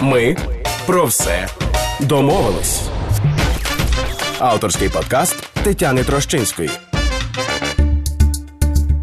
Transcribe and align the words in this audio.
Ми 0.00 0.36
про 0.86 1.04
все 1.06 1.48
домовились. 2.00 2.82
Авторський 4.38 4.88
подкаст 4.88 5.50
Тетяни 5.64 6.04
Трощинської. 6.04 6.70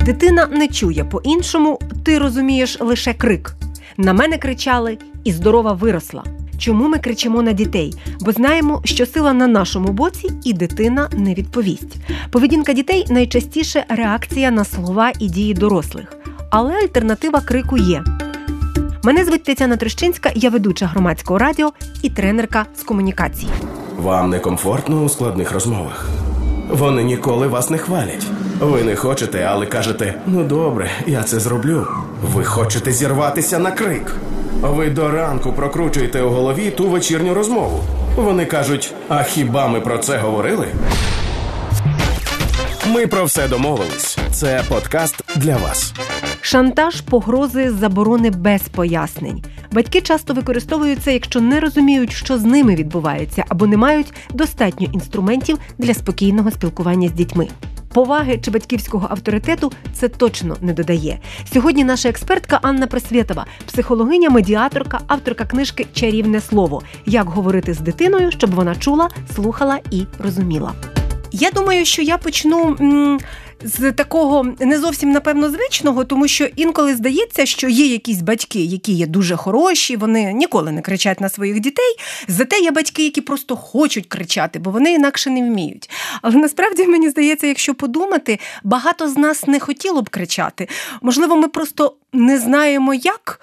Дитина 0.05 0.47
не 0.47 0.67
чує 0.67 1.03
по-іншому, 1.03 1.79
ти 2.05 2.19
розумієш 2.19 2.77
лише 2.79 3.13
крик. 3.13 3.55
На 3.97 4.13
мене 4.13 4.37
кричали, 4.37 4.97
і 5.23 5.31
здорова 5.31 5.73
виросла. 5.73 6.23
Чому 6.57 6.87
ми 6.87 6.97
кричимо 6.97 7.41
на 7.41 7.53
дітей? 7.53 7.93
Бо 8.19 8.31
знаємо, 8.31 8.81
що 8.85 9.05
сила 9.05 9.33
на 9.33 9.47
нашому 9.47 9.87
боці, 9.87 10.29
і 10.43 10.53
дитина 10.53 11.09
не 11.13 11.33
відповість. 11.33 11.95
Поведінка 12.31 12.73
дітей 12.73 13.05
найчастіше 13.09 13.85
реакція 13.89 14.51
на 14.51 14.65
слова 14.65 15.11
і 15.19 15.29
дії 15.29 15.53
дорослих. 15.53 16.13
Але 16.49 16.73
альтернатива 16.73 17.41
крику 17.41 17.77
є. 17.77 18.03
Мене 19.05 19.25
звуть 19.25 19.43
Тетяна 19.43 19.77
Трещинська, 19.77 20.31
я 20.35 20.49
ведуча 20.49 20.85
громадського 20.85 21.39
радіо 21.39 21.71
і 22.01 22.09
тренерка 22.09 22.65
з 22.79 22.83
комунікації. 22.83 23.51
Вам 23.97 24.29
некомфортно 24.29 25.03
у 25.03 25.09
складних 25.09 25.51
розмовах. 25.51 26.09
Вони 26.69 27.03
ніколи 27.03 27.47
вас 27.47 27.69
не 27.69 27.77
хвалять. 27.77 28.27
Ви 28.59 28.83
не 28.83 28.95
хочете, 28.95 29.47
але 29.49 29.65
кажете: 29.65 30.13
ну 30.25 30.43
добре, 30.43 30.91
я 31.07 31.23
це 31.23 31.39
зроблю. 31.39 31.87
Ви 32.33 32.43
хочете 32.43 32.91
зірватися 32.91 33.59
на 33.59 33.71
крик. 33.71 34.15
Ви 34.61 34.89
до 34.89 35.11
ранку 35.11 35.53
прокручуєте 35.53 36.21
у 36.21 36.29
голові 36.29 36.71
ту 36.71 36.89
вечірню 36.89 37.33
розмову. 37.33 37.83
Вони 38.15 38.45
кажуть: 38.45 38.93
а 39.09 39.23
хіба 39.23 39.67
ми 39.67 39.81
про 39.81 39.97
це 39.97 40.17
говорили? 40.17 40.67
Ми 42.87 43.07
про 43.07 43.25
все 43.25 43.47
домовились. 43.47 44.17
Це 44.31 44.63
подкаст 44.69 45.23
для 45.35 45.57
вас. 45.57 45.93
Шантаж, 46.47 47.01
погрози, 47.01 47.71
заборони 47.71 48.29
без 48.29 48.61
пояснень. 48.61 49.43
Батьки 49.71 50.01
часто 50.01 50.33
використовуються, 50.33 51.11
якщо 51.11 51.41
не 51.41 51.59
розуміють, 51.59 52.11
що 52.11 52.37
з 52.37 52.43
ними 52.43 52.75
відбувається, 52.75 53.45
або 53.49 53.67
не 53.67 53.77
мають 53.77 54.13
достатньо 54.33 54.87
інструментів 54.93 55.57
для 55.77 55.93
спокійного 55.93 56.51
спілкування 56.51 57.07
з 57.07 57.11
дітьми. 57.11 57.47
Поваги 57.93 58.37
чи 58.37 58.51
батьківського 58.51 59.07
авторитету 59.11 59.71
це 59.93 60.07
точно 60.07 60.57
не 60.61 60.73
додає. 60.73 61.19
Сьогодні 61.53 61.83
наша 61.83 62.09
експертка 62.09 62.59
Анна 62.61 62.87
Пресвєтова, 62.87 63.45
психологиня, 63.67 64.29
медіаторка, 64.29 64.99
авторка 65.07 65.45
книжки 65.45 65.87
Чарівне 65.93 66.41
слово 66.41 66.81
як 67.05 67.29
говорити 67.29 67.73
з 67.73 67.79
дитиною, 67.79 68.31
щоб 68.31 68.55
вона 68.55 68.75
чула, 68.75 69.09
слухала 69.35 69.79
і 69.91 70.05
розуміла. 70.19 70.73
Я 71.31 71.51
думаю, 71.51 71.85
що 71.85 72.01
я 72.01 72.17
почну 72.17 72.77
м, 72.81 73.19
з 73.63 73.91
такого 73.91 74.45
не 74.59 74.79
зовсім 74.79 75.11
напевно 75.11 75.49
звичного, 75.49 76.03
тому 76.03 76.27
що 76.27 76.45
інколи 76.55 76.95
здається, 76.95 77.45
що 77.45 77.69
є 77.69 77.85
якісь 77.85 78.21
батьки, 78.21 78.59
які 78.59 78.93
є 78.93 79.07
дуже 79.07 79.35
хороші, 79.35 79.95
вони 79.97 80.33
ніколи 80.33 80.71
не 80.71 80.81
кричать 80.81 81.21
на 81.21 81.29
своїх 81.29 81.59
дітей. 81.59 81.95
Зате 82.27 82.59
є 82.59 82.71
батьки, 82.71 83.03
які 83.03 83.21
просто 83.21 83.55
хочуть 83.55 84.07
кричати, 84.07 84.59
бо 84.59 84.71
вони 84.71 84.93
інакше 84.93 85.29
не 85.29 85.41
вміють. 85.41 85.89
Але 86.21 86.35
насправді 86.35 86.87
мені 86.87 87.09
здається, 87.09 87.47
якщо 87.47 87.75
подумати, 87.75 88.39
багато 88.63 89.09
з 89.09 89.17
нас 89.17 89.47
не 89.47 89.59
хотіло 89.59 90.01
б 90.01 90.09
кричати. 90.09 90.67
Можливо, 91.01 91.35
ми 91.35 91.47
просто 91.47 91.93
не 92.13 92.39
знаємо 92.39 92.93
як 92.93 93.39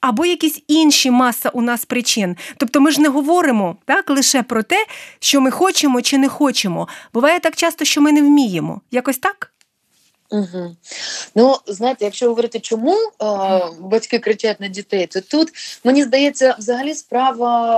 або 0.00 0.26
якісь 0.26 0.62
інші 0.68 1.10
маса 1.10 1.48
у 1.48 1.62
нас 1.62 1.84
причин. 1.84 2.36
Тобто 2.56 2.80
ми 2.80 2.90
ж 2.90 3.00
не 3.00 3.08
говоримо 3.08 3.76
так 3.84 4.10
лише 4.10 4.42
про 4.42 4.62
те, 4.62 4.86
що 5.20 5.40
ми 5.40 5.50
хочемо 5.50 6.02
чи 6.02 6.18
не 6.18 6.28
хочемо. 6.28 6.88
Буває 7.14 7.40
так 7.40 7.56
часто, 7.56 7.84
що 7.84 8.00
ми 8.00 8.12
не 8.12 8.22
вміємо. 8.22 8.80
Якось 8.90 9.18
так? 9.18 9.49
Угу. 10.30 10.76
Ну, 11.34 11.56
знаєте, 11.66 12.04
якщо 12.04 12.28
говорити, 12.28 12.60
чому 12.60 12.94
е, 12.94 13.06
батьки 13.80 14.18
кричать 14.18 14.60
на 14.60 14.68
дітей, 14.68 15.06
то 15.06 15.20
тут 15.20 15.48
мені 15.84 16.02
здається, 16.02 16.56
взагалі 16.58 16.94
справа 16.94 17.76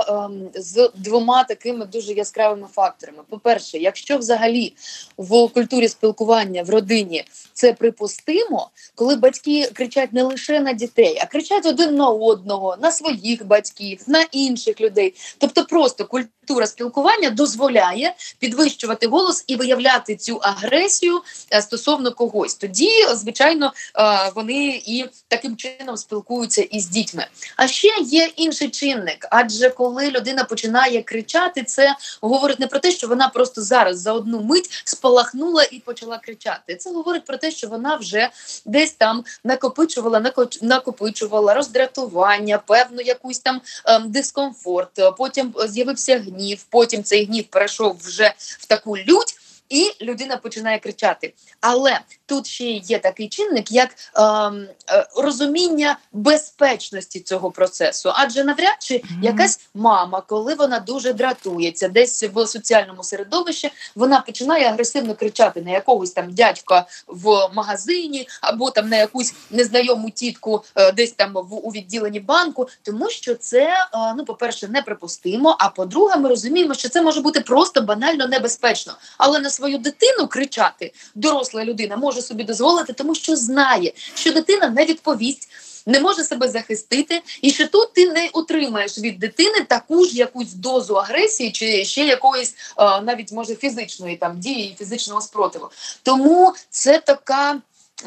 е, 0.55 0.61
з 0.61 0.91
двома 0.95 1.43
такими 1.43 1.85
дуже 1.85 2.13
яскравими 2.13 2.67
факторами. 2.73 3.19
По-перше, 3.29 3.77
якщо 3.77 4.17
взагалі 4.17 4.73
в 5.17 5.47
культурі 5.47 5.87
спілкування 5.87 6.63
в 6.63 6.69
родині 6.69 7.25
це 7.53 7.73
припустимо, 7.73 8.69
коли 8.95 9.15
батьки 9.15 9.69
кричать 9.73 10.13
не 10.13 10.23
лише 10.23 10.59
на 10.59 10.73
дітей, 10.73 11.19
а 11.21 11.25
кричать 11.25 11.65
один 11.65 11.95
на 11.95 12.09
одного, 12.09 12.77
на 12.81 12.91
своїх 12.91 13.47
батьків, 13.47 13.99
на 14.07 14.21
інших 14.31 14.81
людей. 14.81 15.13
Тобто, 15.37 15.65
просто 15.65 16.05
культура 16.05 16.67
спілкування 16.67 17.29
дозволяє 17.29 18.15
підвищувати 18.39 19.07
голос 19.07 19.43
і 19.47 19.55
виявляти 19.55 20.15
цю 20.15 20.37
агресію 20.37 21.21
е, 21.53 21.61
стосовно 21.61 22.11
когось. 22.11 22.42
Тоді, 22.51 22.91
звичайно, 23.13 23.73
е, 23.95 24.31
вони 24.35 24.81
і 24.85 25.05
таким 25.27 25.57
чином 25.57 25.97
спілкуються 25.97 26.61
із 26.61 26.87
дітьми. 26.87 27.27
А 27.55 27.67
ще 27.67 27.87
є 28.01 28.29
інший 28.35 28.69
чинник, 28.69 29.27
адже 29.29 29.69
коли 29.69 30.09
людина 30.09 30.43
починає 30.43 31.01
кричати, 31.01 31.63
це 31.63 31.95
говорить 32.21 32.59
не 32.59 32.67
про 32.67 32.79
те, 32.79 32.91
що 32.91 33.07
вона 33.07 33.27
просто 33.27 33.61
зараз 33.61 33.99
за 33.99 34.13
одну 34.13 34.41
мить 34.41 34.81
спалахнула 34.83 35.63
і 35.71 35.79
почала 35.79 36.17
кричати. 36.17 36.75
Це 36.75 36.89
говорить 36.89 37.25
про 37.25 37.37
те, 37.37 37.51
що 37.51 37.67
вона 37.67 37.95
вже 37.95 38.29
десь 38.65 38.91
там 38.91 39.23
накопичувала, 39.43 40.31
накопичувала 40.61 41.53
роздратування, 41.53 42.57
певну 42.57 43.01
якусь 43.01 43.39
там 43.39 43.61
ем, 43.85 44.11
дискомфорт. 44.11 45.17
Потім 45.17 45.53
з'явився 45.67 46.19
гнів. 46.19 46.65
Потім 46.69 47.03
цей 47.03 47.25
гнів 47.25 47.45
перейшов 47.49 47.97
вже 48.03 48.33
в 48.37 48.65
таку 48.65 48.97
лють 48.97 49.35
і 49.73 50.05
людина 50.05 50.37
починає 50.37 50.79
кричати. 50.79 51.33
Але 51.61 51.99
тут 52.25 52.47
ще 52.47 52.65
є 52.65 52.99
такий 52.99 53.29
чинник, 53.29 53.71
як 53.71 53.89
ем, 54.15 54.67
е, 54.89 55.07
розуміння 55.15 55.97
безпечності 56.11 57.19
цього 57.19 57.51
процесу. 57.51 58.11
Адже 58.15 58.43
навряд 58.43 58.75
чи 58.79 58.93
mm-hmm. 58.93 59.21
якась 59.21 59.59
мама, 59.73 60.21
коли 60.27 60.55
вона 60.55 60.79
дуже 60.79 61.13
дратується, 61.13 61.87
десь 61.87 62.23
в 62.23 62.47
соціальному 62.47 63.03
середовищі, 63.03 63.71
вона 63.95 64.21
починає 64.21 64.65
агресивно 64.65 65.15
кричати 65.15 65.61
на 65.61 65.71
якогось 65.71 66.11
там 66.11 66.33
дядька 66.33 66.85
в 67.07 67.49
магазині, 67.53 68.27
або 68.41 68.71
там 68.71 68.89
на 68.89 68.97
якусь 68.97 69.33
незнайому 69.49 70.09
тітку 70.09 70.63
е, 70.75 70.91
десь 70.91 71.11
там 71.11 71.33
в 71.33 71.67
у 71.67 71.71
відділенні 71.71 72.19
банку, 72.19 72.67
тому 72.83 73.09
що 73.09 73.35
це 73.35 73.63
е, 73.63 74.13
ну, 74.17 74.25
по 74.25 74.33
перше, 74.33 74.67
неприпустимо. 74.67 75.55
А 75.59 75.69
по-друге, 75.69 76.17
ми 76.17 76.29
розуміємо, 76.29 76.73
що 76.73 76.89
це 76.89 77.01
може 77.01 77.21
бути 77.21 77.39
просто 77.41 77.81
банально 77.81 78.27
небезпечно, 78.27 78.93
але 79.17 79.39
на 79.39 79.49
свою 79.63 79.77
дитину 79.77 80.27
кричати 80.27 80.93
доросла 81.15 81.65
людина 81.65 81.97
може 81.97 82.21
собі 82.21 82.43
дозволити, 82.43 82.93
тому 82.93 83.15
що 83.15 83.35
знає, 83.35 83.93
що 84.15 84.31
дитина 84.31 84.69
не 84.69 84.85
відповість. 84.85 85.49
Не 85.85 85.99
може 85.99 86.23
себе 86.23 86.47
захистити, 86.47 87.21
і 87.41 87.51
що 87.51 87.67
тут 87.67 87.93
ти 87.93 88.11
не 88.11 88.29
отримаєш 88.33 88.97
від 88.97 89.19
дитини 89.19 89.65
таку 89.67 90.05
ж 90.05 90.17
якусь 90.17 90.53
дозу 90.53 90.93
агресії, 90.93 91.51
чи 91.51 91.85
ще 91.85 92.05
якоїсь 92.05 92.55
навіть 92.77 93.31
може 93.31 93.55
фізичної 93.55 94.17
там 94.17 94.39
дії, 94.39 94.75
фізичного 94.79 95.21
спротиву. 95.21 95.69
Тому 96.03 96.53
це 96.69 96.99
така 96.99 97.61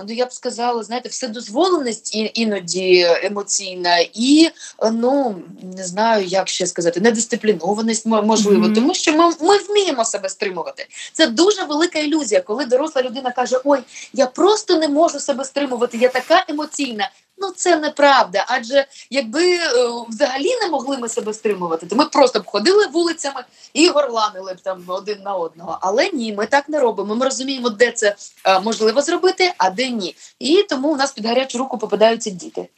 ну 0.08 0.14
я 0.14 0.26
б 0.26 0.32
сказала, 0.32 0.82
знаєте, 0.82 1.08
вседозволеність 1.08 2.14
іноді 2.34 3.06
емоційна, 3.22 3.98
і 4.14 4.50
ну 4.92 5.42
не 5.76 5.84
знаю, 5.84 6.26
як 6.26 6.48
ще 6.48 6.66
сказати, 6.66 7.00
недисциплінованість 7.00 8.06
можливо, 8.06 8.66
mm-hmm. 8.66 8.74
тому 8.74 8.94
що 8.94 9.12
ми, 9.12 9.32
ми 9.40 9.58
вміємо 9.58 10.04
себе 10.04 10.28
стримувати. 10.28 10.86
Це 11.12 11.26
дуже 11.26 11.64
велика 11.64 11.98
ілюзія, 11.98 12.40
коли 12.40 12.66
доросла 12.66 13.02
людина 13.02 13.30
каже: 13.30 13.60
Ой, 13.64 13.78
я 14.12 14.26
просто 14.26 14.78
не 14.78 14.88
можу 14.88 15.20
себе 15.20 15.44
стримувати, 15.44 15.98
я 15.98 16.08
така 16.08 16.44
емоційна. 16.48 17.10
Ну 17.38 17.50
це 17.56 17.76
неправда. 17.76 18.44
Адже 18.48 18.86
якби 19.10 19.54
е, 19.54 19.60
взагалі 20.08 20.56
не 20.62 20.70
могли 20.70 20.98
ми 20.98 21.08
себе 21.08 21.32
стримувати, 21.34 21.86
то 21.86 21.96
ми 21.96 22.04
просто 22.04 22.40
б 22.40 22.46
ходили 22.46 22.86
вулицями 22.86 23.44
і 23.74 23.88
горланили 23.88 24.54
б 24.54 24.60
там 24.60 24.82
один 24.86 25.18
на 25.24 25.34
одного. 25.34 25.78
Але 25.80 26.10
ні, 26.12 26.32
ми 26.32 26.46
так 26.46 26.68
не 26.68 26.80
робимо. 26.80 27.14
Ми 27.14 27.24
розуміємо, 27.24 27.70
де 27.70 27.90
це 27.90 28.16
е, 28.44 28.60
можливо 28.60 29.02
зробити, 29.02 29.52
а 29.58 29.70
де 29.70 29.90
ні. 29.90 30.16
І 30.38 30.62
тому 30.68 30.88
у 30.88 30.96
нас 30.96 31.12
під 31.12 31.26
гарячу 31.26 31.58
руку 31.58 31.78
попадаються 31.78 32.30
діти. 32.30 32.68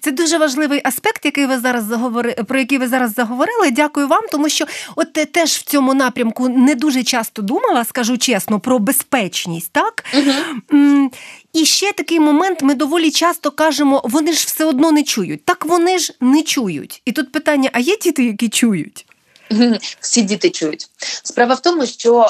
Це 0.00 0.10
дуже 0.10 0.38
важливий 0.38 0.80
аспект, 0.84 1.24
який 1.24 1.46
ви 1.46 1.58
зараз 1.58 1.84
заговори 1.84 2.32
про 2.32 2.58
який 2.58 2.78
ви 2.78 2.88
зараз 2.88 3.14
заговорили. 3.14 3.70
Дякую 3.70 4.08
вам, 4.08 4.22
тому 4.32 4.48
що 4.48 4.64
от 4.96 5.12
теж 5.12 5.50
в 5.50 5.62
цьому 5.62 5.94
напрямку 5.94 6.48
не 6.48 6.74
дуже 6.74 7.02
часто 7.02 7.42
думала, 7.42 7.84
скажу 7.84 8.18
чесно, 8.18 8.60
про 8.60 8.78
безпечність, 8.78 9.72
так 9.72 10.04
угу. 10.14 11.10
І 11.56 11.64
ще 11.64 11.92
такий 11.92 12.20
момент 12.20 12.62
ми 12.62 12.74
доволі 12.74 13.10
часто 13.10 13.50
кажемо, 13.50 14.00
вони 14.04 14.32
ж 14.32 14.46
все 14.46 14.64
одно 14.64 14.92
не 14.92 15.02
чують. 15.02 15.44
Так 15.44 15.64
вони 15.64 15.98
ж 15.98 16.12
не 16.20 16.42
чують. 16.42 17.02
І 17.04 17.12
тут 17.12 17.32
питання: 17.32 17.70
а 17.72 17.78
є 17.78 17.96
діти, 17.96 18.24
які 18.24 18.48
чують? 18.48 19.06
Всі 20.00 20.22
діти 20.22 20.50
чують. 20.50 20.90
Справа 21.22 21.54
в 21.54 21.62
тому, 21.62 21.86
що 21.86 22.26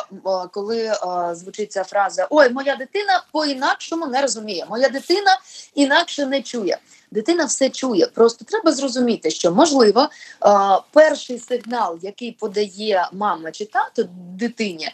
коли 0.53 0.93
звучить 1.33 1.73
ця 1.73 1.85
фраза 1.85 2.27
Ой, 2.31 2.51
моя 2.51 2.77
дитина 2.77 3.25
по-інакшому 3.33 4.07
не 4.07 4.23
розуміє, 4.23 4.67
моя 4.71 4.89
дитина 4.89 5.39
інакше 5.75 6.27
не 6.27 6.43
чує 6.43 6.79
дитина 7.11 7.45
все 7.45 7.71
чує. 7.71 8.07
Просто 8.07 8.45
треба 8.45 8.73
зрозуміти, 8.73 9.31
що 9.31 9.53
можливо 9.53 10.09
перший 10.93 11.39
сигнал, 11.39 11.99
який 12.03 12.33
подає 12.33 13.09
мама 13.13 13.51
чи 13.51 13.65
тато 13.65 14.09
дитині, 14.35 14.91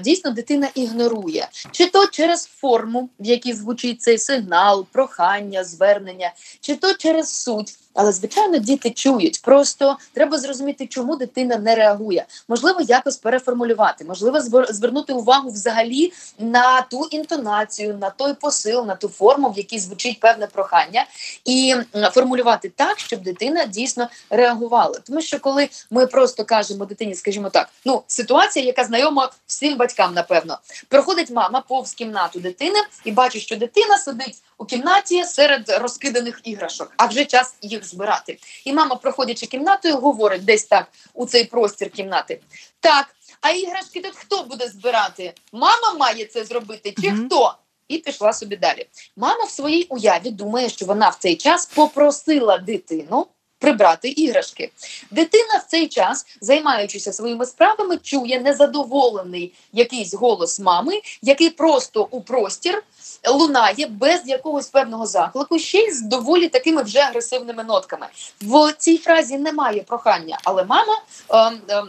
дійсно 0.00 0.30
дитина 0.30 0.68
ігнорує, 0.74 1.48
чи 1.70 1.86
то 1.86 2.06
через 2.06 2.44
форму, 2.44 3.08
в 3.20 3.26
якій 3.26 3.52
звучить 3.52 4.02
цей 4.02 4.18
сигнал, 4.18 4.86
прохання, 4.92 5.64
звернення, 5.64 6.32
чи 6.60 6.76
то 6.76 6.94
через 6.94 7.34
суть. 7.34 7.78
Але 7.94 8.12
звичайно, 8.12 8.58
діти 8.58 8.90
чують. 8.90 9.42
Просто 9.42 9.96
треба 10.12 10.38
зрозуміти, 10.38 10.86
чому 10.86 11.16
дитина 11.16 11.56
не 11.56 11.74
реагує. 11.74 12.26
Можливо, 12.48 12.80
якось 12.80 13.16
переформулювати, 13.16 14.04
можливо, 14.04 14.40
звернути 14.70 15.12
увагу 15.12 15.50
взагалі 15.50 16.12
на 16.38 16.82
ту 16.82 17.08
інтонацію, 17.10 17.98
на 18.00 18.10
той 18.10 18.34
посил, 18.34 18.86
на 18.86 18.94
ту 18.94 19.08
форму, 19.08 19.50
в 19.50 19.56
якій 19.56 19.78
звучить 19.78 20.20
певне 20.20 20.46
прохання, 20.46 21.06
і 21.44 21.74
формулювати 22.12 22.68
так, 22.76 22.98
щоб 22.98 23.22
дитина 23.22 23.64
дійсно 23.64 24.08
реагувала. 24.30 24.98
Тому 25.06 25.20
що 25.20 25.40
коли 25.40 25.68
ми 25.90 26.06
просто 26.06 26.44
кажемо 26.44 26.84
дитині, 26.84 27.14
скажімо 27.14 27.50
так, 27.50 27.68
ну 27.84 28.02
ситуація, 28.06 28.64
яка 28.64 28.84
знайома 28.84 29.30
всім 29.46 29.76
батькам, 29.76 30.14
напевно, 30.14 30.58
проходить 30.88 31.30
мама 31.30 31.62
повз 31.68 31.92
кімнату 31.92 32.40
дитини 32.40 32.78
і 33.04 33.12
бачить, 33.12 33.42
що 33.42 33.56
дитина 33.56 33.98
сидить 33.98 34.42
у 34.58 34.64
кімнаті 34.64 35.24
серед 35.24 35.78
розкиданих 35.80 36.40
іграшок, 36.44 36.92
а 36.96 37.06
вже 37.06 37.24
час 37.24 37.54
їх 37.62 37.81
збирати. 37.84 38.38
І 38.64 38.72
мама, 38.72 38.96
проходячи 38.96 39.46
кімнатою, 39.46 39.96
говорить 39.96 40.44
десь 40.44 40.64
так 40.64 40.86
у 41.14 41.26
цей 41.26 41.44
простір 41.44 41.90
кімнати. 41.90 42.40
Так, 42.80 43.06
а 43.40 43.50
іграшки 43.50 44.00
тут 44.00 44.16
хто 44.16 44.42
буде 44.42 44.68
збирати? 44.68 45.32
Мама 45.52 45.94
має 45.98 46.24
це 46.24 46.44
зробити 46.44 46.94
чи 47.02 47.08
mm-hmm. 47.08 47.26
хто? 47.26 47.54
І 47.88 47.98
пішла 47.98 48.32
собі 48.32 48.56
далі. 48.56 48.86
Мама 49.16 49.44
в 49.44 49.50
своїй 49.50 49.86
уяві 49.88 50.30
думає, 50.30 50.68
що 50.68 50.86
вона 50.86 51.08
в 51.08 51.16
цей 51.16 51.36
час 51.36 51.66
попросила 51.66 52.58
дитину 52.58 53.26
прибрати 53.62 54.08
іграшки. 54.08 54.70
Дитина 55.10 55.62
в 55.66 55.70
цей 55.70 55.88
час, 55.88 56.26
займаючися 56.40 57.12
своїми 57.12 57.46
справами, 57.46 57.96
чує 57.96 58.40
незадоволений 58.40 59.52
якийсь 59.72 60.14
голос 60.14 60.60
мами, 60.60 61.00
який 61.22 61.50
просто 61.50 62.08
у 62.10 62.20
простір 62.20 62.82
лунає 63.28 63.86
без 63.86 64.20
якогось 64.26 64.66
певного 64.66 65.06
заклику, 65.06 65.58
ще 65.58 65.78
й 65.78 65.92
з 65.92 66.00
доволі 66.02 66.48
такими 66.48 66.82
вже 66.82 66.98
агресивними 66.98 67.64
нотками. 67.64 68.06
В 68.40 68.72
цій 68.78 68.98
фразі 68.98 69.38
немає 69.38 69.82
прохання, 69.82 70.38
але 70.44 70.64
мама. 70.64 71.02
Е, 71.30 71.52
е, 71.70 71.84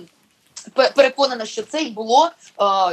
Переконана, 0.95 1.45
що 1.45 1.63
це 1.63 1.81
й 1.81 1.91
було, 1.91 2.31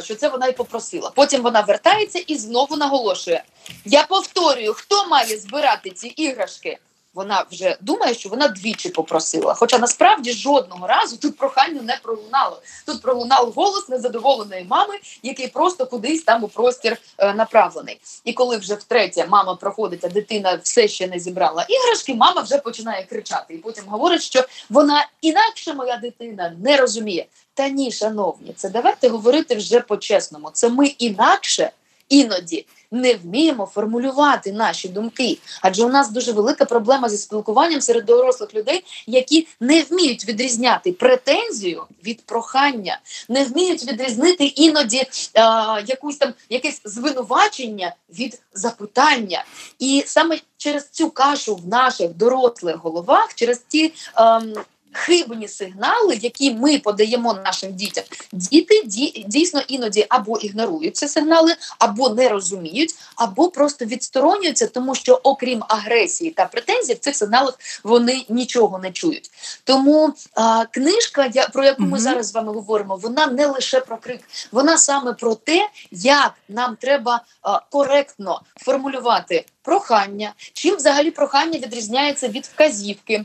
що 0.03 0.15
це 0.15 0.29
вона 0.29 0.47
й 0.47 0.53
попросила. 0.53 1.11
Потім 1.15 1.43
вона 1.43 1.61
вертається 1.61 2.19
і 2.19 2.37
знову 2.37 2.77
наголошує: 2.77 3.43
я 3.85 4.03
повторюю, 4.03 4.75
хто 4.75 5.07
має 5.07 5.39
збирати 5.39 5.91
ці 5.91 6.09
іграшки 6.09 6.79
вона 7.15 7.45
вже 7.51 7.77
думає, 7.81 8.15
що 8.15 8.29
вона 8.29 8.49
двічі 8.49 8.89
попросила. 8.89 9.55
Хоча 9.55 9.79
насправді 9.79 10.33
жодного 10.33 10.87
разу 10.87 11.17
тут 11.17 11.37
прохання 11.37 11.83
не 11.83 11.99
пролунало. 12.03 12.63
Тут 12.87 13.03
пролунав 13.03 13.53
голос 13.53 13.89
незадоволеної 13.89 14.65
мами, 14.65 14.95
який 15.23 15.49
просто 15.49 15.87
кудись 15.87 16.23
там 16.23 16.45
у 16.45 16.49
простір 16.49 16.97
е, 17.19 17.35
направлений. 17.35 18.01
І 18.25 18.33
коли 18.33 18.57
вже 18.57 18.75
втретє 18.75 19.27
мама 19.27 19.55
проходить, 19.55 20.05
а 20.05 20.09
дитина 20.09 20.61
все 20.63 20.89
ще 20.89 21.09
не 21.09 21.19
зібрала 21.19 21.67
іграшки, 21.69 22.15
мама 22.15 22.43
вже 22.43 22.59
починає 22.59 23.05
кричати. 23.05 23.55
І 23.55 23.59
потім 23.59 23.85
говорить, 23.87 24.23
що 24.23 24.45
вона 24.71 25.07
інакше 25.21 25.75
моя 25.75 25.97
дитина 25.97 26.57
не 26.65 26.77
розуміє. 26.77 27.27
Та 27.55 27.69
ні, 27.69 27.93
шановні, 27.93 28.53
це 28.57 28.69
давайте 28.69 29.09
говорити 29.09 29.55
вже 29.55 29.81
по-чесному. 29.81 30.51
Це 30.53 30.69
ми 30.69 30.87
інакше 30.87 31.71
іноді 32.11 32.67
не 32.91 33.15
вміємо 33.15 33.67
формулювати 33.67 34.53
наші 34.53 34.89
думки. 34.89 35.39
Адже 35.63 35.85
у 35.85 35.89
нас 35.89 36.11
дуже 36.11 36.33
велика 36.33 36.65
проблема 36.65 37.09
зі 37.09 37.17
спілкуванням 37.17 37.81
серед 37.81 38.05
дорослих 38.05 38.55
людей, 38.55 38.85
які 39.07 39.47
не 39.61 39.83
вміють 39.83 40.29
відрізняти 40.29 40.93
претензію 40.93 41.85
від 42.05 42.27
прохання, 42.27 43.01
не 43.29 43.45
вміють 43.45 43.93
відрізнити 43.93 44.45
іноді 44.45 45.03
а, 45.35 45.81
якусь 45.87 46.17
там 46.17 46.35
якесь 46.49 46.81
звинувачення 46.85 47.95
від 48.19 48.43
запитання. 48.55 49.45
І 49.79 50.03
саме 50.07 50.39
через 50.57 50.89
цю 50.89 51.11
кашу 51.11 51.57
в 51.57 51.69
наших 51.69 52.15
дорослих 52.15 52.77
головах, 52.77 53.35
через 53.35 53.59
ті. 53.69 53.93
Ем, 54.17 54.55
хибні 54.93 55.49
сигнали, 55.49 56.19
які 56.21 56.55
ми 56.55 56.79
подаємо 56.79 57.35
нашим 57.45 57.73
дітям, 57.73 58.05
діти 58.33 58.83
дійсно 59.27 59.61
іноді 59.69 60.07
або 60.09 60.39
ігнорують 60.39 60.97
ці 60.97 61.09
сигнали, 61.09 61.55
або 61.79 62.09
не 62.09 62.29
розуміють, 62.29 62.95
або 63.17 63.51
просто 63.51 63.85
відсторонюються, 63.85 64.67
тому 64.67 64.95
що 64.95 65.21
окрім 65.23 65.63
агресії 65.69 66.31
та 66.31 66.47
претензій, 66.47 66.95
в 66.95 66.99
цих 66.99 67.17
сигналах 67.17 67.59
вони 67.85 68.25
нічого 68.29 68.79
не 68.79 68.93
чують. 68.93 69.31
Тому 69.65 70.13
а, 70.35 70.65
книжка, 70.65 71.31
про 71.53 71.65
яку 71.65 71.83
ми 71.83 71.99
mm 71.99 72.01
зараз 72.01 72.29
з 72.29 72.35
вами 72.35 72.53
говоримо, 72.53 72.97
вона 72.97 73.27
не 73.27 73.47
лише 73.47 73.81
про 73.81 73.97
крик, 73.97 74.21
вона 74.53 74.79
саме 74.79 75.13
про 75.13 75.35
те, 75.35 75.69
як 75.91 76.33
нам 76.49 76.77
треба 76.81 77.21
а, 77.43 77.61
коректно 77.71 78.41
формулювати 78.57 79.45
прохання, 79.71 80.33
чим 80.53 80.77
взагалі 80.77 81.11
прохання 81.11 81.59
відрізняється 81.59 82.29
від 82.29 82.47
вказівки, 82.47 83.25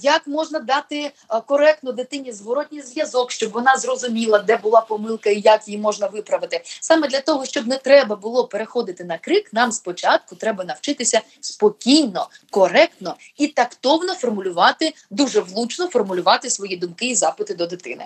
як 0.00 0.26
можна 0.26 0.58
дати 0.58 1.10
коректно 1.46 1.92
дитині 1.92 2.32
зворотній 2.32 2.82
зв'язок, 2.82 3.30
щоб 3.30 3.52
вона 3.52 3.76
зрозуміла, 3.76 4.38
де 4.38 4.56
була 4.56 4.80
помилка 4.80 5.30
і 5.30 5.40
як 5.40 5.68
її 5.68 5.80
можна 5.80 6.06
виправити. 6.06 6.60
Саме 6.80 7.08
для 7.08 7.20
того, 7.20 7.44
щоб 7.44 7.66
не 7.66 7.76
треба 7.76 8.16
було 8.16 8.46
переходити 8.46 9.04
на 9.04 9.18
крик, 9.18 9.52
нам 9.52 9.72
спочатку 9.72 10.36
треба 10.36 10.64
навчитися 10.64 11.20
спокійно, 11.40 12.28
коректно 12.50 13.16
і 13.36 13.46
тактовно 13.46 14.14
формулювати, 14.14 14.94
дуже 15.10 15.40
влучно 15.40 15.86
формулювати 15.86 16.50
свої 16.50 16.76
думки 16.76 17.06
і 17.06 17.14
запити 17.14 17.54
до 17.54 17.66
дитини. 17.66 18.04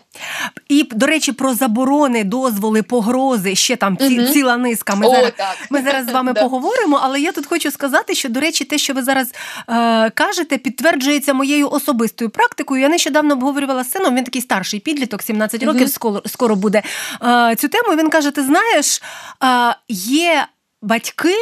І 0.69 0.89
до 0.93 1.07
речі, 1.07 1.33
про 1.33 1.55
заборони, 1.55 2.25
дозволи, 2.25 2.83
погрози 2.83 3.55
ще 3.55 3.77
там 3.77 3.97
ці, 3.97 4.21
угу. 4.21 4.29
ціла 4.29 4.57
низка. 4.57 4.95
Ми 4.95 5.07
О, 5.07 5.11
зараз 5.11 5.33
так. 5.37 5.57
ми 5.71 5.83
зараз 5.83 6.07
з 6.07 6.13
вами 6.13 6.35
поговоримо, 6.43 7.01
але 7.03 7.21
я 7.21 7.33
тут 7.33 7.47
хочу 7.47 7.62
сказати, 7.70 8.14
що, 8.14 8.29
до 8.29 8.41
речі, 8.41 8.64
те, 8.64 8.79
що 8.79 8.94
ви 8.94 9.03
зараз 9.03 9.32
е, 9.69 10.11
кажете, 10.11 10.59
підтверджується 10.59 11.35
моєю 11.35 11.70
особистою 11.70 12.31
практикою. 12.31 12.82
Я 12.82 12.88
нещодавно 12.88 13.35
обговорювала 13.35 13.85
з 13.85 13.91
сином, 13.91 14.17
він 14.17 14.25
такий 14.25 14.43
старший 14.43 14.81
підліток, 14.81 15.23
17 15.23 15.62
років, 15.62 15.88
скоро 15.88 16.23
скоро 16.26 16.56
буде 16.56 16.82
е, 17.23 17.56
цю 17.56 17.69
тему. 17.69 17.97
Він 17.97 18.11
каже: 18.11 18.31
Ти 18.31 18.43
знаєш, 18.43 19.03
е, 19.44 19.76
є 19.88 20.47
батьки, 20.82 21.34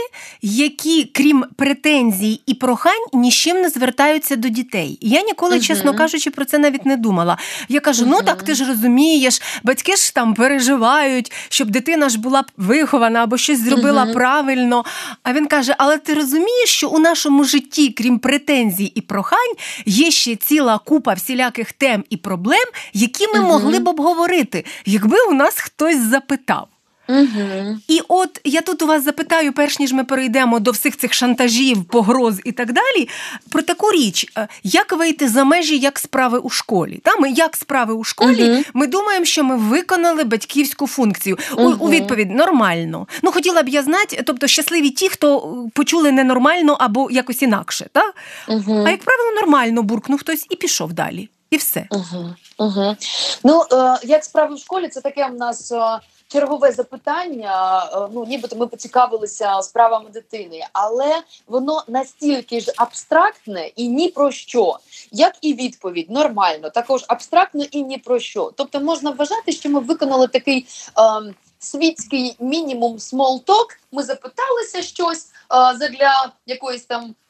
які, 0.43 1.05
крім 1.05 1.45
претензій 1.57 2.41
і 2.47 2.55
прохань, 2.55 3.07
нічим 3.13 3.61
не 3.61 3.69
звертаються 3.69 4.37
до 4.37 4.49
дітей. 4.49 4.99
Я 5.01 5.23
ніколи, 5.23 5.57
uh 5.57 5.61
чесно 5.61 5.95
кажучи, 5.95 6.31
про 6.31 6.45
це 6.45 6.59
навіть 6.59 6.87
не 6.87 6.97
думала. 6.97 7.39
Я 7.69 7.81
кажу: 7.81 8.05
uh 8.05 8.09
ну 8.09 8.23
так 8.23 8.43
ти 8.43 8.55
ж 8.55 8.65
розумієш, 8.65 9.43
батьки 9.63 9.97
ж 9.97 10.15
там 10.15 10.35
переживають, 10.35 11.33
щоб 11.49 11.71
дитина 11.71 12.09
ж 12.09 12.19
була 12.19 12.45
вихована 12.57 13.23
або 13.23 13.37
щось 13.37 13.61
зробила 13.61 14.05
uh 14.05 14.13
правильно. 14.13 14.85
А 15.23 15.33
він 15.33 15.47
каже: 15.47 15.75
Але 15.79 15.99
ти 15.99 16.15
розумієш, 16.15 16.71
що 16.71 16.89
у 16.89 16.99
нашому 16.99 17.45
житті, 17.45 17.91
крім 17.91 18.19
претензій 18.19 18.93
і 18.95 19.01
прохань, 19.01 19.55
є 19.87 20.11
ще 20.11 20.37
ціла 20.37 20.79
купа 20.79 21.13
всіляких 21.13 21.73
тем 21.73 22.05
і 22.11 22.17
проблем, 22.17 22.67
які 22.93 23.27
ми 23.35 23.41
могли 23.41 23.79
б 23.79 23.89
обговорити, 23.89 24.65
якби 24.87 25.17
у 25.31 25.33
нас 25.33 25.55
хтось 25.55 25.99
запитав. 25.99 26.69
Угу. 27.11 27.79
І 27.89 28.01
от 28.09 28.41
я 28.45 28.61
тут 28.61 28.83
у 28.83 28.87
вас 28.87 29.05
запитаю, 29.05 29.53
перш 29.53 29.79
ніж 29.79 29.93
ми 29.93 30.05
перейдемо 30.05 30.61
до 30.61 30.71
всіх 30.71 30.97
цих 30.97 31.15
шантажів, 31.15 31.85
погроз 31.85 32.41
і 32.45 32.53
так 32.53 32.73
далі, 32.73 33.09
про 33.49 33.63
таку 33.63 33.91
річ, 33.91 34.27
е, 34.39 34.49
як 34.63 34.93
вийти 34.93 35.29
за 35.29 35.45
межі 35.45 35.79
як 35.79 35.99
справи 35.99 36.39
у 36.39 36.51
школі. 36.51 37.01
Та 37.05 37.17
ми 37.17 37.31
як 37.31 37.57
справи 37.57 37.95
у 37.95 38.05
школі, 38.05 38.51
угу. 38.51 38.63
ми 38.75 38.87
думаємо, 38.87 39.25
що 39.25 39.45
ми 39.45 39.57
виконали 39.57 40.25
батьківську 40.25 40.87
функцію. 40.87 41.39
Угу. 41.57 41.77
У, 41.81 41.87
у 41.87 41.91
відповідь 41.91 42.31
нормально. 42.31 43.07
Ну 43.23 43.33
хотіла 43.33 43.63
б 43.63 43.69
я 43.69 43.83
знати, 43.83 44.23
тобто 44.27 44.47
щасливі 44.47 44.91
ті, 44.91 45.09
хто 45.09 45.57
почули 45.75 46.13
ненормально 46.13 46.77
або 46.81 47.11
якось 47.11 47.43
інакше. 47.43 47.87
Та? 47.93 48.13
А 48.49 48.91
як 48.91 49.01
правило, 49.01 49.33
нормально 49.41 49.83
буркнув 49.83 50.21
хтось 50.21 50.47
і 50.51 50.57
пішов 50.57 50.93
далі. 50.93 51.29
І 51.51 51.57
все. 51.57 51.87
Угу. 51.91 52.35
Угу. 52.59 52.97
Ну, 53.45 53.65
е, 53.73 53.99
як 54.05 54.25
справи 54.25 54.55
в 54.55 54.59
школі, 54.59 54.89
це 54.89 55.01
таке 55.01 55.27
в 55.27 55.35
нас. 55.35 55.73
Е 55.73 56.01
чергове 56.33 56.73
запитання. 56.73 57.85
Е, 57.93 58.09
ну 58.13 58.25
нібито 58.25 58.57
ми 58.57 58.67
поцікавилися 58.67 59.63
справами 59.63 60.11
дитини, 60.11 60.67
але 60.73 61.23
воно 61.47 61.85
настільки 61.89 62.61
ж 62.61 62.73
абстрактне 62.77 63.71
і 63.77 63.89
ні 63.89 64.09
про 64.09 64.31
що, 64.31 64.79
як 65.13 65.37
і 65.41 65.55
відповідь 65.55 66.11
нормально, 66.11 66.71
також 66.71 67.05
абстрактно 67.09 67.65
і 67.71 67.83
ні 67.83 67.99
про 67.99 68.19
що. 68.21 68.53
Тобто 68.57 68.81
можна 68.81 69.11
вважати, 69.11 69.53
що 69.53 69.71
ми 69.71 69.81
виконали 69.81 70.29
такий. 70.29 70.67
Е, 70.99 71.35
Світський 71.63 72.37
мінімум 72.39 72.99
small 72.99 73.39
talk, 73.39 73.79
ми 73.93 74.03
запиталися 74.03 74.83
щось 74.83 75.29
а, 75.49 75.77
задля 75.77 76.33
якоїсь 76.47 76.85
там 76.85 77.15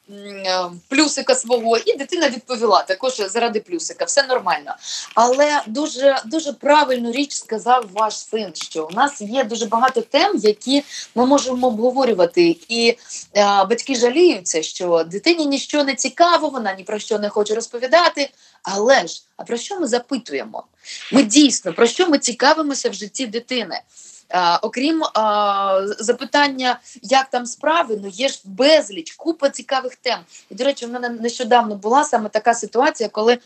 плюсика 0.87 1.35
свого, 1.35 1.77
і 1.77 1.97
дитина 1.97 2.29
відповіла 2.29 2.83
також 2.83 3.21
заради 3.27 3.59
плюсика, 3.59 4.05
все 4.05 4.23
нормально. 4.23 4.75
Але 5.15 5.61
дуже 5.67 6.21
дуже 6.25 6.53
правильну 6.53 7.11
річ 7.11 7.33
сказав 7.33 7.89
ваш 7.93 8.17
син, 8.17 8.51
що 8.53 8.87
у 8.91 8.95
нас 8.95 9.21
є 9.21 9.43
дуже 9.43 9.65
багато 9.65 10.01
тем, 10.01 10.37
які 10.37 10.83
ми 11.15 11.25
можемо 11.25 11.67
обговорювати, 11.67 12.57
і 12.69 12.97
е, 13.37 13.65
батьки 13.65 13.95
жаліються, 13.95 14.61
що 14.61 15.03
дитині 15.03 15.45
нічого 15.45 15.83
не 15.83 15.95
цікаво, 15.95 16.49
вона 16.49 16.73
ні 16.73 16.83
про 16.83 16.99
що 16.99 17.19
не 17.19 17.29
хоче 17.29 17.55
розповідати. 17.55 18.29
Але 18.63 19.07
ж 19.07 19.23
а 19.37 19.43
про 19.43 19.57
що 19.57 19.79
ми 19.79 19.87
запитуємо? 19.87 20.63
Ми 21.11 21.23
дійсно 21.23 21.73
про 21.73 21.87
що 21.87 22.07
ми 22.07 22.17
цікавимося 22.17 22.89
в 22.89 22.93
житті 22.93 23.27
дитини? 23.27 23.81
А, 24.33 24.59
Окрім 24.61 25.03
а, 25.03 25.81
запитання, 25.99 26.79
як 27.01 27.29
там 27.29 27.45
справи, 27.45 27.99
ну 28.03 28.07
є 28.07 28.27
ж 28.27 28.41
безліч, 28.45 29.11
купа 29.11 29.49
цікавих 29.49 29.95
тем. 29.95 30.19
І 30.49 30.55
до 30.55 30.63
речі, 30.63 30.85
в 30.85 30.91
мене 30.91 31.09
нещодавно 31.09 31.75
була 31.75 32.03
саме 32.03 32.29
така 32.29 32.53
ситуація, 32.53 33.09
коли. 33.09 33.37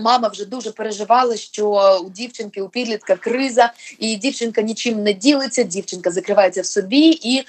Мама 0.00 0.28
вже 0.28 0.44
дуже 0.44 0.70
переживала, 0.70 1.36
що 1.36 1.98
у 2.04 2.10
дівчинки 2.10 2.62
у 2.62 2.68
підлітка 2.68 3.16
криза, 3.16 3.72
і 3.98 4.16
дівчинка 4.16 4.62
нічим 4.62 5.02
не 5.02 5.12
ділиться. 5.12 5.62
Дівчинка 5.62 6.10
закривається 6.10 6.62
в 6.62 6.66
собі 6.66 7.18
і 7.22 7.38
е, 7.38 7.44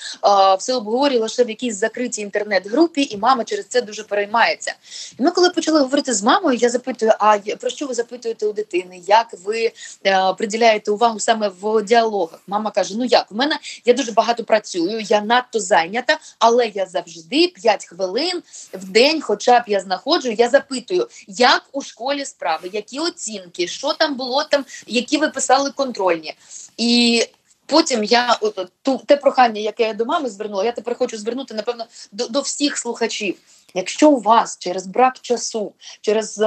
все 0.55 0.73
обговорює 0.73 1.19
лише 1.19 1.43
в 1.43 1.49
якійсь 1.49 1.75
закритій 1.75 2.21
інтернет-групі, 2.21 3.07
і 3.11 3.17
мама 3.17 3.43
через 3.43 3.65
це 3.67 3.81
дуже 3.81 4.03
переймається. 4.03 4.73
І 5.19 5.23
ми, 5.23 5.31
коли 5.31 5.49
почали 5.49 5.79
говорити 5.79 6.13
з 6.13 6.23
мамою, 6.23 6.57
я 6.57 6.69
запитую: 6.69 7.11
а 7.19 7.37
про 7.59 7.69
що 7.69 7.87
ви 7.87 7.93
запитуєте 7.93 8.45
у 8.45 8.53
дитини? 8.53 9.01
Як 9.07 9.27
ви 9.43 9.71
е, 10.05 10.33
приділяєте 10.33 10.91
увагу 10.91 11.19
саме 11.19 11.51
в 11.61 11.83
діалогах? 11.83 12.39
Мама 12.47 12.71
каже: 12.71 12.95
Ну 12.97 13.05
як 13.05 13.31
у 13.31 13.35
мене 13.35 13.59
я 13.85 13.93
дуже 13.93 14.11
багато 14.11 14.43
працюю, 14.43 14.99
я 14.99 15.21
надто 15.21 15.59
зайнята, 15.59 16.19
але 16.39 16.67
я 16.67 16.85
завжди 16.85 17.47
5 17.47 17.85
хвилин 17.85 18.41
в 18.73 18.89
день, 18.89 19.21
хоча 19.21 19.59
б 19.59 19.63
я 19.67 19.79
знаходжу, 19.79 20.29
я 20.29 20.49
запитую, 20.49 21.07
як 21.27 21.63
у 21.71 21.81
школі 21.81 22.25
справи, 22.41 22.69
які 22.73 22.99
оцінки, 22.99 23.67
що 23.67 23.93
там 23.93 24.15
було 24.15 24.43
там, 24.43 24.65
які 24.87 25.17
ви 25.17 25.29
писали 25.29 25.71
контрольні. 25.71 26.33
І 26.77 27.23
потім 27.65 28.03
я 28.03 28.37
от, 28.41 28.71
ту 28.81 29.01
те 29.05 29.17
прохання, 29.17 29.61
яке 29.61 29.83
я 29.83 29.93
до 29.93 30.05
мами 30.05 30.29
звернула, 30.29 30.63
я 30.65 30.71
тепер 30.71 30.97
хочу 30.97 31.17
звернути 31.17 31.53
напевно 31.53 31.85
до, 32.11 32.27
до 32.27 32.41
всіх 32.41 32.77
слухачів. 32.77 33.35
Якщо 33.73 34.11
у 34.11 34.19
вас 34.19 34.57
через 34.59 34.87
брак 34.87 35.19
часу, 35.19 35.73
через 36.01 36.37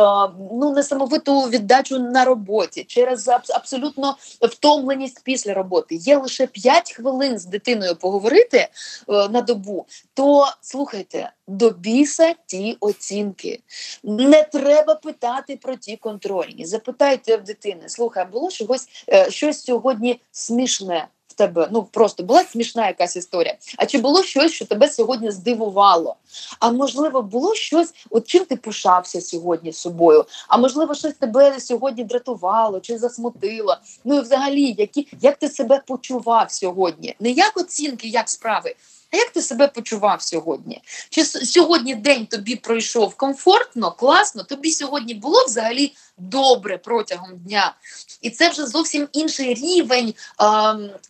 ну 0.50 0.73
несамовиту 0.75 1.40
віддачу 1.40 1.99
на 1.99 2.25
роботі, 2.25 2.85
через 2.85 3.28
абсолютно 3.28 4.16
втомленість 4.40 5.21
після 5.25 5.54
роботи 5.54 5.95
є 5.95 6.16
лише 6.16 6.47
5 6.47 6.93
хвилин 6.93 7.38
з 7.38 7.45
дитиною 7.45 7.97
поговорити 7.97 8.59
е, 8.59 8.69
на 9.09 9.40
добу, 9.40 9.87
то 10.14 10.49
слухайте 10.61 11.31
до 11.47 11.71
біса 11.71 12.35
ті 12.47 12.76
оцінки. 12.81 13.61
Не 14.04 14.43
треба 14.43 14.95
питати 14.95 15.57
про 15.57 15.76
ті 15.76 15.97
контрольні. 15.97 16.66
Запитайте 16.66 17.37
в 17.37 17.45
дитини, 17.45 17.83
слухай, 17.87 18.26
було 18.33 18.50
чогось 18.50 18.88
е, 19.09 19.31
щось 19.31 19.64
сьогодні 19.64 20.21
смішне 20.33 21.09
тебе 21.35 21.69
ну 21.73 21.83
просто 21.83 22.23
була 22.23 22.45
смішна 22.45 22.87
якась 22.87 23.17
історія. 23.17 23.55
А 23.79 23.87
чи 23.87 23.99
було 23.99 24.23
щось, 24.23 24.53
що 24.53 24.64
тебе 24.64 24.88
сьогодні 24.88 25.31
здивувало? 25.31 26.17
А 26.61 26.71
можливо, 26.71 27.23
було 27.23 27.55
щось, 27.55 27.95
от 28.11 28.26
чим 28.26 28.45
ти 28.45 28.57
пишався 28.57 29.21
сьогодні 29.21 29.73
з 29.73 29.76
собою? 29.76 30.25
А 30.49 30.57
можливо, 30.57 30.95
щось 30.95 31.14
тебе 31.14 31.61
сьогодні 31.61 32.05
дратувало 32.05 32.81
чи 32.81 32.99
засмутило? 32.99 33.76
Ну 34.05 34.17
і 34.17 34.21
взагалі, 34.21 34.75
які 34.79 35.09
як 35.21 35.37
ти 35.37 35.49
себе 35.49 35.83
почував 35.87 36.50
сьогодні? 36.50 37.14
Не 37.21 37.31
як 37.31 37.57
оцінки, 37.57 38.09
як 38.09 38.29
справи. 38.29 38.75
А 39.14 39.16
як 39.16 39.30
ти 39.30 39.42
себе 39.42 39.68
почував 39.68 40.23
сьогодні? 40.23 40.83
Чи 41.11 41.25
сьогодні 41.25 41.94
день 41.94 42.26
тобі 42.26 42.56
пройшов 42.56 43.14
комфортно, 43.14 43.92
класно? 43.92 44.42
Тобі 44.42 44.71
сьогодні 44.71 45.14
було 45.14 45.44
взагалі 45.44 45.94
добре 46.18 46.78
протягом 46.78 47.38
дня? 47.38 47.75
І 48.23 48.30
це 48.30 48.49
вже 48.49 48.66
зовсім 48.66 49.09
інший 49.12 49.54
рівень 49.54 50.14
е, 50.40 50.44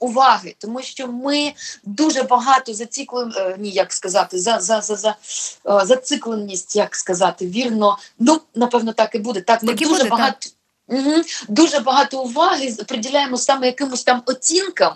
уваги, 0.00 0.54
тому 0.58 0.82
що 0.82 1.08
ми 1.08 1.52
дуже 1.84 2.22
багато 2.22 2.74
зациклені, 2.74 3.32
е, 3.36 3.56
ні, 3.58 3.70
як 3.70 3.92
сказати, 3.92 4.38
за 4.38 4.60
за, 4.60 4.80
за, 4.80 4.96
за 4.96 5.16
е, 5.66 5.86
зацикленість, 5.86 6.76
як 6.76 6.96
сказати, 6.96 7.46
вірно. 7.46 7.98
Ну, 8.18 8.40
напевно, 8.54 8.92
так 8.92 9.14
і 9.14 9.18
буде. 9.18 9.40
Так, 9.40 9.62
ми 9.62 9.74
так 9.74 9.78
дуже 9.78 9.98
буде, 9.98 10.10
багато. 10.10 10.38
Так. 10.40 10.52
Угу. 10.88 11.22
Дуже 11.48 11.78
багато 11.78 12.22
уваги 12.22 12.76
приділяємо 12.86 13.36
саме 13.36 13.66
якимось 13.66 14.04
там 14.04 14.22
оцінкам, 14.26 14.94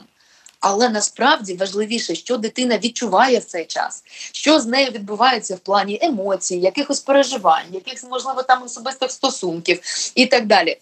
але 0.61 0.89
насправді 0.89 1.55
важливіше, 1.55 2.15
що 2.15 2.37
дитина 2.37 2.79
відчуває 2.79 3.39
в 3.39 3.45
цей 3.45 3.65
час, 3.65 4.03
що 4.33 4.61
з 4.61 4.67
нею 4.67 4.91
відбувається 4.91 5.55
в 5.55 5.59
плані 5.59 5.99
емоцій, 6.03 6.57
якихось 6.57 7.01
переживань, 7.01 7.67
якихось, 7.73 8.05
можливо, 8.11 8.43
там 8.43 8.63
особистих 8.63 9.11
стосунків 9.11 9.81
і 10.15 10.27
так 10.27 10.47
далі. 10.47 10.79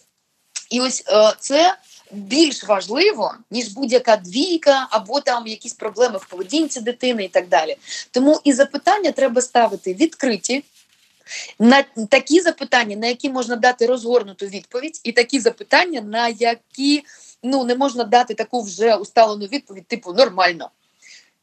І 0.70 0.80
ось 0.80 1.04
е, 1.08 1.32
це 1.40 1.76
більш 2.10 2.64
важливо, 2.64 3.34
ніж 3.50 3.68
будь-яка 3.68 4.16
двійка, 4.16 4.86
або 4.90 5.20
там 5.20 5.46
якісь 5.46 5.74
проблеми 5.74 6.18
в 6.18 6.26
поведінці 6.26 6.80
дитини 6.80 7.24
і 7.24 7.28
так 7.28 7.48
далі. 7.48 7.76
Тому 8.10 8.40
і 8.44 8.52
запитання 8.52 9.12
треба 9.12 9.42
ставити 9.42 9.94
відкриті. 9.94 10.64
На 11.58 11.84
такі 12.10 12.40
запитання, 12.40 12.96
на 12.96 13.06
які 13.06 13.30
можна 13.30 13.56
дати 13.56 13.86
розгорнуту 13.86 14.46
відповідь, 14.46 15.00
і 15.04 15.12
такі 15.12 15.40
запитання, 15.40 16.00
на 16.00 16.28
які 16.28 17.04
ну 17.46 17.64
не 17.64 17.74
можна 17.74 18.04
дати 18.04 18.34
таку 18.34 18.62
вже 18.62 18.96
усталену 18.96 19.46
відповідь, 19.46 19.86
типу 19.86 20.12
нормально. 20.12 20.70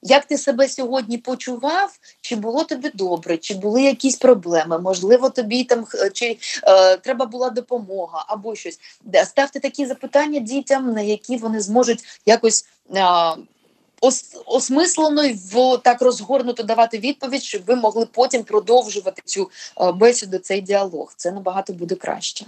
Як 0.05 0.25
ти 0.25 0.37
себе 0.37 0.69
сьогодні 0.69 1.17
почував? 1.17 1.99
Чи 2.21 2.35
було 2.35 2.63
тобі 2.63 2.91
добре, 2.93 3.37
чи 3.37 3.53
були 3.53 3.83
якісь 3.83 4.15
проблеми? 4.15 4.79
Можливо, 4.79 5.29
тобі 5.29 5.63
там 5.63 5.85
чи 6.13 6.37
е, 6.63 6.97
треба 6.97 7.25
була 7.25 7.49
допомога 7.49 8.25
або 8.27 8.55
щось. 8.55 8.79
Ставте 9.25 9.59
такі 9.59 9.85
запитання 9.85 10.39
дітям, 10.39 10.93
на 10.93 11.01
які 11.01 11.37
вони 11.37 11.59
зможуть 11.59 12.03
якось 12.25 12.65
е, 12.95 13.03
ос, 14.01 14.35
осмислено 14.45 15.23
й 15.23 15.33
в 15.33 15.77
так 15.77 16.01
розгорнуто 16.01 16.63
давати 16.63 16.97
відповідь, 16.99 17.43
щоб 17.43 17.65
ви 17.65 17.75
могли 17.75 18.05
потім 18.05 18.43
продовжувати 18.43 19.21
цю 19.25 19.49
е, 19.81 19.91
бесіду, 19.91 20.37
цей 20.37 20.61
діалог. 20.61 21.13
Це 21.15 21.31
набагато 21.31 21.73
буде 21.73 21.95
краще. 21.95 22.45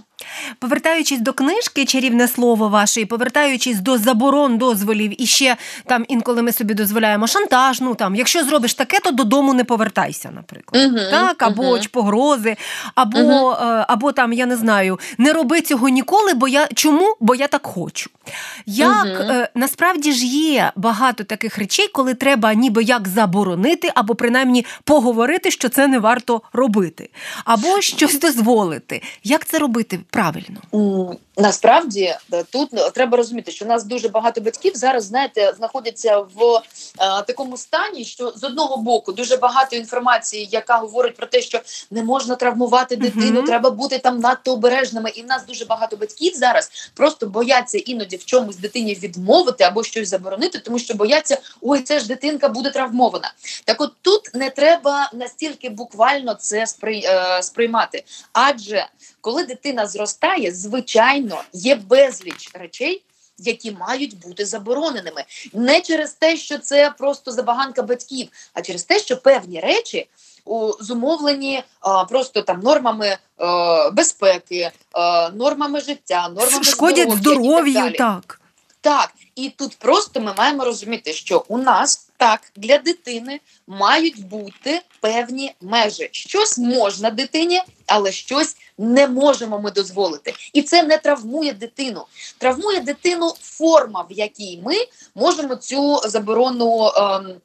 Повертаючись 0.58 1.20
до 1.20 1.32
книжки, 1.32 1.84
чарівне 1.84 2.28
слово 2.28 2.68
вашої, 2.68 3.06
повертаючись 3.06 3.80
до 3.80 3.98
заборон 3.98 4.58
дозволів, 4.58 5.22
і 5.22 5.26
ще 5.26 5.56
там 5.84 6.04
інколи 6.08 6.42
ми 6.42 6.52
собі 6.52 6.74
дозволяємо 6.74 7.26
шантаж. 7.26 7.80
Ну 7.80 7.94
там, 7.94 8.14
якщо 8.14 8.44
зробиш 8.44 8.74
таке, 8.74 9.00
то 9.00 9.10
додому 9.10 9.54
не 9.54 9.64
повертайся, 9.64 10.30
наприклад, 10.34 10.86
угу, 10.86 10.98
так 11.10 11.42
або 11.42 11.62
угу. 11.62 11.78
погрози, 11.90 12.56
або 12.94 13.18
угу. 13.18 13.54
або 13.88 14.12
там 14.12 14.32
я 14.32 14.46
не 14.46 14.56
знаю, 14.56 14.98
не 15.18 15.32
роби 15.32 15.60
цього 15.60 15.88
ніколи, 15.88 16.34
бо 16.34 16.48
я 16.48 16.68
чому? 16.74 17.16
Бо 17.20 17.34
я 17.34 17.46
так 17.46 17.66
хочу. 17.66 18.10
Як 18.66 19.06
е, 19.06 19.48
насправді 19.54 20.12
ж 20.12 20.26
є 20.26 20.72
багато 20.76 21.24
таких 21.24 21.58
речей, 21.58 21.88
коли 21.92 22.14
треба 22.14 22.54
ніби 22.54 22.82
як 22.82 23.08
заборонити, 23.08 23.92
або 23.94 24.14
принаймні 24.14 24.66
поговорити, 24.84 25.50
що 25.50 25.68
це 25.68 25.86
не 25.86 25.98
варто 25.98 26.42
робити, 26.52 27.10
або 27.44 27.80
щось 27.80 28.20
дозволити. 28.20 29.02
Як 29.24 29.46
це 29.46 29.58
робити 29.58 30.00
правильно? 30.16 30.60
Насправді 31.38 32.14
е, 32.32 32.44
тут 32.50 32.74
е, 32.74 32.90
треба 32.90 33.16
розуміти, 33.16 33.52
що 33.52 33.64
у 33.64 33.68
нас 33.68 33.84
дуже 33.84 34.08
багато 34.08 34.40
батьків 34.40 34.72
зараз 34.74 35.04
знаєте 35.04 35.52
знаходяться 35.56 36.18
в 36.18 36.62
е, 36.98 37.22
такому 37.22 37.56
стані, 37.56 38.04
що 38.04 38.32
з 38.36 38.44
одного 38.44 38.76
боку 38.76 39.12
дуже 39.12 39.36
багато 39.36 39.76
інформації, 39.76 40.48
яка 40.50 40.76
говорить 40.76 41.16
про 41.16 41.26
те, 41.26 41.42
що 41.42 41.60
не 41.90 42.02
можна 42.02 42.34
травмувати 42.34 42.96
дитину, 42.96 43.40
uh-huh. 43.40 43.46
треба 43.46 43.70
бути 43.70 43.98
там 43.98 44.18
надто 44.18 44.52
обережними. 44.52 45.10
І 45.10 45.22
в 45.22 45.26
нас 45.26 45.46
дуже 45.46 45.64
багато 45.64 45.96
батьків 45.96 46.34
зараз 46.34 46.90
просто 46.94 47.26
бояться 47.26 47.78
іноді 47.78 48.16
в 48.16 48.24
чомусь 48.24 48.56
дитині 48.56 48.94
відмовити 48.94 49.64
або 49.64 49.84
щось 49.84 50.08
заборонити, 50.08 50.58
тому 50.58 50.78
що 50.78 50.94
бояться, 50.94 51.38
ой, 51.60 51.80
це 51.80 51.98
ж 51.98 52.08
дитинка 52.08 52.48
буде 52.48 52.70
травмована. 52.70 53.32
Так, 53.64 53.80
от 53.80 53.92
тут 54.02 54.30
не 54.34 54.50
треба 54.50 55.10
настільки 55.14 55.68
буквально 55.68 56.34
це 56.34 56.66
сприй, 56.66 57.04
е, 57.04 57.42
сприймати, 57.42 58.04
адже 58.32 58.86
коли 59.20 59.44
дитина 59.44 59.86
зростає, 59.86 60.52
звичайно 60.52 61.25
є 61.52 61.74
безліч 61.74 62.50
речей. 62.54 63.02
Які 63.38 63.72
мають 63.72 64.18
бути 64.18 64.44
забороненими 64.44 65.24
не 65.52 65.80
через 65.80 66.12
те, 66.12 66.36
що 66.36 66.58
це 66.58 66.94
просто 66.98 67.32
забаганка 67.32 67.82
батьків, 67.82 68.28
а 68.54 68.62
через 68.62 68.84
те, 68.84 68.98
що 68.98 69.16
певні 69.16 69.60
речі 69.60 70.08
у, 70.44 70.72
зумовлені 70.80 71.62
а, 71.80 72.04
просто 72.04 72.42
там 72.42 72.60
нормами 72.60 73.16
а, 73.36 73.90
безпеки, 73.90 74.70
а, 74.92 75.30
нормами 75.30 75.80
життя, 75.80 76.28
нормами 76.28 76.64
шкодять 76.64 77.12
здоров'ю. 77.12 77.74
Так, 77.74 77.96
так 77.96 78.40
так, 78.86 79.12
і 79.34 79.50
тут 79.50 79.76
просто 79.76 80.20
ми 80.20 80.34
маємо 80.38 80.64
розуміти, 80.64 81.12
що 81.12 81.44
у 81.48 81.58
нас 81.58 82.08
так 82.16 82.40
для 82.56 82.78
дитини 82.78 83.40
мають 83.66 84.26
бути 84.26 84.82
певні 85.00 85.54
межі. 85.60 86.08
Щось 86.12 86.58
можна 86.58 87.10
дитині, 87.10 87.62
але 87.86 88.12
щось 88.12 88.56
не 88.78 89.08
можемо 89.08 89.60
ми 89.60 89.70
дозволити. 89.70 90.34
І 90.52 90.62
це 90.62 90.82
не 90.82 90.98
травмує 90.98 91.52
дитину. 91.52 92.06
Травмує 92.38 92.80
дитину 92.80 93.34
форма, 93.40 94.06
в 94.10 94.12
якій 94.12 94.60
ми 94.64 94.74
можемо 95.14 95.56
цю 95.56 96.00
заборону. 96.04 96.92
Ем, 96.96 97.40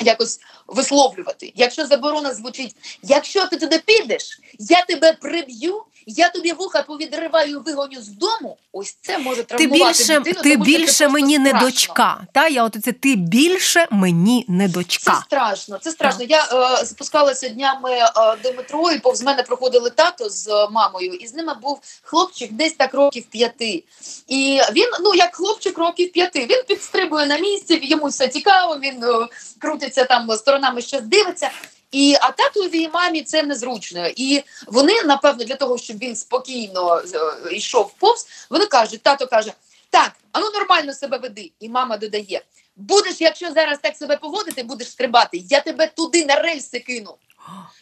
Якось 0.00 0.40
висловлювати. 0.66 1.52
Якщо 1.56 1.86
заборона 1.86 2.34
звучить, 2.34 2.76
якщо 3.02 3.46
ти 3.46 3.56
туди 3.56 3.78
підеш, 3.86 4.40
я 4.58 4.84
тебе 4.84 5.12
приб'ю 5.12 5.82
я 6.06 6.28
тобі 6.28 6.52
вуха 6.52 6.82
повідриваю, 6.82 7.60
вигоню 7.60 8.00
з 8.02 8.08
дому. 8.08 8.56
Ось 8.72 8.96
це 9.02 9.18
може 9.18 9.42
травмувати 9.44 9.78
ти 9.78 9.86
більше, 9.86 10.18
дитину, 10.18 10.42
Ти 10.42 10.52
тому 10.52 10.64
більше 10.64 10.92
це 10.92 11.08
мені 11.08 11.38
не 11.38 11.48
страшно. 11.48 11.68
дочка. 11.68 12.26
Та 12.32 12.48
я 12.48 12.64
от 12.64 12.76
це 12.84 12.92
ти 12.92 13.14
більше 13.16 13.86
мені 13.90 14.44
не 14.48 14.68
Це 14.68 14.74
дочка. 14.74 15.22
страшно, 15.26 15.78
це 15.78 15.90
страшно. 15.90 16.24
Я 16.28 16.48
е, 16.80 16.86
спускалася 16.86 17.48
днями 17.48 17.90
е, 17.90 18.10
до 18.42 18.52
метро, 18.52 18.90
і 18.90 18.98
повз 18.98 19.22
мене 19.22 19.42
проходили 19.42 19.90
тато 19.90 20.28
з 20.28 20.48
е, 20.48 20.68
мамою, 20.70 21.14
і 21.14 21.26
з 21.26 21.34
ними 21.34 21.54
був 21.62 21.80
хлопчик 22.02 22.52
десь 22.52 22.72
так 22.72 22.94
років 22.94 23.24
п'яти. 23.30 23.84
І 24.28 24.60
він, 24.72 24.90
ну 25.00 25.14
як 25.14 25.34
хлопчик 25.34 25.78
років 25.78 26.12
п'яти, 26.12 26.46
він 26.50 26.62
підстрибує 26.68 27.26
на 27.26 27.38
місці, 27.38 27.80
йому 27.82 28.06
все 28.06 28.28
цікаво, 28.28 28.78
він 28.82 29.04
е, 29.04 29.28
крутиться 29.58 30.04
там 30.04 30.30
сторонами, 30.36 30.82
щось 30.82 31.02
дивиться. 31.02 31.50
І 31.92 32.16
а 32.20 32.30
так 32.30 32.52
і 32.72 32.88
мамі 32.88 33.22
це 33.22 33.42
незручно. 33.42 34.06
І 34.16 34.42
вони, 34.66 35.02
напевно, 35.02 35.44
для 35.44 35.56
того, 35.56 35.78
щоб 35.78 35.98
він 35.98 36.16
спокійно 36.16 36.98
е, 36.98 37.54
йшов 37.54 37.94
повз, 37.98 38.26
вони 38.50 38.66
кажуть, 38.66 39.02
тато 39.02 39.26
каже: 39.26 39.52
так, 39.90 40.12
а 40.32 40.40
ну 40.40 40.50
нормально 40.50 40.94
себе 40.94 41.18
веди. 41.18 41.52
І 41.60 41.68
мама 41.68 41.96
додає: 41.96 42.42
будеш, 42.76 43.20
якщо 43.20 43.52
зараз 43.52 43.78
так 43.82 43.96
себе 43.96 44.16
поводити, 44.16 44.62
будеш 44.62 44.90
стрибати, 44.90 45.42
я 45.48 45.60
тебе 45.60 45.86
туди 45.86 46.26
на 46.26 46.36
рельси 46.36 46.80
кину. 46.80 47.14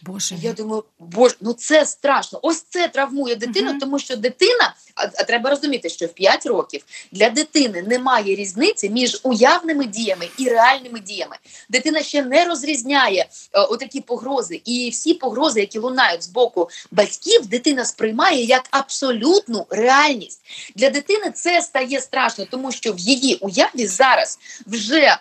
Боже, 0.02 0.34
Я 0.42 0.52
думаю, 0.52 0.84
боже, 0.98 1.34
ну 1.40 1.52
це 1.52 1.86
страшно. 1.86 2.38
Ось 2.42 2.64
це 2.68 2.88
травмує 2.88 3.36
дитину, 3.36 3.70
Мгм. 3.70 3.78
тому 3.78 3.98
що 3.98 4.16
дитина, 4.16 4.74
а, 4.94 5.04
а 5.04 5.24
треба 5.24 5.50
розуміти, 5.50 5.88
що 5.88 6.06
в 6.06 6.12
5 6.12 6.46
років 6.46 6.84
для 7.12 7.30
дитини 7.30 7.82
немає 7.82 8.34
різниці 8.34 8.90
між 8.90 9.20
уявними 9.22 9.84
діями 9.84 10.28
і 10.38 10.48
реальними 10.48 11.00
діями. 11.00 11.36
Дитина 11.68 12.02
ще 12.02 12.22
не 12.22 12.44
розрізняє 12.44 13.20
е, 13.52 13.60
отакі 13.60 14.00
погрози, 14.00 14.62
і 14.64 14.90
всі 14.90 15.14
погрози, 15.14 15.60
які 15.60 15.78
лунають 15.78 16.22
з 16.22 16.28
боку 16.28 16.68
батьків, 16.90 17.46
дитина 17.46 17.84
сприймає 17.84 18.44
як 18.44 18.68
абсолютну 18.70 19.66
реальність. 19.70 20.40
Для 20.76 20.90
дитини 20.90 21.30
це 21.30 21.62
стає 21.62 22.00
страшно, 22.00 22.46
тому 22.50 22.72
що 22.72 22.92
в 22.92 22.98
її 22.98 23.34
уяві 23.34 23.86
зараз 23.86 24.38
вже 24.66 25.16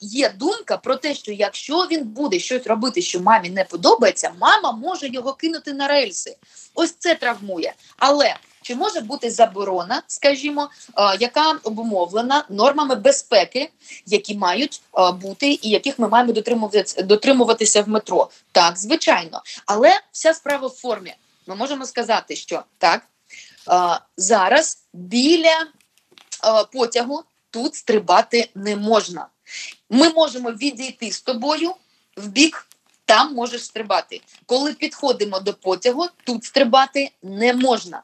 є 0.00 0.28
думка 0.28 0.76
про 0.76 0.96
те, 0.96 1.14
що 1.14 1.32
якщо 1.32 1.86
він 1.90 2.04
буде 2.04 2.38
щось 2.38 2.66
робити, 2.66 3.02
що 3.02 3.20
мамі 3.20 3.50
не 3.50 3.64
подобається, 3.64 4.32
мама 4.40 4.72
може 4.72 5.08
його 5.08 5.32
кинути 5.32 5.72
на 5.72 5.88
рельси. 5.88 6.36
Ось 6.74 6.94
це 6.98 7.14
травмує. 7.14 7.74
Але 7.96 8.36
чи 8.62 8.74
може 8.74 9.00
бути 9.00 9.30
заборона, 9.30 10.02
скажімо, 10.06 10.70
а, 10.94 11.16
яка 11.20 11.58
обумовлена 11.62 12.44
нормами 12.48 12.94
безпеки, 12.94 13.70
які 14.06 14.36
мають 14.36 14.80
а, 14.92 15.12
бути 15.12 15.58
і 15.62 15.68
яких 15.70 15.98
ми 15.98 16.08
маємо 16.08 16.32
дотримуватися, 17.02 17.82
в 17.82 17.88
метро? 17.88 18.28
Так, 18.52 18.78
звичайно, 18.78 19.42
але 19.66 20.00
вся 20.12 20.34
справа 20.34 20.66
в 20.66 20.70
формі. 20.70 21.14
Ми 21.46 21.54
можемо 21.54 21.86
сказати, 21.86 22.36
що 22.36 22.62
так 22.78 23.02
а, 23.66 24.00
зараз 24.16 24.78
біля 24.92 25.66
потягу 26.72 27.22
тут 27.50 27.74
стрибати 27.74 28.50
не 28.54 28.76
можна. 28.76 29.26
Ми 29.90 30.10
можемо 30.10 30.50
відійти 30.50 31.12
з 31.12 31.20
тобою 31.20 31.74
в 32.16 32.28
бік, 32.28 32.66
там 33.04 33.34
можеш 33.34 33.64
стрибати. 33.64 34.20
Коли 34.46 34.72
підходимо 34.72 35.40
до 35.40 35.54
потягу, 35.54 36.06
тут 36.24 36.44
стрибати 36.44 37.10
не 37.22 37.54
можна. 37.54 38.02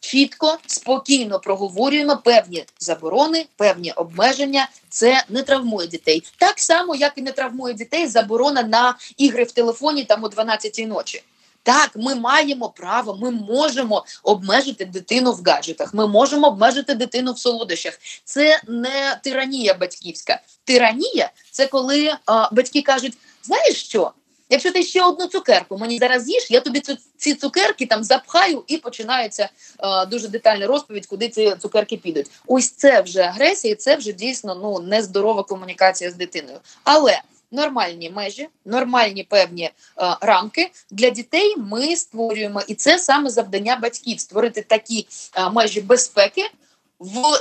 Чітко, 0.00 0.58
спокійно 0.66 1.40
проговорюємо 1.40 2.16
певні 2.16 2.64
заборони, 2.78 3.46
певні 3.56 3.92
обмеження. 3.92 4.68
Це 4.88 5.24
не 5.28 5.42
травмує 5.42 5.88
дітей. 5.88 6.22
Так 6.38 6.60
само, 6.60 6.94
як 6.94 7.12
і 7.16 7.22
не 7.22 7.32
травмує 7.32 7.74
дітей 7.74 8.06
заборона 8.06 8.62
на 8.62 8.98
ігри 9.16 9.44
в 9.44 9.52
телефоні 9.52 10.04
там 10.04 10.24
о 10.24 10.28
12-й 10.28 10.86
ночі. 10.86 11.22
Так, 11.62 11.90
ми 11.94 12.14
маємо 12.14 12.68
право, 12.68 13.18
ми 13.20 13.30
можемо 13.30 14.04
обмежити 14.22 14.84
дитину 14.84 15.32
в 15.32 15.42
гаджетах, 15.46 15.94
ми 15.94 16.06
можемо 16.06 16.48
обмежити 16.48 16.94
дитину 16.94 17.32
в 17.32 17.38
солодощах. 17.38 17.98
Це 18.24 18.60
не 18.68 19.20
тиранія 19.22 19.74
батьківська. 19.74 20.40
Тиранія 20.64 21.30
це 21.50 21.66
коли 21.66 22.14
а, 22.26 22.48
батьки 22.54 22.82
кажуть: 22.82 23.18
знаєш 23.42 23.84
що? 23.84 24.12
Якщо 24.52 24.72
ти 24.72 24.82
ще 24.82 25.04
одну 25.04 25.26
цукерку 25.26 25.78
мені 25.78 25.98
зараз 25.98 26.28
їш, 26.28 26.50
я 26.50 26.60
тобі 26.60 26.80
цю, 26.80 26.96
ці 27.16 27.34
цукерки 27.34 27.86
там 27.86 28.04
запхаю, 28.04 28.64
і 28.66 28.76
починається 28.76 29.48
е, 29.78 30.06
дуже 30.06 30.28
детальна 30.28 30.66
розповідь, 30.66 31.06
куди 31.06 31.28
ці 31.28 31.54
цукерки 31.62 31.96
підуть. 31.96 32.30
Ось 32.46 32.70
це 32.70 33.00
вже 33.00 33.20
агресія, 33.20 33.74
це 33.74 33.96
вже 33.96 34.12
дійсно 34.12 34.54
ну 34.54 34.78
нездорова 34.78 35.42
комунікація 35.42 36.10
з 36.10 36.14
дитиною. 36.14 36.58
Але 36.84 37.22
нормальні 37.52 38.10
межі, 38.10 38.48
нормальні 38.64 39.24
певні 39.24 39.64
е, 39.64 39.72
рамки 40.20 40.70
для 40.90 41.10
дітей 41.10 41.54
ми 41.56 41.96
створюємо, 41.96 42.62
і 42.66 42.74
це 42.74 42.98
саме 42.98 43.30
завдання 43.30 43.76
батьків 43.76 44.20
створити 44.20 44.62
такі 44.62 45.06
е, 45.36 45.50
межі 45.50 45.80
безпеки. 45.80 46.50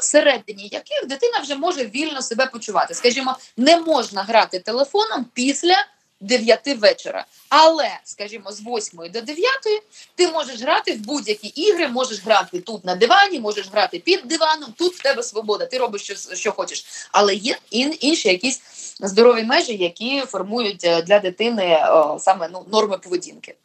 Всередині 0.02 0.69
яких 0.71 1.08
дитина 1.08 1.39
вже 1.39 1.56
може 1.56 1.86
вільно 1.86 2.21
себе 2.21 2.45
почувати. 2.45 2.93
Скажімо, 2.93 3.38
не 3.58 3.78
можна 3.78 4.24
грати 4.24 4.60
телефоном 4.60 5.26
після 5.34 5.86
9 6.21 6.77
вечора. 6.77 7.25
Але, 7.49 7.89
скажімо, 8.03 8.51
з 8.51 8.62
8 8.62 8.99
до 9.13 9.21
9 9.21 9.49
ти 10.15 10.27
можеш 10.27 10.62
грати 10.62 10.93
в 10.93 10.97
будь-які 10.97 11.47
ігри, 11.47 11.88
можеш 11.88 12.23
грати 12.23 12.60
тут 12.60 12.86
на 12.86 12.95
дивані, 12.95 13.39
можеш 13.39 13.69
грати 13.71 13.99
під 13.99 14.21
диваном, 14.25 14.73
тут 14.77 14.93
в 14.95 15.01
тебе 15.01 15.23
свобода, 15.23 15.65
ти 15.65 15.77
робиш 15.77 16.01
що, 16.01 16.36
що 16.36 16.51
хочеш. 16.51 16.86
Але 17.12 17.36
є 17.36 17.57
ін, 17.69 17.95
інші 17.99 18.27
якісь 18.27 18.62
здорові 18.99 19.43
межі, 19.43 19.75
які 19.75 20.21
формують 20.21 20.84
е, 20.84 21.01
для 21.01 21.19
дитини 21.19 21.79
о, 21.89 22.19
саме 22.19 22.49
ну, 22.53 22.65
норми 22.71 22.97
поведінки. 22.97 23.55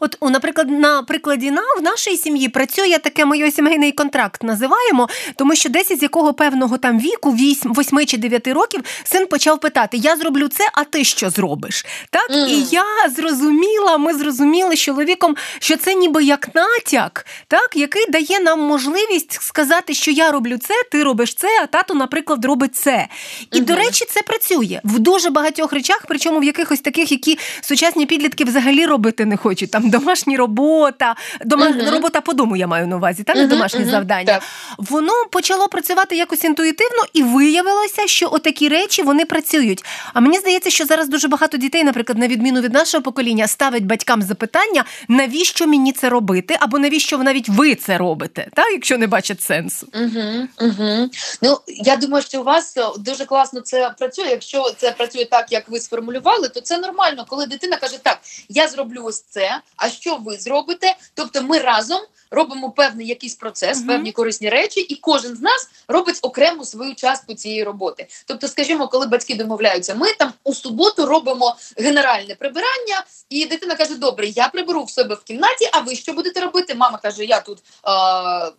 От, 0.00 0.16
у, 0.20 0.30
наприклад, 0.30 0.70
на 0.70 1.02
прикладі 1.02 1.50
на 1.50 1.62
в 1.78 1.82
нашій 1.82 2.16
сім'ї 2.16 2.48
працює 2.48 2.98
таке 2.98 3.24
моє 3.24 3.50
сімейний 3.50 3.92
контракт, 3.92 4.42
називаємо, 4.42 5.08
тому 5.36 5.54
що 5.54 5.68
десь 5.68 5.98
з 5.98 6.02
якого 6.02 6.34
певного 6.34 6.78
там 6.78 7.00
віку, 7.00 7.32
8, 7.32 7.72
8 7.72 8.06
чи 8.06 8.16
9 8.16 8.48
років, 8.48 8.80
син 9.04 9.26
почав 9.26 9.60
питати: 9.60 9.96
Я 9.96 10.16
зроблю 10.16 10.48
це, 10.48 10.64
а 10.72 10.84
ти 10.84 11.04
що 11.04 11.30
зробиш? 11.30 11.86
Так, 12.10 12.30
Мгм. 12.30 12.48
і 12.48 12.62
я 12.70 12.84
зрозуміла, 13.16 13.98
ми 13.98 14.14
зрозуміли 14.14 14.76
з 14.76 14.80
чоловіком, 14.80 15.36
що 15.58 15.76
це 15.76 15.94
ніби 15.94 16.24
як 16.24 16.48
натяк, 16.54 17.26
так, 17.48 17.70
який 17.74 18.06
дає 18.10 18.40
нам 18.40 18.60
можливість 18.60 19.32
сказати, 19.42 19.94
що 19.94 20.10
я 20.10 20.30
роблю 20.30 20.58
це, 20.58 20.74
ти 20.92 21.02
робиш 21.02 21.34
це, 21.34 21.48
а 21.62 21.66
тато, 21.66 21.94
наприклад, 21.94 22.44
робить 22.44 22.76
це. 22.76 23.08
І, 23.52 23.60
до 23.60 23.74
речі, 23.76 24.04
це 24.08 24.22
працює 24.22 24.80
в 24.84 24.98
дуже 24.98 25.30
багатьох 25.30 25.72
речах, 25.72 26.04
причому 26.08 26.38
в 26.40 26.44
якихось 26.44 26.80
таких, 26.80 27.12
які 27.12 27.38
сучасні 27.60 28.06
підлітки 28.06 28.44
взагалі 28.44 28.86
робити 28.86 29.24
не 29.24 29.36
хочуть. 29.36 29.70
Там 29.70 29.90
домашня 29.90 30.36
робота, 30.36 31.14
дома... 31.44 31.68
Мгм. 31.68 31.88
робота 31.90 32.20
по 32.20 32.32
дому, 32.32 32.56
я 32.56 32.66
маю 32.66 32.86
на 32.86 32.96
увазі, 32.96 33.22
та 33.22 33.34
не 33.34 33.40
Мгм, 33.40 33.48
домашні 33.50 33.84
завдання. 33.84 34.24
так. 34.24 34.42
Воно 34.78 35.12
почало 35.30 35.68
працювати 35.68 36.16
якось 36.16 36.44
інтуїтивно, 36.44 37.02
і 37.12 37.22
виявилося, 37.22 38.06
що 38.06 38.28
отакі 38.32 38.68
речі 38.68 39.02
вони 39.02 39.24
працюють. 39.24 39.84
А 40.14 40.20
мені 40.20 40.38
здається, 40.38 40.70
що 40.70 40.84
зараз 40.84 41.08
дуже 41.08 41.28
багато 41.28 41.56
дітей, 41.56 41.84
наприклад, 41.96 42.18
на 42.18 42.28
відміну 42.28 42.60
від 42.60 42.72
нашого 42.72 43.02
покоління, 43.02 43.48
ставить 43.48 43.86
батькам 43.86 44.22
запитання, 44.22 44.84
навіщо 45.08 45.66
мені 45.66 45.92
це 45.92 46.08
робити, 46.08 46.56
або 46.60 46.78
навіщо 46.78 47.18
навіть 47.18 47.48
ви 47.48 47.74
це 47.74 47.98
робите, 47.98 48.48
так, 48.54 48.72
якщо 48.72 48.98
не 48.98 49.06
бачать 49.06 49.42
сенсу. 49.42 49.86
Угу, 49.94 50.48
угу. 50.60 51.10
Ну 51.42 51.58
я 51.66 51.96
думаю, 51.96 52.24
що 52.24 52.40
у 52.40 52.44
вас 52.44 52.76
е, 52.76 52.84
дуже 52.98 53.24
класно 53.24 53.60
це 53.60 53.94
працює. 53.98 54.26
Якщо 54.26 54.70
це 54.76 54.90
працює 54.90 55.24
так, 55.24 55.52
як 55.52 55.68
ви 55.68 55.80
сформулювали, 55.80 56.48
то 56.48 56.60
це 56.60 56.78
нормально, 56.78 57.24
коли 57.28 57.46
дитина 57.46 57.76
каже: 57.76 57.98
Так, 58.02 58.18
я 58.48 58.68
зроблю 58.68 59.02
ось 59.04 59.20
це. 59.20 59.60
А 59.76 59.88
що 59.88 60.16
ви 60.16 60.36
зробите? 60.36 60.96
Тобто, 61.14 61.42
ми 61.42 61.58
разом 61.58 62.00
робимо 62.30 62.70
певний 62.70 63.06
якийсь 63.06 63.34
процес, 63.34 63.78
угу. 63.78 63.86
певні 63.86 64.12
корисні 64.12 64.48
речі, 64.48 64.80
і 64.80 64.94
кожен 64.94 65.36
з 65.36 65.40
нас 65.40 65.68
робить 65.88 66.18
окрему 66.22 66.64
свою 66.64 66.94
частку 66.94 67.34
цієї 67.34 67.64
роботи. 67.64 68.06
Тобто, 68.26 68.48
скажімо, 68.48 68.88
коли 68.88 69.06
батьки 69.06 69.34
домовляються, 69.34 69.94
ми 69.94 70.12
там 70.12 70.32
у 70.44 70.54
суботу 70.54 71.06
робимо 71.06 71.56
генеральне 71.76 72.34
прибирання, 72.34 73.04
і 73.28 73.46
дитина 73.46 73.74
каже: 73.74 73.94
Добре, 73.94 74.26
я 74.26 74.48
приберу 74.48 74.84
в 74.84 74.90
себе 74.90 75.14
в 75.14 75.22
кімнаті. 75.22 75.68
А 75.72 75.80
ви 75.80 75.96
що 75.96 76.12
будете 76.12 76.40
робити? 76.40 76.74
Мама 76.74 76.98
каже: 76.98 77.24
Я 77.24 77.40
тут. 77.40 77.58
А, 77.82 78.50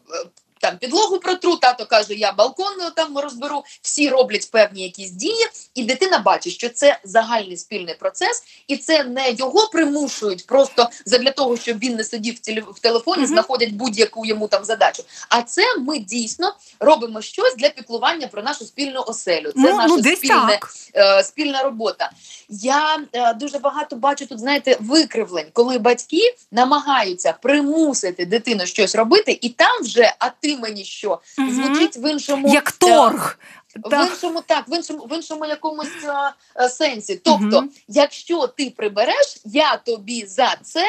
там 0.68 0.78
підлогу 0.78 1.20
протру, 1.20 1.56
тато 1.56 1.86
каже, 1.86 2.14
я 2.14 2.32
балкон 2.32 2.82
е, 2.82 2.92
там 2.96 3.18
розберу. 3.18 3.64
Всі 3.82 4.10
роблять 4.10 4.52
певні 4.52 4.84
якісь 4.84 5.12
дії, 5.12 5.46
і 5.76 5.84
дитина 5.84 6.20
бачить, 6.20 6.54
що 6.54 6.70
це 6.70 7.00
загальний 7.04 7.58
спільний 7.58 7.96
процес, 7.96 8.44
і 8.68 8.78
це 8.78 9.04
не 9.04 9.32
його 9.32 9.68
примушують 9.68 10.48
просто 10.48 10.90
задля 11.06 11.32
того, 11.32 11.58
щоб 11.58 11.80
він 11.80 11.96
не 11.96 12.04
сидів 12.04 12.36
в, 12.36 12.50
теле- 12.50 12.72
в 12.72 12.80
телефоні, 12.80 13.24
Мгм. 13.24 13.28
знаходять 13.28 13.72
будь-яку 13.72 14.26
йому 14.26 14.48
там 14.48 14.64
задачу. 14.66 15.04
А 15.30 15.42
це 15.42 15.78
ми 15.78 16.00
дійсно 16.00 16.56
робимо 16.80 17.22
щось 17.22 17.56
для 17.56 17.70
піклування 17.70 18.28
про 18.28 18.44
нашу 18.44 18.66
спільну 18.66 19.04
оселю. 19.08 19.52
Це 19.52 19.54
ну, 19.56 19.76
наша 19.76 19.88
ну, 19.88 20.16
спільне 20.16 20.60
е, 20.96 21.24
спільна 21.24 21.64
робота. 21.64 22.12
Я 22.50 23.00
е, 23.14 23.34
дуже 23.34 23.60
багато 23.60 23.96
бачу 23.96 24.26
тут, 24.26 24.40
знаєте, 24.40 24.78
викривлень, 24.80 25.48
коли 25.54 25.78
батьки 25.78 26.36
намагаються 26.52 27.34
примусити 27.42 28.26
дитину 28.26 28.66
щось 28.66 28.96
робити, 28.96 29.40
і 29.42 29.50
там 29.50 29.82
вже 29.82 30.14
а 30.20 30.30
ти 30.30 30.57
мені 30.58 30.86
що 30.86 31.22
звучить 31.38 31.98
в 31.98 32.12
іншому 32.12 32.54
Як 32.54 32.72
торг. 32.72 33.40
в 33.76 33.90
Так. 33.90 34.12
іншому, 34.12 34.42
так, 34.48 34.64
в 34.68 34.76
іншому, 34.76 35.00
в 35.06 35.16
іншому 35.16 35.46
якомусь 35.46 35.88
е, 36.04 36.34
е, 36.64 36.70
сенсі. 36.70 37.22
Тобто, 37.24 37.62
Мгм. 37.62 37.70
якщо 37.88 38.48
ти 38.48 38.74
прибереш, 38.78 39.38
я 39.46 39.78
тобі 39.78 40.26
за 40.26 40.56
це 40.64 40.86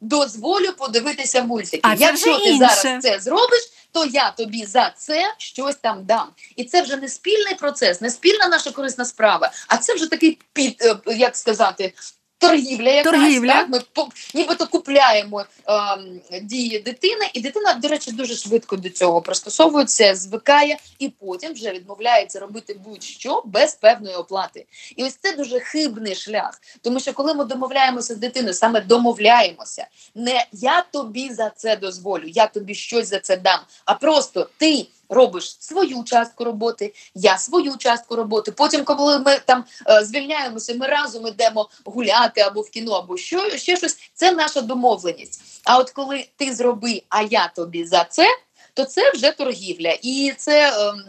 дозволю 0.00 0.72
подивитися 0.78 1.42
мультики. 1.42 1.80
А 1.82 1.94
Якщо 1.94 2.38
ти 2.38 2.44
інше. 2.44 2.58
зараз 2.58 3.02
це 3.02 3.18
зробиш, 3.20 3.60
то 3.92 4.04
я 4.04 4.30
тобі 4.30 4.64
за 4.64 4.92
це 4.96 5.34
щось 5.38 5.76
там 5.76 6.04
дам. 6.04 6.28
І 6.56 6.64
це 6.64 6.82
вже 6.82 6.96
не 6.96 7.08
спільний 7.08 7.54
процес, 7.54 8.00
не 8.00 8.10
спільна 8.10 8.48
наша 8.48 8.70
корисна 8.70 9.04
справа, 9.04 9.52
а 9.68 9.76
це 9.76 9.94
вже 9.94 10.06
такий 10.06 10.38
під 10.52 10.82
е, 10.82 10.96
як 11.14 11.36
сказати. 11.36 11.92
Торгівля, 12.38 12.90
якась, 12.90 13.12
Торгівля. 13.12 13.52
Так? 13.52 13.68
ми 13.68 13.80
по, 13.92 14.08
нібито 14.34 14.66
купляємо 14.66 15.44
ем, 15.66 16.20
дії 16.42 16.78
дитини, 16.78 17.30
і 17.32 17.40
дитина, 17.40 17.74
до 17.74 17.88
речі, 17.88 18.12
дуже 18.12 18.34
швидко 18.34 18.76
до 18.76 18.90
цього 18.90 19.22
пристосовується, 19.22 20.14
звикає 20.14 20.78
і 20.98 21.08
потім 21.08 21.52
вже 21.52 21.72
відмовляється 21.72 22.40
робити 22.40 22.80
будь-що 22.84 23.42
без 23.44 23.74
певної 23.74 24.16
оплати. 24.16 24.66
І 24.96 25.04
ось 25.04 25.18
це 25.22 25.32
дуже 25.32 25.60
хибний 25.60 26.14
шлях. 26.14 26.60
Тому 26.82 27.00
що 27.00 27.12
коли 27.12 27.34
ми 27.34 27.44
домовляємося 27.44 28.14
з 28.14 28.16
дитиною, 28.16 28.54
саме 28.54 28.80
домовляємося, 28.80 29.86
не 30.14 30.46
я 30.52 30.82
тобі 30.92 31.32
за 31.32 31.50
це 31.50 31.76
дозволю, 31.76 32.24
я 32.26 32.46
тобі 32.46 32.74
щось 32.74 33.08
за 33.08 33.18
це 33.18 33.36
дам, 33.36 33.60
а 33.84 33.94
просто 33.94 34.48
ти. 34.56 34.86
Робиш 35.08 35.56
свою 35.60 36.04
частку 36.04 36.44
роботи, 36.44 36.94
я 37.14 37.38
свою 37.38 37.76
частку 37.76 38.16
роботи. 38.16 38.52
Потім, 38.52 38.84
коли 38.84 39.18
ми 39.18 39.38
там 39.38 39.64
е, 39.88 40.04
звільняємося, 40.04 40.74
ми 40.74 40.86
разом 40.86 41.26
йдемо 41.26 41.68
гуляти 41.84 42.40
або 42.40 42.60
в 42.60 42.70
кіно, 42.70 42.92
або 42.92 43.16
що 43.16 43.50
ще 43.50 43.76
щось. 43.76 43.96
Це 44.14 44.32
наша 44.32 44.60
домовленість. 44.60 45.42
А 45.64 45.78
от 45.78 45.90
коли 45.90 46.26
ти 46.36 46.54
зроби, 46.54 47.02
а 47.08 47.22
я 47.22 47.48
тобі 47.48 47.84
за 47.84 48.04
це, 48.04 48.26
то 48.74 48.84
це 48.84 49.12
вже 49.12 49.30
торгівля, 49.30 49.96
і 50.02 50.34
це 50.36 50.88
ем, 50.88 51.04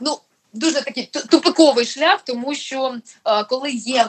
ну 0.00 0.18
дуже 0.52 0.82
такий 0.82 1.04
тупиковий 1.30 1.86
шлях, 1.86 2.20
тому 2.24 2.54
що 2.54 2.96
е, 3.26 3.44
коли 3.44 3.70
є. 3.70 4.08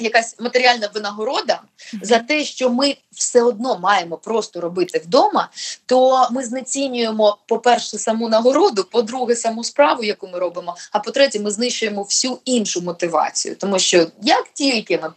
Якась 0.00 0.36
матеріальна 0.40 0.90
винагорода 0.94 1.60
за 2.02 2.18
те, 2.18 2.44
що 2.44 2.70
ми 2.70 2.96
все 3.12 3.42
одно 3.42 3.78
маємо 3.78 4.16
просто 4.16 4.60
робити 4.60 5.02
вдома, 5.04 5.48
то 5.86 6.28
ми 6.30 6.44
знецінюємо, 6.44 7.38
по-перше, 7.46 7.98
саму 7.98 8.28
нагороду, 8.28 8.84
по-друге, 8.84 9.36
саму 9.36 9.64
справу, 9.64 10.04
яку 10.04 10.28
ми 10.28 10.38
робимо. 10.38 10.76
А 10.92 10.98
по-третє, 10.98 11.40
ми 11.40 11.50
знищуємо 11.50 12.02
всю 12.02 12.38
іншу 12.44 12.80
мотивацію, 12.80 13.56
тому 13.56 13.78
що 13.78 14.06
як 14.22 14.48
тільки 14.54 14.98
ми 14.98 15.12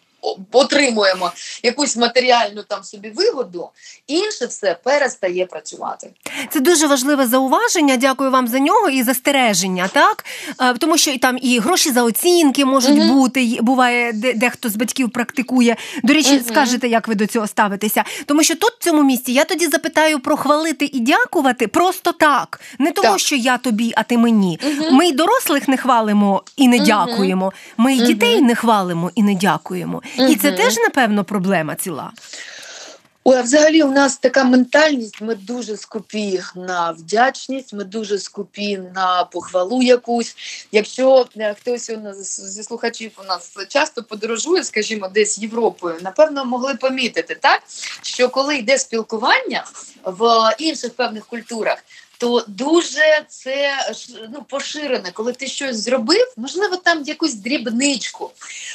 отримуємо 0.52 1.32
якусь 1.64 1.98
матеріальну 1.98 2.64
там 2.64 2.84
собі 2.84 3.10
вигоду, 3.10 3.70
інше 4.08 4.46
все 4.46 4.78
перестає 4.84 5.46
працювати. 5.46 6.10
Це 6.50 6.60
дуже 6.60 6.88
важливе 6.88 7.28
зауваження. 7.28 7.98
Дякую 7.98 8.32
вам 8.32 8.48
за 8.48 8.60
нього 8.60 8.90
і 8.90 9.04
застереження, 9.04 9.88
так 9.88 10.26
Е, 10.62 10.74
тому 10.74 10.98
що 10.98 11.12
і 11.12 11.18
там 11.18 11.38
і 11.42 11.60
гроші 11.60 11.92
за 11.92 12.04
оцінки 12.04 12.66
можуть 12.66 12.98
Мгм. 12.98 13.08
бути. 13.10 13.58
Буває, 13.62 14.14
де 14.14 14.34
дехто 14.34 14.70
з 14.70 14.76
батьків 14.76 15.10
практикує. 15.10 15.76
До 16.04 16.14
речі, 16.14 16.34
Мгм. 16.34 16.44
скажете, 16.44 16.88
як 16.88 17.08
ви 17.08 17.16
до 17.16 17.28
цього 17.28 17.48
ставитеся. 17.48 18.04
Тому 18.26 18.44
що 18.44 18.56
тут 18.56 18.72
в 18.80 18.84
цьому 18.84 19.04
місці 19.04 19.32
я 19.32 19.44
тоді 19.46 19.68
запитаю 19.68 20.20
про 20.20 20.38
хвалити 20.38 20.90
і 20.94 21.00
дякувати 21.00 21.68
просто 21.68 22.12
так, 22.12 22.62
не 22.80 22.92
тому, 22.92 23.08
Так. 23.08 23.20
що 23.20 23.36
я 23.36 23.58
тобі, 23.58 23.94
а 23.96 24.04
ти 24.04 24.18
мені. 24.18 24.60
Мгм. 24.64 24.96
Ми 24.96 25.08
й 25.08 25.12
дорослих 25.12 25.68
не 25.68 25.78
хвалимо 25.78 26.44
і 26.58 26.68
не 26.68 26.80
дякуємо. 26.80 27.54
Ми 27.78 27.94
й 27.94 28.02
дітей 28.02 28.42
не 28.42 28.56
хвалимо 28.56 29.12
і 29.16 29.24
не 29.24 29.36
дякуємо. 29.36 30.02
І 30.18 30.36
це 30.36 30.52
теж 30.52 30.78
напевно 30.78 31.24
проблема 31.24 31.76
ціла. 31.76 32.12
Ой, 33.26 33.38
а 33.38 33.42
взагалі 33.42 33.84
у 33.84 33.92
нас 33.92 34.18
така 34.18 34.44
ментальність. 34.44 35.22
Ми 35.22 35.36
дуже 35.36 35.78
скупі 35.78 36.42
на 36.56 36.92
вдячність, 36.92 37.74
ми 37.74 37.84
дуже 37.84 38.20
скупі 38.20 38.78
на 38.96 39.24
похвалу 39.24 39.82
якусь. 39.82 40.36
Якщо 40.72 41.28
е, 41.38 41.54
хтось 41.54 41.90
у 41.90 41.98
нас 41.98 42.42
зі 42.42 42.64
слухачів 42.64 43.12
у 43.18 43.24
нас 43.24 43.52
часто 43.70 44.04
подорожує, 44.04 44.64
скажімо, 44.64 45.08
десь 45.14 45.40
Європою, 45.40 45.96
напевно, 46.02 46.46
могли 46.46 46.76
помітити 46.76 47.36
так, 47.36 47.62
що 48.02 48.30
коли 48.30 48.58
йде 48.58 48.78
спілкування 48.78 49.66
в 50.04 50.56
інших 50.60 50.94
певних 50.94 51.26
культурах. 51.26 51.78
То 52.18 52.44
дуже 52.48 53.26
це 53.28 53.78
ну, 54.34 54.46
поширене, 54.50 55.12
коли 55.14 55.34
ти 55.34 55.48
щось 55.48 55.78
зробив, 55.78 56.34
можливо, 56.38 56.78
там 56.78 57.04
якусь 57.04 57.34
дрібничку, 57.34 58.32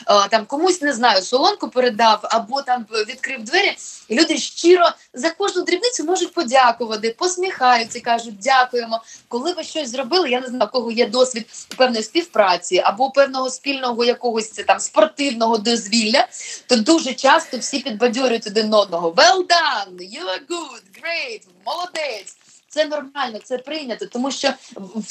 е, 0.07 0.29
там 0.29 0.46
комусь 0.46 0.83
не 0.83 0.92
знаю, 0.92 1.22
солонку 1.22 1.68
передав 1.68 2.20
або 2.22 2.62
там 2.62 2.87
відкрив 3.09 3.44
двері, 3.44 3.77
і 4.09 4.20
люди 4.20 4.38
щиро 4.38 4.90
за 5.14 5.31
кожну 5.31 5.62
дрібницю 5.62 6.05
можуть 6.05 6.33
подякувати, 6.33 7.11
посміхаються, 7.18 8.01
кажуть 8.01 8.38
дякуємо. 8.38 9.03
Коли 9.29 9.53
ви 9.53 9.64
щось 9.64 9.90
зробили, 9.90 10.31
я 10.31 10.40
не 10.40 10.46
знаю, 10.46 10.64
у 10.64 10.72
кого 10.72 10.90
є 10.90 11.07
досвід 11.07 11.46
певної 11.77 12.03
співпраці 12.03 12.83
або 12.85 13.11
певного 13.11 13.51
спільного 13.51 14.05
якогось 14.05 14.48
там 14.48 14.81
спортивного 14.81 15.59
дозвілля, 15.59 16.27
то 16.66 16.77
дуже 16.77 17.14
часто 17.14 17.59
всі 17.59 17.79
підбадьорюють 17.79 18.46
один 18.46 18.74
одного. 18.74 19.11
Well 19.11 19.46
done, 19.46 19.96
you 19.98 20.24
are 20.24 20.46
good, 20.48 20.83
great, 21.03 21.42
молодець. 21.66 22.37
Це 22.70 22.85
нормально, 22.85 23.38
це 23.44 23.59
прийнято, 23.59 24.07
тому 24.07 24.31
що 24.31 24.52
в, 24.74 25.02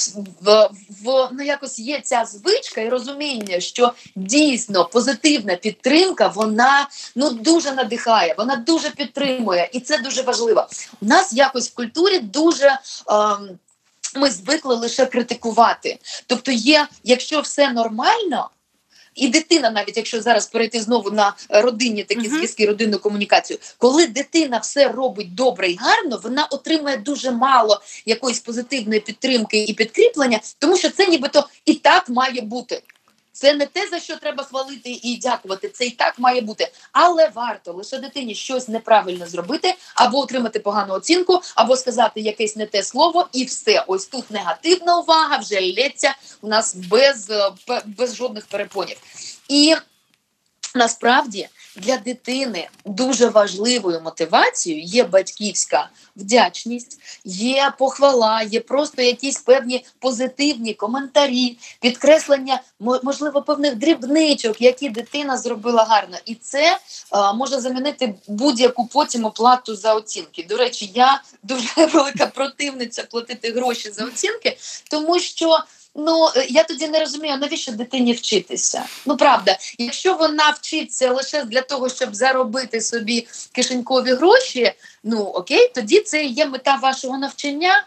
в, 0.41 0.70
в 1.04 1.30
ну 1.32 1.43
якось 1.43 1.80
є 1.80 2.02
ця 2.04 2.26
звичка 2.26 2.82
і 2.82 2.89
розуміння, 2.89 3.60
що 3.60 3.93
дійсно 4.15 4.86
позитивна 4.86 5.56
підтримка, 5.56 6.28
вона 6.28 6.89
ну 7.15 7.30
дуже 7.30 7.72
надихає, 7.72 8.36
вона 8.38 8.56
дуже 8.56 8.89
підтримує, 8.89 9.70
і 9.74 9.80
це 9.80 9.98
дуже 9.98 10.22
важливо. 10.22 10.67
У 11.02 11.06
нас 11.06 11.34
якось 11.34 11.70
в 11.70 11.74
культурі 11.74 12.20
дуже. 12.20 12.80
Ем, 13.08 13.60
ми 14.15 14.32
звикли 14.32 14.76
лише 14.76 15.06
критикувати. 15.06 16.00
Тобто, 16.28 16.52
є, 16.52 16.88
якщо 17.04 17.41
все 17.41 17.72
нормально, 17.72 18.50
і 19.18 19.28
дитина, 19.28 19.70
навіть 19.70 19.98
якщо 19.98 20.22
зараз 20.22 20.48
перейти 20.48 20.80
знову 20.80 21.12
на 21.12 21.34
родинні 21.50 22.04
такі 22.04 22.30
зв'язки, 22.30 22.66
родинну 22.66 23.00
комунікацію, 23.00 23.60
коли 23.78 24.08
дитина 24.08 24.58
все 24.58 24.88
робить 24.88 25.36
добре 25.36 25.70
і 25.70 25.76
гарно, 25.76 26.20
вона 26.24 26.46
отримує 26.46 26.98
дуже 26.98 27.32
мало 27.32 27.82
якоїсь 28.06 28.40
позитивної 28.40 29.00
підтримки 29.00 29.64
і 29.64 29.74
підкріплення, 29.74 30.40
тому 30.60 30.78
що 30.78 30.90
це 30.90 31.08
нібито 31.08 31.48
і 31.66 31.74
так 31.74 32.10
має 32.10 32.42
бути. 32.42 32.82
Це 33.39 33.54
не 33.54 33.65
те, 33.65 33.88
за 33.88 34.00
що 34.00 34.17
треба 34.17 34.43
хвалити 34.43 35.00
і 35.04 35.17
дякувати. 35.17 35.69
Це 35.69 35.86
і 35.86 35.91
так 35.91 36.19
має 36.19 36.41
бути. 36.41 36.71
Але 36.91 37.28
варто 37.28 37.73
лише 37.73 37.97
дитині 37.97 38.36
щось 38.36 38.67
неправильно 38.67 39.28
зробити, 39.28 39.76
або 39.95 40.17
отримати 40.17 40.60
погану 40.60 40.93
оцінку, 40.93 41.41
або 41.56 41.78
сказати 41.78 42.21
якесь 42.21 42.56
не 42.56 42.65
те 42.65 42.84
слово, 42.84 43.28
і 43.34 43.43
все. 43.43 43.84
Ось 43.88 44.06
тут 44.06 44.32
негативна 44.32 45.00
увага 45.00 45.38
вже 45.38 45.62
лється 45.62 46.15
у 46.41 46.47
нас 46.47 46.76
без, 46.76 47.30
е, 47.30 47.52
без 47.86 48.15
жодних 48.15 48.45
перепонів. 48.45 48.97
І 49.47 49.76
насправді 50.76 51.50
для 51.78 51.98
дитини 51.98 52.68
дуже 52.86 53.30
важливою 53.30 54.02
мотивацією 54.02 54.84
є 54.84 55.04
батьківська 55.04 55.90
вдячність, 56.16 57.00
є 57.26 57.74
похвала, 57.80 58.42
є 58.42 58.60
просто 58.60 59.02
якісь 59.02 59.38
певні 59.38 59.86
позитивні 60.00 60.74
коментарі, 60.74 61.58
підкреслення 61.82 62.62
можливо 62.80 63.42
певних 63.42 63.76
дрібничок, 63.76 64.62
які 64.62 64.90
дитина 64.90 65.38
зробила 65.38 65.84
гарно, 65.84 66.18
і 66.26 66.36
це 66.36 66.78
а, 67.10 67.34
може 67.34 67.60
замінити 67.60 68.16
будь-яку 68.28 68.88
потім 68.88 69.26
оплату 69.26 69.76
за 69.76 69.94
оцінки. 69.94 70.46
До 70.50 70.58
речі, 70.58 70.92
я 70.96 71.22
дуже 71.44 71.86
велика 71.94 72.26
противниця 72.26 73.04
платити 73.04 73.52
гроші 73.52 73.92
за 73.92 74.06
оцінки, 74.06 74.58
тому 74.90 75.20
що. 75.20 75.60
Ну 75.98 76.30
е, 76.36 76.46
я 76.50 76.64
тоді 76.64 76.88
не 76.88 77.00
розумію, 77.00 77.38
навіщо 77.38 77.72
дитині 77.72 78.14
вчитися. 78.14 78.86
Ну 79.06 79.18
правда, 79.18 79.58
якщо 79.78 80.14
вона 80.14 80.50
вчиться 80.50 81.12
лише 81.12 81.44
для 81.44 81.62
того, 81.62 81.90
щоб 81.90 82.16
заробити 82.16 82.82
собі 82.82 83.28
кишенькові 83.52 84.14
гроші, 84.14 84.74
ну 85.04 85.24
окей, 85.24 85.72
тоді 85.76 86.00
це 86.00 86.24
є 86.24 86.46
мета 86.46 86.76
вашого 86.76 87.18
навчання. 87.18 87.86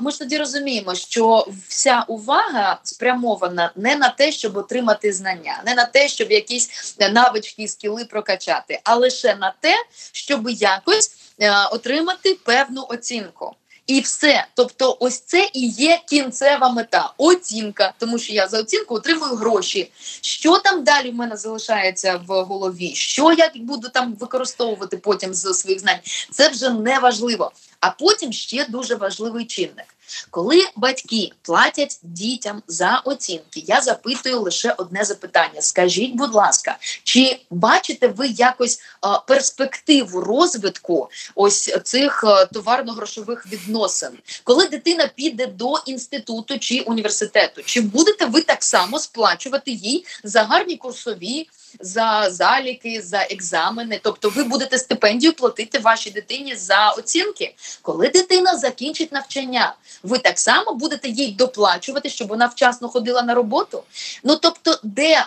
Ми 0.00 0.10
ж 0.10 0.18
тоді 0.18 0.38
розуміємо, 0.38 0.94
що 0.94 1.46
вся 1.68 2.04
увага 2.08 2.80
спрямована 2.82 3.70
не 3.76 3.96
на 3.96 4.08
те, 4.08 4.32
щоб 4.32 4.56
отримати 4.56 5.12
знання, 5.12 5.62
не 5.66 5.74
на 5.74 5.84
те, 5.84 6.08
щоб 6.08 6.32
якісь 6.32 6.94
е, 6.98 7.08
навички 7.08 7.68
скіли 7.68 8.04
прокачати, 8.04 8.80
а 8.84 8.94
лише 8.94 9.34
на 9.34 9.54
те, 9.60 9.74
щоб 10.12 10.48
якось 10.48 11.10
е, 11.40 11.66
отримати 11.72 12.34
певну 12.34 12.86
оцінку. 12.88 13.56
І 13.90 14.00
все. 14.00 14.46
Тобто, 14.54 14.96
ось 15.00 15.20
це 15.20 15.50
і 15.52 15.66
є 15.68 16.00
кінцева 16.08 16.68
мета 16.68 17.12
оцінка, 17.18 17.92
тому 17.98 18.18
що 18.18 18.32
я 18.32 18.48
за 18.48 18.60
оцінку 18.60 18.94
отримую 18.94 19.34
гроші. 19.34 19.92
Що 20.20 20.58
там 20.58 20.84
далі 20.84 21.10
в 21.10 21.14
мене 21.14 21.36
залишається 21.36 22.20
в 22.26 22.42
голові? 22.42 22.94
Що 22.94 23.32
я 23.32 23.50
буду 23.54 23.88
там 23.88 24.14
використовувати 24.14 24.96
потім 24.96 25.34
з 25.34 25.54
своїх 25.54 25.80
знань? 25.80 25.98
Це 26.30 26.48
вже 26.48 26.70
не 26.70 26.98
важливо. 26.98 27.52
А 27.80 27.90
потім 27.90 28.32
ще 28.32 28.66
дуже 28.68 28.94
важливий 28.94 29.44
чинник. 29.44 29.94
Коли 30.30 30.64
батьки 30.76 31.32
платять 31.42 31.98
дітям 32.02 32.62
за 32.66 33.02
оцінки, 33.04 33.64
я 33.66 33.80
запитую 33.80 34.40
лише 34.40 34.72
одне 34.72 35.04
запитання: 35.04 35.62
скажіть, 35.62 36.14
будь 36.14 36.34
ласка, 36.34 36.78
чи 37.04 37.40
бачите 37.50 38.08
ви 38.08 38.28
якось 38.28 38.80
а, 39.00 39.18
перспективу 39.18 40.20
розвитку 40.20 41.08
ось 41.34 41.74
цих 41.84 42.24
товарно-грошових 42.52 43.46
відносин, 43.52 44.10
коли 44.44 44.66
дитина 44.66 45.10
піде 45.14 45.46
до 45.46 45.74
інституту 45.86 46.58
чи 46.58 46.80
університету, 46.80 47.62
чи 47.62 47.80
будете 47.80 48.26
ви 48.26 48.42
так 48.42 48.62
само 48.64 48.98
сплачувати 48.98 49.70
їй 49.70 50.06
за 50.24 50.42
гарні 50.42 50.76
курсові? 50.76 51.48
За 51.80 52.30
заліки, 52.30 53.02
за 53.02 53.22
екзамени, 53.30 54.00
тобто 54.02 54.28
ви 54.30 54.44
будете 54.44 54.78
стипендію 54.78 55.32
платити 55.32 55.78
вашій 55.78 56.10
дитині 56.10 56.56
за 56.56 56.90
оцінки. 56.90 57.54
Коли 57.82 58.08
дитина 58.08 58.56
закінчить 58.56 59.12
навчання, 59.12 59.74
ви 60.02 60.18
так 60.18 60.38
само 60.38 60.74
будете 60.74 61.08
їй 61.08 61.32
доплачувати, 61.32 62.10
щоб 62.10 62.28
вона 62.28 62.46
вчасно 62.46 62.88
ходила 62.88 63.22
на 63.22 63.34
роботу. 63.34 63.82
Ну 64.24 64.36
тобто, 64.36 64.78
де 64.82 65.26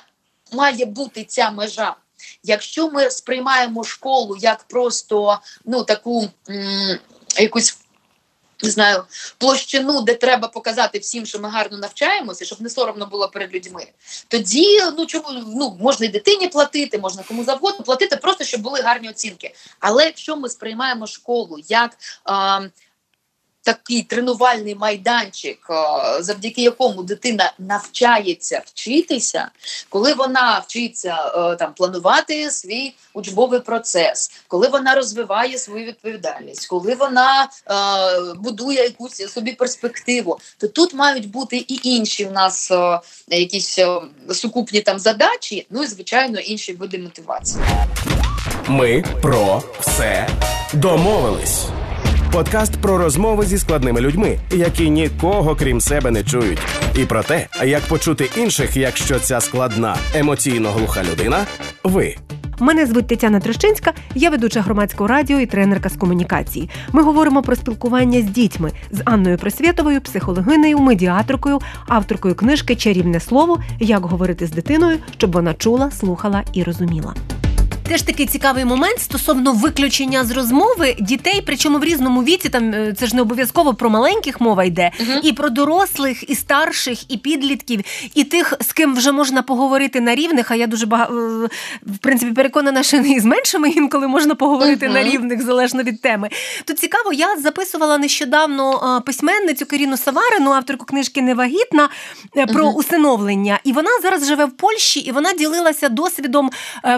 має 0.51 0.85
бути 0.85 1.23
ця 1.23 1.51
межа? 1.51 1.95
Якщо 2.43 2.89
ми 2.89 3.09
сприймаємо 3.11 3.83
школу 3.83 4.37
як 4.39 4.63
просто 4.63 5.39
ну 5.65 5.83
таку 5.83 6.29
м- 6.49 6.99
якусь 7.37 7.77
не 8.63 8.69
знаю, 8.69 9.03
площину, 9.37 10.01
де 10.01 10.15
треба 10.15 10.47
показати 10.47 10.99
всім, 10.99 11.25
що 11.25 11.39
ми 11.39 11.49
гарно 11.49 11.77
навчаємося, 11.77 12.45
щоб 12.45 12.61
не 12.61 12.69
соромно 12.69 13.05
було 13.05 13.27
перед 13.27 13.55
людьми. 13.55 13.87
Тоді 14.27 14.79
ну 14.97 15.05
чому 15.05 15.25
ну 15.31 15.77
можна 15.81 16.05
і 16.05 16.09
дитині 16.09 16.47
платити, 16.47 16.97
можна 16.97 17.23
кому 17.23 17.43
завгодно 17.43 17.85
платити, 17.85 18.15
просто 18.15 18.43
щоб 18.43 18.61
були 18.61 18.81
гарні 18.81 19.09
оцінки. 19.09 19.55
Але 19.79 20.05
якщо 20.05 20.35
ми 20.35 20.49
сприймаємо 20.49 21.07
школу 21.07 21.57
як 21.67 21.97
а, 22.23 22.61
такий 23.63 24.01
тренувальний 24.01 24.75
майданчик, 24.75 25.67
завдяки 26.19 26.61
якому 26.61 27.03
дитина 27.03 27.53
навчається 27.59 28.61
вчитися, 28.65 29.49
коли 29.89 30.13
вона 30.13 30.59
вчиться 30.59 31.15
там 31.59 31.73
планувати 31.73 32.51
свій 32.51 32.93
учбовий 33.13 33.59
процес, 33.59 34.31
коли 34.47 34.67
вона 34.67 34.95
розвиває 34.95 35.57
свою 35.57 35.85
відповідальність, 35.85 36.67
коли 36.67 36.95
вона 36.95 37.43
е, 37.43 38.33
будує 38.35 38.83
якусь 38.83 39.33
собі 39.33 39.51
перспективу, 39.51 40.39
то 40.57 40.67
тут 40.67 40.93
мають 40.93 41.31
бути 41.31 41.57
і 41.57 41.79
інші 41.83 42.25
у 42.25 42.31
нас 42.31 42.71
е, 42.71 42.99
якісь 43.27 43.79
е, 43.79 44.01
сукупні 44.31 44.81
там 44.81 44.99
задачі, 44.99 45.67
ну 45.69 45.83
і 45.83 45.87
звичайно 45.87 46.39
інші 46.39 46.73
види 46.73 46.97
мотивації. 46.97 47.63
Ми 48.67 49.03
про 49.21 49.63
все 49.79 50.29
домовились. 50.73 51.65
Подкаст 52.33 52.77
про 52.81 52.97
розмови 52.97 53.45
зі 53.45 53.57
складними 53.57 54.01
людьми, 54.01 54.37
які 54.51 54.89
нікого 54.89 55.55
крім 55.55 55.81
себе 55.81 56.11
не 56.11 56.23
чують, 56.23 56.59
і 56.95 57.05
про 57.05 57.23
те, 57.23 57.47
як 57.65 57.81
почути 57.81 58.29
інших, 58.37 58.77
якщо 58.77 59.19
ця 59.19 59.41
складна 59.41 59.95
емоційно 60.15 60.71
глуха 60.71 61.03
людина. 61.03 61.45
Ви 61.83 62.15
Мене 62.59 62.85
звуть 62.85 63.07
Тетяна 63.07 63.39
Трещинська, 63.39 63.93
я 64.15 64.29
ведуча 64.29 64.61
громадського 64.61 65.07
радіо 65.07 65.39
і 65.39 65.45
тренерка 65.45 65.89
з 65.89 65.97
комунікації. 65.97 66.69
Ми 66.91 67.03
говоримо 67.03 67.41
про 67.41 67.55
спілкування 67.55 68.21
з 68.21 68.23
дітьми 68.23 68.71
з 68.91 69.01
Анною 69.05 69.37
Просвєтовою, 69.37 70.01
психологинею, 70.01 70.79
медіаторкою, 70.79 71.59
авторкою 71.87 72.35
книжки 72.35 72.75
Чарівне 72.75 73.19
слово 73.19 73.59
як 73.79 74.05
говорити 74.05 74.47
з 74.47 74.51
дитиною, 74.51 74.97
щоб 75.17 75.31
вона 75.31 75.53
чула, 75.53 75.91
слухала 75.91 76.43
і 76.53 76.63
розуміла. 76.63 77.13
Теж 77.87 78.01
такий 78.01 78.25
цікавий 78.25 78.65
момент 78.65 78.99
стосовно 78.99 79.53
виключення 79.53 80.23
з 80.23 80.31
розмови 80.31 80.95
дітей, 80.99 81.43
причому 81.45 81.77
в 81.77 81.83
різному 81.83 82.23
віці, 82.23 82.49
там 82.49 82.73
е, 82.73 82.93
це 82.99 83.07
ж 83.07 83.15
не 83.15 83.21
обов'язково 83.21 83.73
про 83.73 83.89
маленьких 83.89 84.41
мова 84.41 84.63
йде, 84.63 84.91
uh 84.99 85.19
і 85.23 85.33
про 85.33 85.49
дорослих, 85.49 86.29
і 86.29 86.35
старших, 86.35 87.11
і 87.11 87.17
підлітків, 87.17 87.81
і 88.15 88.23
тих, 88.23 88.53
з 88.61 88.73
ким 88.73 88.95
вже 88.95 89.11
можна 89.11 89.41
поговорити 89.41 90.01
на 90.01 90.15
рівних. 90.15 90.51
А 90.51 90.55
я 90.55 90.67
дуже 90.67 90.85
багато 90.85 91.13
е, 91.13 91.49
в 91.81 91.97
принципі 91.97 92.31
переконана, 92.31 92.83
що 92.83 93.01
не 93.01 93.19
з 93.19 93.25
меншими 93.25 93.69
інколи 93.69 94.07
можна 94.07 94.35
поговорити 94.35 94.87
uh 94.87 94.93
на 94.93 95.03
рівних 95.03 95.41
залежно 95.41 95.83
від 95.83 96.01
теми. 96.01 96.29
Тут 96.65 96.79
цікаво, 96.79 97.13
я 97.13 97.37
записувала 97.37 97.97
нещодавно 97.97 98.97
е, 98.97 99.01
письменницю 99.01 99.65
Каріну 99.65 99.97
Саварину, 99.97 100.51
авторку 100.51 100.85
книжки 100.85 101.21
Невагітна 101.21 101.89
про 102.53 102.65
uh 102.65 102.73
усиновлення. 102.73 103.59
І 103.63 103.73
вона 103.73 103.89
зараз 104.03 104.27
живе 104.27 104.45
в 104.45 104.51
Польщі, 104.51 104.99
і 104.99 105.11
вона 105.11 105.33
ділилася 105.33 105.89
досвідом 105.89 106.51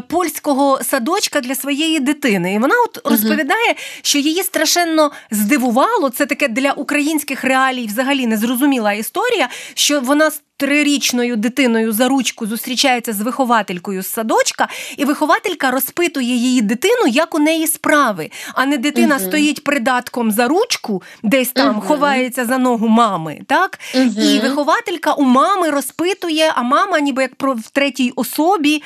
польського 0.08 0.75
садочка 0.84 1.42
для 1.42 1.56
своєї 1.56 2.00
дитини. 2.00 2.54
І 2.54 2.60
вона 2.60 2.76
от 2.86 3.02
розповідає, 3.12 3.76
що 4.02 4.20
її 4.20 4.44
страшенно 4.44 5.12
здивувало. 5.32 6.10
Це 6.10 6.26
таке 6.26 6.48
для 6.48 6.72
українських 6.72 7.44
реалій 7.44 7.86
взагалі 7.88 8.28
незрозуміла 8.28 8.94
історія, 8.94 9.50
що 9.74 10.02
вона 10.02 10.32
трирічною 10.58 11.36
дитиною 11.36 11.92
за 11.92 12.08
ручку 12.08 12.48
зустрічається 12.48 13.14
з 13.14 13.22
вихователькою 13.22 14.02
з 14.02 14.08
садочка, 14.08 14.68
і 14.98 15.06
вихователька 15.06 15.72
розпитує 15.72 16.36
її 16.36 16.62
дитину, 16.62 17.08
як 17.08 17.36
у 17.36 17.40
неї 17.40 17.68
справи. 17.68 18.32
А 18.54 18.66
не 18.66 18.78
дитина 18.78 19.16
uh 19.16 19.28
стоїть 19.28 19.64
придатком 19.64 20.32
за 20.32 20.48
ручку, 20.48 21.04
десь 21.24 21.50
там 21.50 21.76
uh 21.76 21.82
ховається 21.82 22.46
за 22.46 22.58
ногу 22.58 22.88
мами. 22.88 23.40
так? 23.48 23.80
uh 23.96 24.22
І 24.24 24.40
вихователька 24.40 25.14
у 25.14 25.24
мами 25.24 25.70
розпитує, 25.70 26.52
а 26.56 26.64
мама, 26.64 27.00
ніби 27.00 27.22
як 27.22 27.36
про 27.36 27.54
в 27.54 27.70
третій 27.72 28.14
особі 28.16 28.84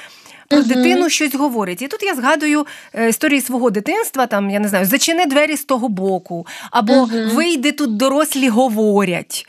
про 0.49 0.59
uh 0.59 0.67
дитину 0.67 1.09
щось 1.09 1.35
говорить. 1.35 1.81
І 1.81 1.87
тут 1.87 2.03
я 2.03 2.15
згадую 2.15 2.65
е, 2.93 3.09
історії 3.09 3.41
свого 3.41 3.69
дитинства, 3.69 4.27
там 4.27 4.49
я 4.49 4.59
не 4.59 4.67
знаю, 4.67 4.85
зачини 4.85 5.25
двері 5.25 5.55
з 5.57 5.63
того 5.63 5.89
боку, 5.89 6.47
або 6.71 7.09
вийди 7.33 7.71
тут 7.71 7.97
дорослі 7.97 8.49
говорять. 8.49 9.47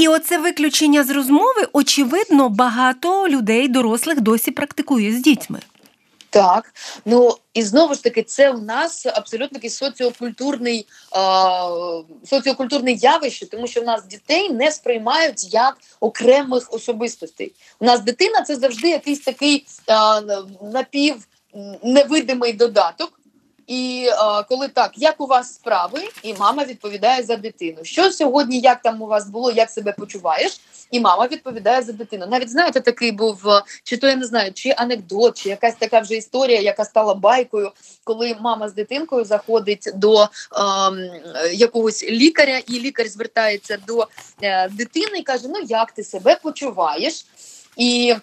І 0.00 0.08
оце 0.08 0.38
виключення 0.38 1.04
з 1.04 1.10
розмови, 1.10 1.66
очевидно, 1.72 2.48
багато 2.48 3.28
людей, 3.28 3.68
дорослих 3.68 4.20
досі 4.20 4.50
практикує 4.50 5.12
з 5.12 5.22
дітьми. 5.22 5.58
Так, 6.32 6.74
ну 7.04 7.36
і 7.54 7.62
знову 7.62 7.94
ж 7.94 8.02
таки, 8.02 8.22
це 8.22 8.50
у 8.50 8.58
нас 8.58 9.06
абсолютно 9.06 9.48
такий 9.54 9.70
соціокультурний 9.70 10.86
е, 11.16 11.18
соціокультурне 12.24 12.92
явище, 12.92 13.46
тому 13.46 13.66
що 13.66 13.80
в 13.80 13.84
нас 13.84 14.06
дітей 14.06 14.50
не 14.50 14.70
сприймають 14.70 15.54
як 15.54 15.78
окремих 16.00 16.72
особистостей. 16.72 17.52
У 17.78 17.84
нас 17.84 18.00
дитина 18.00 18.42
це 18.42 18.56
завжди 18.56 18.88
якийсь 18.88 19.20
такий 19.20 19.66
е, 19.88 19.94
напів 20.62 21.28
невидимий 21.82 22.52
додаток. 22.52 23.20
І 23.66 24.08
а, 24.18 24.42
коли 24.42 24.68
так, 24.68 24.90
як 24.96 25.20
у 25.20 25.26
вас 25.26 25.54
справи, 25.54 26.00
і 26.22 26.34
мама 26.34 26.64
відповідає 26.64 27.22
за 27.22 27.36
дитину. 27.36 27.78
Що 27.82 28.12
сьогодні, 28.12 28.60
як 28.60 28.82
там 28.82 29.02
у 29.02 29.06
вас 29.06 29.28
було, 29.28 29.50
як 29.50 29.70
себе 29.70 29.92
почуваєш? 29.92 30.60
І 30.90 31.00
мама 31.00 31.26
відповідає 31.26 31.82
за 31.82 31.92
дитину. 31.92 32.26
Навіть 32.26 32.50
знаєте, 32.50 32.80
такий 32.80 33.12
був 33.12 33.42
чи 33.84 33.96
то 33.96 34.06
я 34.06 34.16
не 34.16 34.24
знаю, 34.24 34.52
чи 34.52 34.70
анекдот, 34.70 35.36
чи 35.36 35.48
якась 35.48 35.74
така 35.74 36.00
вже 36.00 36.14
історія, 36.14 36.60
яка 36.60 36.84
стала 36.84 37.14
байкою, 37.14 37.72
коли 38.04 38.36
мама 38.40 38.68
з 38.68 38.74
дитинкою 38.74 39.24
заходить 39.24 39.88
до 39.94 40.22
е, 40.22 40.28
якогось 41.52 42.04
лікаря, 42.04 42.58
і 42.58 42.80
лікар 42.80 43.08
звертається 43.08 43.78
до 43.86 44.08
е, 44.42 44.68
дитини 44.68 45.18
і 45.18 45.22
каже: 45.22 45.48
Ну 45.48 45.60
як 45.68 45.92
ти 45.92 46.04
себе 46.04 46.38
почуваєш? 46.42 47.26
І 47.76 48.14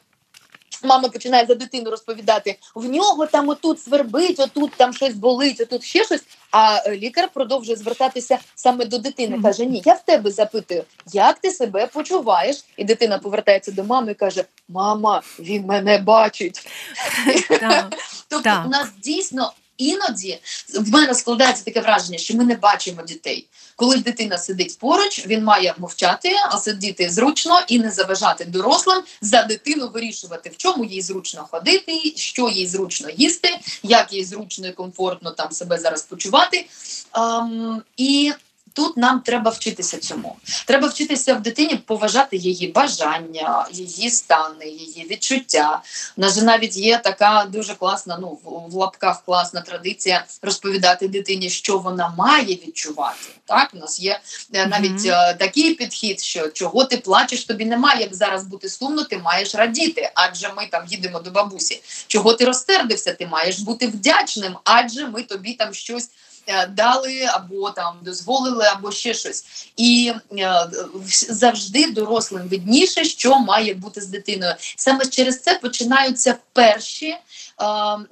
Мама 0.83 1.09
починає 1.09 1.45
за 1.45 1.55
дитину 1.55 1.89
розповідати: 1.89 2.59
в 2.75 2.85
нього 2.85 3.25
там 3.25 3.49
отут 3.49 3.81
свербить, 3.81 4.39
отут 4.39 4.71
там 4.77 4.93
щось 4.93 5.13
болить, 5.13 5.61
отут 5.61 5.83
ще 5.83 6.03
щось. 6.03 6.23
А 6.51 6.77
е, 6.85 6.97
лікар 6.97 7.29
продовжує 7.33 7.77
звертатися 7.77 8.39
саме 8.55 8.85
до 8.85 8.97
дитини. 8.97 9.41
Каже: 9.41 9.65
Ні, 9.65 9.81
я 9.85 9.93
в 9.93 10.05
тебе 10.05 10.31
запитую, 10.31 10.83
як 11.13 11.39
ти 11.39 11.51
себе 11.51 11.87
почуваєш? 11.87 12.63
І 12.77 12.83
дитина 12.83 13.17
повертається 13.17 13.71
до 13.71 13.83
мами 13.83 14.11
і 14.11 14.15
каже: 14.15 14.45
Мама, 14.69 15.21
він 15.39 15.65
мене 15.65 15.97
бачить. 15.97 16.67
Тобто, 18.27 18.63
у 18.65 18.69
нас 18.69 18.87
дійсно 19.03 19.53
іноді 19.79 20.39
в 20.73 20.89
мене 20.89 21.13
складається 21.15 21.63
таке 21.63 21.81
враження, 21.81 22.17
що 22.17 22.33
ми 22.33 22.43
не 22.43 22.55
бачимо 22.55 23.01
дітей. 23.01 23.47
Коли 23.75 23.97
дитина 23.97 24.37
сидить 24.37 24.77
поруч, 24.79 25.27
він 25.27 25.43
має 25.43 25.75
мовчати, 25.77 26.35
а 26.49 26.57
сидіти 26.57 27.09
зручно 27.09 27.61
і 27.67 27.79
не 27.79 27.91
заважати 27.91 28.45
дорослим 28.45 29.03
за 29.21 29.43
дитину 29.43 29.89
вирішувати, 29.93 30.49
в 30.49 30.57
чому 30.57 30.85
їй 30.85 31.01
зручно 31.01 31.47
ходити, 31.51 32.13
що 32.15 32.49
їй 32.49 32.67
зручно 32.67 33.09
їсти, 33.17 33.59
як 33.83 34.13
їй 34.13 34.25
зручно 34.25 34.67
і 34.67 34.71
комфортно 34.71 35.31
там 35.31 35.51
себе 35.51 35.77
зараз 35.77 36.01
почувати. 36.01 36.67
Ем, 37.13 37.81
і 37.97 38.33
Тут 38.79 38.97
нам 38.97 39.19
треба 39.19 39.51
вчитися 39.51 39.97
цьому. 39.97 40.35
Треба 40.65 40.87
вчитися 40.87 41.33
в 41.33 41.41
дитині 41.41 41.75
поважати 41.75 42.37
її 42.37 42.67
бажання, 42.67 43.67
її 43.71 44.09
стани, 44.09 44.65
її 44.65 45.07
відчуття. 45.11 45.81
У 46.17 46.21
нас 46.21 46.35
же 46.35 46.41
навіть 46.41 46.77
є 46.77 46.97
така 46.97 47.47
дуже 47.49 47.75
класна, 47.75 48.17
ну 48.21 48.39
в 48.43 48.73
лапках 48.73 49.23
класна 49.25 49.61
традиція 49.61 50.25
розповідати 50.41 51.07
дитині, 51.07 51.49
що 51.49 51.77
вона 51.77 52.13
має 52.17 52.55
відчувати. 52.55 53.29
Так, 53.45 53.69
у 53.73 53.77
нас 53.77 53.99
є 53.99 54.19
е, 54.53 54.67
навіть 54.67 54.91
mm-hmm. 54.91 55.37
такий 55.37 55.73
підхід, 55.73 56.21
що 56.21 56.47
чого 56.47 56.83
ти 56.83 56.97
плачеш, 56.97 57.45
тобі 57.45 57.65
немає 57.65 58.01
як 58.01 58.15
зараз 58.15 58.43
бути 58.43 58.69
сумно, 58.69 59.03
ти 59.03 59.17
маєш 59.17 59.55
радіти, 59.55 60.11
адже 60.15 60.53
ми 60.57 60.67
там 60.71 60.85
їдемо 60.87 61.19
до 61.19 61.31
бабусі. 61.31 61.81
Чого 62.07 62.33
ти 62.33 62.45
розсердився? 62.45 63.13
Ти 63.13 63.27
маєш 63.27 63.59
бути 63.59 63.87
вдячним, 63.87 64.57
адже 64.63 65.07
ми 65.07 65.23
тобі 65.23 65.53
там 65.53 65.73
щось 65.73 66.09
дали 66.69 67.21
або 67.23 67.69
там 67.69 67.95
дозволили, 68.01 68.65
або 68.65 68.91
ще 68.91 69.13
щось. 69.13 69.69
І 69.77 70.13
е, 70.37 70.69
завжди 71.29 71.91
дорослим 71.91 72.47
видніше, 72.47 73.03
що 73.03 73.39
має 73.39 73.73
бути 73.73 74.01
з 74.01 74.07
дитиною. 74.07 74.53
Саме 74.75 75.05
через 75.05 75.39
це 75.41 75.55
починаються 75.55 76.35
перші. 76.53 77.17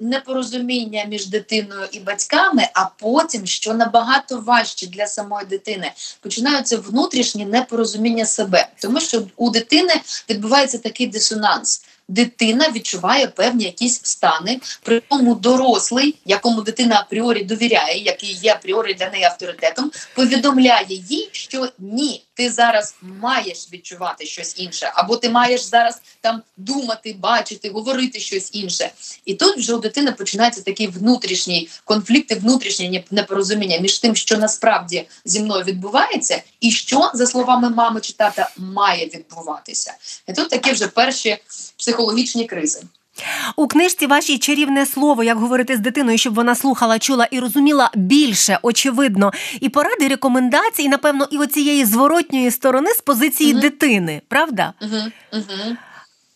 Непорозуміння 0.00 1.04
між 1.04 1.26
дитиною 1.26 1.88
і 1.92 2.00
батьками, 2.00 2.68
а 2.74 2.86
потім, 2.98 3.46
що 3.46 3.74
набагато 3.74 4.38
важче 4.38 4.86
для 4.86 5.06
самої 5.06 5.46
дитини, 5.46 5.92
починаються 6.20 6.76
внутрішні 6.76 7.46
непорозуміння 7.46 8.26
себе, 8.26 8.68
тому 8.82 9.00
що 9.00 9.22
у 9.36 9.50
дитини 9.50 10.00
відбувається 10.30 10.78
такий 10.78 11.06
дисонанс 11.06 11.82
дитина 12.08 12.68
відчуває 12.74 13.26
певні 13.26 13.64
якісь 13.64 14.00
стани, 14.02 14.60
при 14.82 15.00
тому 15.00 15.34
дорослий, 15.34 16.14
якому 16.24 16.62
дитина 16.62 17.00
апріорі 17.00 17.44
довіряє, 17.44 17.98
який 17.98 18.32
є 18.32 18.52
апріорі 18.52 18.94
для 18.94 19.10
неї 19.10 19.24
авторитетом, 19.24 19.90
повідомляє 20.14 20.86
їй, 20.88 21.28
що 21.32 21.68
ні, 21.78 22.22
ти 22.38 22.50
зараз 22.50 22.94
маєш 23.02 23.68
відчувати 23.72 24.26
щось 24.26 24.58
інше, 24.58 24.92
або 24.94 25.16
ти 25.16 25.30
маєш 25.30 25.62
зараз 25.62 26.00
там 26.20 26.42
думати, 26.56 27.16
бачити, 27.18 27.70
говорити 27.70 28.20
щось 28.20 28.50
інше. 28.52 28.90
І 29.24 29.34
тут 29.34 29.56
вже 29.56 29.74
у 29.74 29.78
дитини 29.78 30.12
починається 30.12 30.62
такий 30.62 30.86
внутрішній 30.86 31.68
конфлікт, 31.84 32.30
і 32.30 32.34
внутрішнє 32.34 33.04
непорозуміння 33.10 33.78
між 33.78 33.98
тим, 33.98 34.16
що 34.16 34.38
насправді 34.38 35.08
зі 35.24 35.40
мною 35.40 35.64
відбувається, 35.64 36.42
і 36.60 36.70
що 36.70 37.10
за 37.14 37.26
словами 37.26 37.70
мами 37.70 38.00
чи 38.00 38.12
тата 38.12 38.50
має 38.56 39.06
відбуватися. 39.06 39.94
І 40.28 40.32
тут 40.32 40.48
такі 40.48 40.72
вже 40.72 40.86
перші 40.86 41.38
психологічні 41.76 42.46
кризи. 42.46 42.82
У 43.56 43.66
книжці 43.66 44.06
вашій 44.06 44.38
чарівне 44.38 44.86
слово, 44.86 45.24
як 45.24 45.38
говорити 45.38 45.76
з 45.76 45.80
дитиною, 45.80 46.18
щоб 46.18 46.34
вона 46.34 46.54
слухала, 46.54 46.98
чула 46.98 47.28
і 47.30 47.40
розуміла 47.40 47.90
більше, 47.94 48.58
очевидно, 48.62 49.32
і 49.60 49.68
поради, 49.68 50.08
рекомендації, 50.08 50.88
напевно, 50.88 51.26
і 51.30 51.38
оцієї 51.38 51.84
зворотньої 51.84 52.50
сторони 52.50 52.90
з 52.90 53.00
позиції 53.00 53.52
угу. 53.52 53.60
дитини, 53.60 54.22
правда? 54.28 54.72
Угу. 54.82 55.02
Угу. 55.32 55.76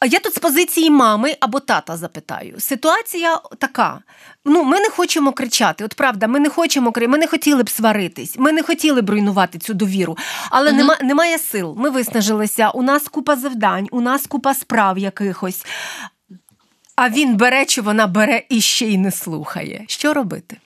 Я 0.06 0.18
тут 0.18 0.34
з 0.34 0.38
позиції 0.38 0.90
мами 0.90 1.36
або 1.40 1.60
тата 1.60 1.96
запитаю. 1.96 2.54
Ситуація 2.58 3.40
така: 3.58 3.98
ну, 4.44 4.64
ми 4.64 4.80
не 4.80 4.88
хочемо 4.88 5.32
кричати. 5.32 5.84
От 5.84 5.94
правда, 5.94 6.26
ми 6.26 6.40
не 6.40 6.48
хочемо 6.48 6.92
ми 6.96 7.18
не 7.18 7.26
хотіли 7.26 7.62
б 7.62 7.70
сваритись, 7.70 8.34
ми 8.38 8.52
не 8.52 8.62
хотіли 8.62 9.02
б 9.02 9.10
руйнувати 9.10 9.58
цю 9.58 9.74
довіру, 9.74 10.16
але 10.50 10.70
угу. 10.70 10.76
нема, 10.76 10.96
немає 11.02 11.38
сил. 11.38 11.74
Ми 11.78 11.90
виснажилися. 11.90 12.70
У 12.70 12.82
нас 12.82 13.08
купа 13.08 13.36
завдань, 13.36 13.88
у 13.90 14.00
нас 14.00 14.26
купа 14.26 14.54
справ 14.54 14.98
якихось. 14.98 15.66
А 16.96 17.08
він 17.08 17.36
бере, 17.36 17.64
чи 17.64 17.80
вона 17.80 18.06
бере 18.06 18.42
і 18.48 18.60
ще 18.60 18.86
й 18.86 18.98
не 18.98 19.10
слухає. 19.10 19.84
Що 19.88 20.14
робити? 20.14 20.56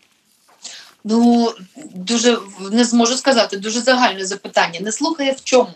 Ну 1.04 1.52
дуже 1.94 2.38
не 2.72 2.84
зможу 2.84 3.16
сказати. 3.16 3.56
Дуже 3.56 3.80
загальне 3.80 4.24
запитання. 4.24 4.80
Не 4.80 4.92
слухає 4.92 5.32
в 5.32 5.44
чому. 5.44 5.70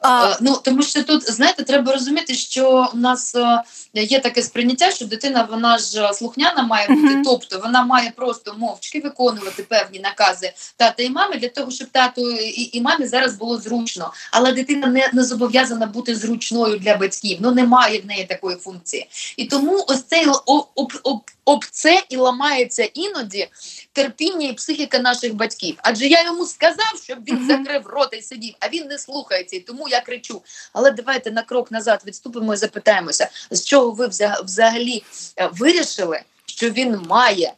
А, 0.00 0.36
Ну 0.40 0.58
тому 0.64 0.82
що 0.82 1.04
тут 1.04 1.32
знаєте, 1.32 1.62
треба 1.62 1.92
розуміти, 1.92 2.34
що 2.34 2.90
у 2.94 2.96
нас 2.96 3.34
е, 3.34 3.62
є 3.94 4.20
таке 4.20 4.42
сприйняття, 4.42 4.90
що 4.90 5.06
дитина 5.06 5.48
вона 5.50 5.78
ж 5.78 6.10
слухняна 6.14 6.62
має 6.62 6.88
бути, 6.88 7.14
mm-hmm. 7.14 7.22
тобто 7.24 7.58
вона 7.58 7.84
має 7.84 8.12
просто 8.16 8.54
мовчки 8.58 9.00
виконувати 9.00 9.62
певні 9.62 10.00
накази 10.00 10.52
тата 10.76 11.02
і 11.02 11.10
мами 11.10 11.36
для 11.36 11.48
того, 11.48 11.70
щоб 11.70 11.88
тату 11.88 12.30
і, 12.30 12.76
і 12.76 12.80
мамі 12.80 13.06
зараз 13.06 13.34
було 13.34 13.58
зручно. 13.58 14.12
Але 14.32 14.52
дитина 14.52 14.86
не, 14.86 15.10
не 15.12 15.24
зобов'язана 15.24 15.86
бути 15.86 16.14
зручною 16.14 16.78
для 16.78 16.96
батьків. 16.96 17.38
Ну 17.40 17.52
немає 17.52 18.00
в 18.00 18.06
неї 18.06 18.24
такої 18.24 18.56
функції. 18.56 19.08
І 19.36 19.44
тому 19.44 19.84
ось 19.88 20.02
цей 20.02 20.26
об, 20.46 20.66
об, 20.74 20.92
об, 21.02 21.20
об 21.44 21.64
це 21.70 22.02
і 22.08 22.16
ламається 22.16 22.82
іноді 22.94 23.48
терпіння 23.92 24.48
і 24.48 24.52
психіка 24.52 24.98
наших 24.98 25.34
батьків. 25.34 25.76
Адже 25.82 26.06
я 26.06 26.24
йому 26.24 26.46
сказав, 26.46 27.00
щоб 27.04 27.18
він 27.28 27.46
закрив 27.48 27.86
рота 27.86 28.16
і 28.16 28.22
сидів, 28.22 28.54
а 28.60 28.68
він 28.68 28.86
не 28.86 28.98
слухається, 28.98 29.56
і 29.56 29.60
тому 29.60 29.88
я 29.90 30.00
кричу. 30.00 30.42
Але 30.72 30.90
давайте 30.90 31.30
на 31.30 31.42
крок 31.42 31.70
назад 31.70 32.02
відступимо 32.06 32.54
і 32.54 32.56
запитаємося, 32.56 33.28
з 33.50 33.64
чого 33.64 33.90
ви 33.90 34.06
взагалі 34.44 35.02
е, 35.36 35.50
вирішили, 35.52 36.20
що 36.46 36.70
він 36.70 37.00
має. 37.08 37.52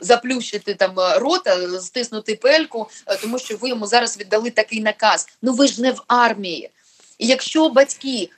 Заплющити 0.00 0.74
там 0.74 1.00
е, 1.00 1.18
рота, 1.18 1.80
стиснути 1.80 2.34
пельку, 2.34 2.90
е, 3.06 3.16
тому 3.16 3.38
що 3.38 3.56
ви 3.56 3.68
йому 3.68 3.86
зараз 3.86 4.18
віддали 4.18 4.50
такий 4.50 4.80
наказ. 4.80 5.28
Ну 5.42 5.52
ви 5.52 5.66
ж 5.66 5.82
не 5.82 5.90
в 5.92 6.02
армії. 6.06 6.70
І 7.18 7.26
якщо 7.26 7.68
батьки 7.68 8.30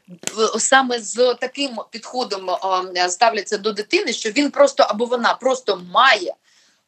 саме 0.58 1.00
з 1.00 1.34
таким 1.40 1.78
підходом 1.90 2.50
ставляться 3.08 3.58
до 3.58 3.72
дитини, 3.72 4.12
що 4.12 4.30
він 4.30 4.50
просто 4.50 4.82
або 4.82 5.04
вона 5.04 5.34
просто 5.34 5.82
має 5.92 6.34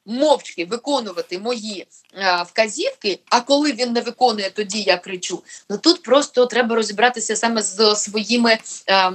мовчки 0.06 0.64
виконувати 0.64 1.38
мої 1.38 1.86
а, 2.14 2.42
вказівки. 2.42 3.18
А 3.28 3.40
коли 3.40 3.72
він 3.72 3.92
не 3.92 4.00
виконує, 4.00 4.50
тоді 4.50 4.82
я 4.82 4.96
кричу. 4.96 5.42
Ну 5.70 5.78
тут 5.78 6.02
просто 6.02 6.46
треба 6.46 6.76
розібратися 6.76 7.36
саме 7.36 7.62
з 7.62 7.96
своїми. 7.96 8.58
А, 8.86 9.12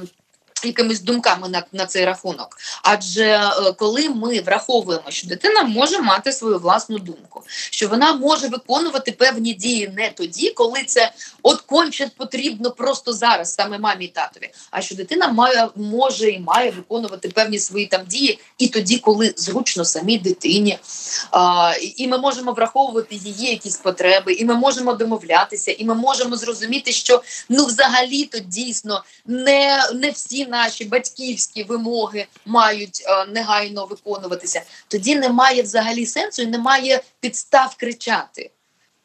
якимись 0.66 1.02
думками 1.02 1.50
на 1.50 1.64
на 1.72 1.86
цей 1.86 2.06
рахунок. 2.06 2.58
Адже 2.84 3.24
е, 3.24 3.74
коли 3.78 4.10
ми 4.10 4.42
враховуємо, 4.42 5.04
що 5.10 5.28
дитина 5.28 5.64
може 5.64 6.02
мати 6.02 6.32
свою 6.32 6.60
власну 6.60 7.00
думку, 7.00 7.44
що 7.48 7.88
вона 7.88 8.14
може 8.14 8.48
виконувати 8.48 9.12
певні 9.12 9.54
дії 9.54 9.94
не 9.98 10.10
тоді, 10.10 10.50
коли 10.50 10.84
це 10.84 11.12
от 11.44 11.62
конче 11.62 12.10
потрібно 12.18 12.72
просто 12.72 13.14
зараз, 13.14 13.54
саме 13.54 13.80
мамі 13.80 14.06
і 14.06 14.08
татові, 14.08 14.50
а 14.72 14.82
що 14.82 14.96
дитина 14.96 15.28
має 15.28 15.68
може 15.76 16.30
і 16.30 16.40
має 16.40 16.72
виконувати 16.72 17.30
певні 17.30 17.60
свої 17.60 17.86
там 17.86 18.02
дії 18.08 18.40
і 18.58 18.68
тоді, 18.68 18.98
коли 18.98 19.34
зручно 19.38 19.86
самій 19.86 20.18
дитині. 20.18 20.80
А, 21.32 21.74
І 21.96 22.08
ми 22.08 22.18
можемо 22.18 22.52
враховувати 22.52 23.16
її 23.16 23.50
якісь 23.50 23.78
потреби, 23.78 24.34
і 24.34 24.46
ми 24.46 24.56
можемо 24.56 24.94
домовлятися, 24.94 25.72
і 25.72 25.86
ми 25.86 25.96
можемо 25.96 26.36
зрозуміти, 26.36 26.92
що 26.92 27.24
ну 27.50 27.66
взагалі 27.66 28.26
то 28.26 28.40
дійсно 28.40 29.04
не, 29.26 29.90
не 29.94 30.10
всі 30.10 30.48
наші 30.52 30.86
батьківські 30.86 31.64
вимоги 31.64 32.26
мають 32.46 33.04
е, 33.08 33.26
негайно 33.26 33.86
виконуватися, 33.86 34.62
тоді 34.88 35.16
немає 35.16 35.62
взагалі 35.62 36.06
сенсу 36.06 36.42
і 36.42 36.48
немає 36.48 37.02
підстав 37.20 37.76
кричати. 37.80 38.52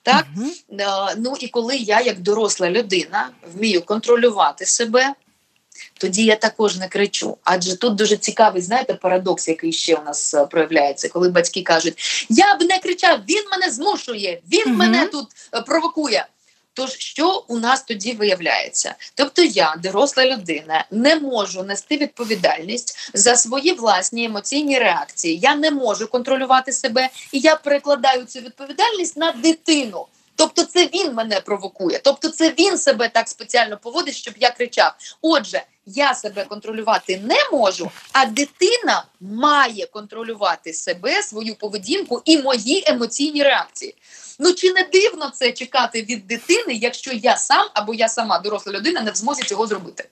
Так? 0.03 0.27
Uh-huh. 0.39 1.15
Ну 1.17 1.35
і 1.41 1.49
коли 1.49 1.77
я, 1.77 2.01
як 2.01 2.21
доросла 2.21 2.71
людина, 2.71 3.31
вмію 3.55 3.83
контролювати 3.83 4.67
себе, 4.67 5.15
тоді 6.01 6.25
я 6.25 6.37
також 6.37 6.77
не 6.77 6.89
кричу. 6.89 7.39
Адже 7.45 7.77
тут 7.77 7.95
дуже 7.95 8.17
цікавий, 8.17 8.63
знаєте, 8.63 8.95
парадокс, 8.95 9.49
який 9.49 9.73
ще 9.73 9.97
у 9.97 10.05
нас 10.05 10.35
е, 10.35 10.47
проявляється, 10.47 11.09
коли 11.09 11.29
батьки 11.29 11.63
кажуть: 11.63 12.27
Я 12.29 12.55
б 12.55 12.63
не 12.63 12.79
кричав, 12.79 13.21
він 13.29 13.45
мене 13.51 13.71
змушує, 13.71 14.43
він 14.53 14.67
uh-huh. 14.67 14.77
мене 14.77 15.07
тут 15.07 15.29
провокує. 15.67 16.27
Тож, 16.77 16.99
що 16.99 17.45
у 17.49 17.59
нас 17.59 17.83
тоді 17.83 18.13
виявляється? 18.13 18.95
Тобто, 19.15 19.43
я, 19.43 19.77
доросла 19.83 20.27
людина, 20.27 20.85
не 20.91 21.17
можу 21.17 21.63
нести 21.63 21.97
відповідальність 21.97 23.11
за 23.15 23.37
свої 23.37 23.73
власні 23.73 24.25
емоційні 24.25 24.79
реакції. 24.79 25.39
Я 25.39 25.55
не 25.55 25.71
можу 25.71 26.09
контролювати 26.09 26.73
себе, 26.73 27.09
і 27.33 27.39
я 27.39 27.57
перекладаю 27.57 28.25
цю 28.25 28.41
відповідальність 28.41 29.17
на 29.17 29.33
дитину. 29.33 30.07
Тобто, 30.37 30.63
це 30.63 30.89
він 30.95 31.15
мене 31.15 31.41
провокує, 31.41 32.01
тобто, 32.05 32.29
це 32.29 32.55
він 32.59 32.79
себе 32.79 33.09
так 33.09 33.29
спеціально 33.29 33.79
поводить, 33.79 34.17
щоб 34.17 34.35
я 34.39 34.51
кричав. 34.51 34.95
Отже, 35.23 35.63
я 35.87 36.15
себе 36.15 36.45
контролювати 36.45 37.21
не 37.25 37.59
можу, 37.59 37.91
а 38.13 38.27
дитина 38.27 39.05
має 39.21 39.87
контролювати 39.87 40.73
себе, 40.73 41.23
свою 41.23 41.55
поведінку 41.55 42.23
і 42.25 42.39
мої 42.39 42.85
емоційні 42.87 43.43
реакції. 43.43 43.95
Ну 44.39 44.53
чи 44.53 44.73
не 44.73 44.89
дивно 44.93 45.31
це 45.31 45.53
чекати 45.53 46.03
від 46.03 46.27
дитини, 46.27 46.75
якщо 46.75 47.13
я 47.13 47.37
сам 47.37 47.67
або 47.75 47.95
я 47.95 48.09
сама 48.09 48.39
доросла 48.39 48.73
людина 48.73 49.01
не 49.01 49.11
в 49.11 49.17
змозі 49.17 49.43
цього 49.43 49.67
зробити? 49.67 50.09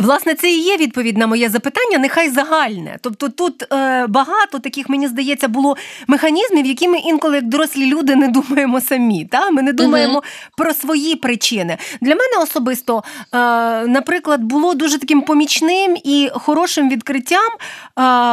Власне, 0.00 0.34
це 0.34 0.50
і 0.50 0.62
є 0.62 0.76
відповідь 0.76 1.18
на 1.18 1.26
моє 1.26 1.48
запитання, 1.48 1.98
нехай 1.98 2.30
загальне. 2.30 2.98
Тобто 3.00 3.28
тут 3.28 3.72
е, 3.72 4.06
багато 4.06 4.58
таких, 4.58 4.88
мені 4.88 5.08
здається, 5.08 5.48
було 5.48 5.76
механізмів, 6.06 6.66
які 6.66 6.88
ми 6.88 6.98
інколи, 6.98 7.36
як 7.36 7.44
дорослі 7.44 7.86
люди, 7.86 8.16
не 8.16 8.28
думаємо 8.28 8.80
самі. 8.80 9.24
Та? 9.24 9.50
Ми 9.50 9.62
не 9.62 9.72
думаємо 9.72 10.18
uh-huh. 10.18 10.50
про 10.56 10.74
свої 10.74 11.16
причини. 11.16 11.78
Для 12.00 12.10
мене 12.10 12.42
особисто, 12.42 13.04
е, 13.32 13.38
наприклад, 13.86 14.42
було 14.42 14.74
дуже 14.76 14.98
таким 14.98 15.22
помічним 15.22 15.96
і 16.04 16.30
хорошим 16.34 16.90
відкриттям, 16.90 17.50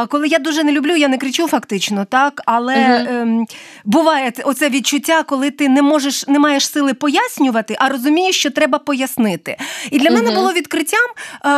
коли 0.08 0.28
я 0.28 0.38
дуже 0.38 0.64
не 0.64 0.72
люблю, 0.72 0.96
я 0.96 1.08
не 1.08 1.18
кричу 1.18 1.48
фактично, 1.48 2.04
так, 2.04 2.42
але 2.46 2.74
uh-huh. 2.74 3.44
буває 3.84 4.32
оце 4.44 4.68
відчуття, 4.68 5.22
коли 5.22 5.50
ти 5.50 5.68
не 5.68 5.82
можеш, 5.82 6.26
не 6.28 6.38
маєш 6.38 6.70
сили 6.70 6.94
пояснювати, 6.94 7.76
а 7.78 7.88
розумієш, 7.88 8.38
що 8.38 8.50
треба 8.50 8.78
пояснити. 8.78 9.56
І 9.90 9.98
для 9.98 10.08
uh-huh. 10.08 10.12
мене 10.12 10.30
було 10.30 10.52
відкриттям, 10.52 11.10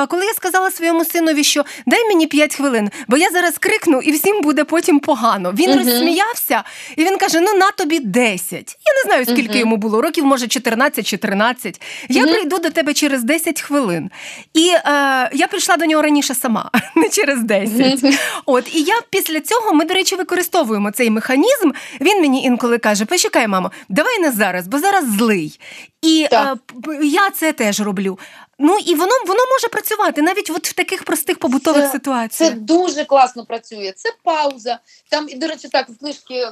коли 0.08 0.24
я 0.24 0.32
сказала 0.32 0.70
своєму 0.70 1.04
синові, 1.04 1.44
що 1.44 1.64
дай 1.86 2.04
мені 2.04 2.26
5 2.26 2.56
хвилин, 2.56 2.90
бо 3.08 3.16
я 3.16 3.30
зараз 3.30 3.58
крикну 3.58 4.00
і 4.00 4.12
всім 4.12 4.42
буде 4.42 4.64
потім 4.64 4.98
погано. 4.98 5.52
Він 5.52 5.70
uh 5.70 5.76
розсміявся 5.76 6.62
і 6.96 7.04
він 7.04 7.18
каже: 7.18 7.40
Ну 7.40 7.54
на 7.54 7.70
тобі 7.70 8.00
10. 8.00 8.52
Я 8.52 8.94
не 8.94 9.02
знаю, 9.04 9.24
скільки 9.24 9.58
йому 9.58 9.76
було, 9.76 10.02
років, 10.02 10.24
може, 10.24 10.48
14 10.48 11.06
чи 11.06 11.16
13. 11.16 11.82
Я 12.08 12.26
прийду 12.26 12.58
до 12.58 12.70
тебе 12.70 12.94
через 12.94 13.22
10 13.24 13.60
хвилин. 13.60 14.10
І 14.54 14.72
е, 14.76 15.30
я 15.32 15.46
прийшла 15.50 15.76
до 15.76 15.86
нього 15.86 16.02
раніше 16.02 16.34
сама, 16.34 16.70
не 16.96 17.08
через 17.08 17.42
10. 17.42 18.04
От 18.46 18.74
і 18.74 18.82
я 18.82 19.00
після 19.10 19.40
цього 19.40 19.74
ми, 19.74 19.84
до 19.84 19.94
речі, 19.94 20.16
використовуємо 20.16 20.90
цей 20.90 21.10
механізм. 21.10 21.70
Він 22.00 22.20
мені 22.20 22.44
інколи 22.44 22.78
каже: 22.78 23.04
Почекай, 23.04 23.48
мамо, 23.48 23.70
давай 23.88 24.18
не 24.18 24.32
зараз, 24.32 24.66
бо 24.66 24.78
зараз 24.78 25.04
злий. 25.16 25.60
І 26.02 26.28
е, 26.32 26.54
я 27.02 27.30
це 27.30 27.52
теж 27.52 27.80
роблю. 27.80 28.18
Ну 28.58 28.78
і 28.86 28.94
воно 28.94 29.12
воно 29.26 29.40
може 29.50 29.68
працювати 29.68 30.22
навіть 30.22 30.50
от 30.50 30.68
в 30.68 30.72
таких 30.72 31.04
простих 31.04 31.38
побутових 31.38 31.84
це, 31.84 31.92
ситуаціях. 31.92 32.52
Це 32.52 32.58
дуже 32.58 33.04
класно 33.04 33.46
працює. 33.46 33.92
Це 33.96 34.12
пауза. 34.22 34.78
Там 35.10 35.28
і 35.28 35.34
до 35.36 35.46
речі, 35.46 35.68
так 35.68 35.88
в 35.88 35.98
книжці 35.98 36.46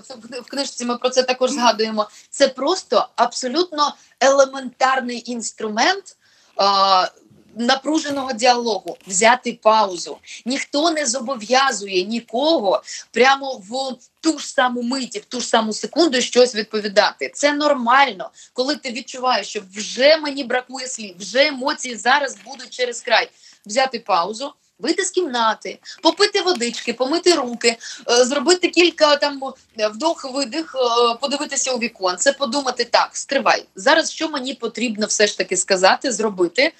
в 0.47 0.51
книжці 0.51 0.85
ми 0.85 0.97
про 0.97 1.11
це 1.11 1.23
також 1.23 1.51
згадуємо. 1.51 2.09
Це 2.31 2.49
просто 2.49 3.09
абсолютно 3.17 3.95
елементарний 4.21 5.23
інструмент. 5.31 6.17
А, 6.57 7.07
напруженого 7.57 8.33
діалогу, 8.33 8.97
взяти 9.07 9.59
паузу. 9.63 10.19
Ніхто 10.47 10.91
не 10.91 11.07
зобов'язує 11.07 12.05
нікого 12.05 12.83
прямо 13.11 13.53
в 13.53 13.97
ту 14.21 14.39
ж 14.39 14.49
саму 14.49 14.83
миті, 14.83 15.19
в 15.19 15.25
ту 15.25 15.41
ж 15.41 15.47
саму 15.47 15.73
секунду 15.73 16.21
щось 16.21 16.55
відповідати. 16.55 17.31
Це 17.35 17.53
нормально, 17.53 18.31
коли 18.53 18.77
ти 18.77 18.91
відчуваєш, 18.91 19.47
що 19.47 19.63
вже 19.75 20.17
мені 20.17 20.45
бракує 20.45 20.87
слів, 20.87 21.15
вже 21.19 21.47
емоції 21.47 21.97
зараз 21.97 22.37
будуть 22.47 22.71
через 22.71 23.01
край. 23.01 23.29
Взяти 23.67 23.99
паузу 23.99 24.53
вийти 24.79 25.05
з 25.05 25.11
кімнати, 25.11 25.79
попити 26.03 26.41
водички, 26.43 26.93
помити 26.93 27.35
руки, 27.35 27.77
е, 28.11 28.25
зробити 28.25 28.69
кілька 28.69 29.17
там 29.17 29.41
е, 29.79 29.89
вдох-видих, 29.89 30.77
е, 30.77 31.15
подивитися 31.21 31.73
у 31.73 31.79
віконце, 31.79 32.33
подумати 32.33 32.85
так, 32.85 33.11
стривай 33.13 33.65
зараз. 33.77 34.13
Що 34.13 34.29
мені 34.29 34.55
потрібно 34.55 35.07
все 35.07 35.27
ж 35.27 35.39
таки 35.39 35.57
сказати, 35.57 36.13
зробити? 36.13 36.73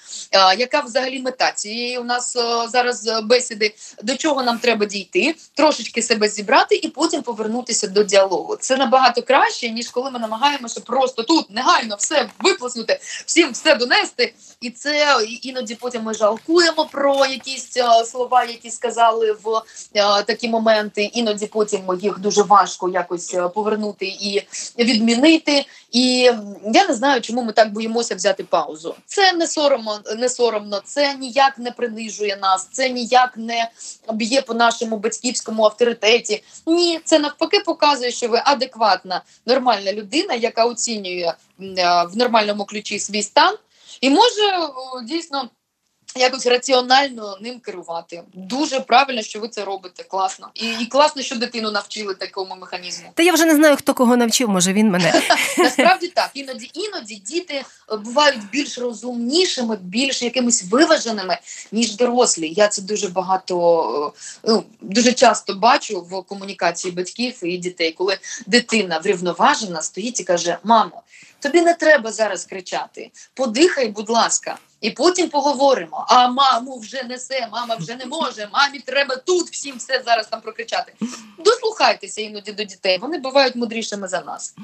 Яка 0.57 0.79
взагалі 0.79 1.19
мета 1.19 1.51
цієї 1.51 1.97
у 1.97 2.03
нас 2.03 2.33
зараз 2.71 3.09
бесіди? 3.23 3.75
До 4.03 4.15
чого 4.15 4.43
нам 4.43 4.59
треба 4.59 4.85
дійти? 4.85 5.35
Трошечки 5.53 6.01
себе 6.01 6.29
зібрати 6.29 6.75
і 6.75 6.87
потім 6.87 7.21
повернутися 7.21 7.87
до 7.87 8.03
діалогу. 8.03 8.55
Це 8.55 8.77
набагато 8.77 9.21
краще 9.21 9.69
ніж 9.69 9.89
коли 9.89 10.11
ми 10.11 10.19
намагаємося 10.19 10.81
просто 10.81 11.23
тут 11.23 11.51
негайно 11.51 11.95
все 11.95 12.29
виплеснути, 12.39 12.99
всім 13.25 13.51
все 13.51 13.75
донести, 13.75 14.33
і 14.61 14.69
це 14.69 15.17
іноді 15.41 15.75
потім 15.75 16.03
ми 16.03 16.13
жалкуємо 16.13 16.85
про 16.85 17.25
якісь 17.25 17.77
слова, 18.05 18.43
які 18.43 18.71
сказали 18.71 19.31
в 19.31 19.61
е, 19.93 20.23
такі 20.23 20.49
моменти. 20.49 21.03
Іноді 21.03 21.47
потім 21.47 21.81
їх 22.01 22.19
дуже 22.19 22.41
важко 22.43 22.89
якось 22.89 23.33
е, 23.33 23.49
повернути 23.49 24.05
і 24.05 24.41
відмінити. 24.79 25.65
І 25.91 26.31
я 26.73 26.87
не 26.87 26.93
знаю, 26.93 27.21
чому 27.21 27.43
ми 27.43 27.53
так 27.53 27.73
боїмося 27.73 28.15
взяти 28.15 28.43
паузу. 28.43 28.95
Це 29.05 29.33
не 29.33 29.47
соромно, 29.47 29.99
не 30.17 30.29
соромно, 30.29 30.81
це 30.85 31.13
ніяк 31.13 31.57
не 31.57 31.71
принижує 31.71 32.37
нас, 32.41 32.67
це 32.71 32.89
ніяк 32.89 33.37
не 33.37 33.69
б'є 34.13 34.41
по 34.41 34.53
нашому 34.53 34.97
батьківському 34.97 35.65
авторитеті. 35.65 36.43
Ні, 36.65 36.99
це 37.03 37.19
навпаки 37.19 37.59
показує, 37.59 38.11
що 38.11 38.27
ви 38.27 38.41
адекватна, 38.45 39.21
нормальна 39.45 39.93
людина, 39.93 40.33
яка 40.33 40.65
оцінює 40.65 41.33
е, 41.61 42.05
в 42.13 42.17
нормальному 42.17 42.65
ключі 42.65 42.99
свій 42.99 43.23
стан, 43.23 43.55
і 44.01 44.09
може 44.09 44.69
дійсно 45.03 45.49
якось 46.15 46.45
раціонально 46.45 47.37
ним 47.41 47.59
керувати. 47.59 48.23
Дуже 48.33 48.79
правильно, 48.79 49.21
що 49.21 49.39
ви 49.39 49.47
це 49.47 49.65
робите. 49.65 50.03
Класно. 50.03 50.49
І 50.53 50.67
і 50.81 50.85
класно, 50.85 51.21
що 51.21 51.35
дитину 51.35 51.71
навчили 51.71 52.13
такому 52.13 52.55
механізму. 52.55 53.09
Та 53.13 53.23
я 53.23 53.33
вже 53.33 53.45
не 53.45 53.55
знаю, 53.55 53.75
хто 53.75 53.93
кого 53.93 54.17
навчив, 54.17 54.49
може 54.49 54.73
він 54.73 54.91
мене. 54.91 55.21
Насправді 55.57 56.07
так. 56.07 56.31
Іноді 56.33 56.71
іноді 56.73 57.15
діти 57.15 57.53
е, 57.53 57.97
бувають 57.97 58.49
більш 58.51 58.77
розумнішими, 58.77 59.77
більш 59.81 60.21
якимись 60.21 60.63
виваженими, 60.71 61.37
ніж 61.71 61.95
дорослі. 61.95 62.53
Я 62.55 62.67
це 62.67 62.81
дуже 62.81 63.07
багато, 63.07 64.13
е, 64.27 64.47
ну 64.47 64.63
дуже 64.81 65.13
часто 65.13 65.53
бачу 65.53 66.01
в 66.01 66.21
комунікації 66.21 66.93
батьків 66.93 67.39
і 67.43 67.57
дітей, 67.57 67.91
коли 67.91 68.17
дитина 68.47 68.99
врівноважена 68.99 69.81
стоїть 69.81 70.19
і 70.19 70.23
каже: 70.23 70.57
Мамо, 70.63 71.01
тобі 71.39 71.61
не 71.61 71.73
треба 71.73 72.11
зараз 72.11 72.45
кричати, 72.45 73.11
подихай, 73.33 73.87
будь 73.87 74.09
ласка. 74.09 74.57
І 74.85 74.89
потім 74.89 75.29
поговоримо. 75.29 76.05
А 76.09 76.27
маму 76.27 76.79
вже 76.79 77.03
несе, 77.09 77.47
мама 77.51 77.75
вже 77.75 77.95
не 77.95 78.05
може. 78.05 78.47
Мамі 78.53 78.79
треба 78.85 79.15
тут 79.15 79.49
всім 79.49 79.75
все 79.77 80.01
зараз 80.05 80.27
там 80.27 80.41
прокричати. 80.41 80.93
Дослухайтеся 81.45 82.21
іноді 82.21 82.51
до 82.51 82.63
дітей. 82.63 82.97
Вони 83.01 83.17
бувають 83.17 83.55
мудрішими 83.55 84.07
за 84.07 84.21
нас. 84.21 84.55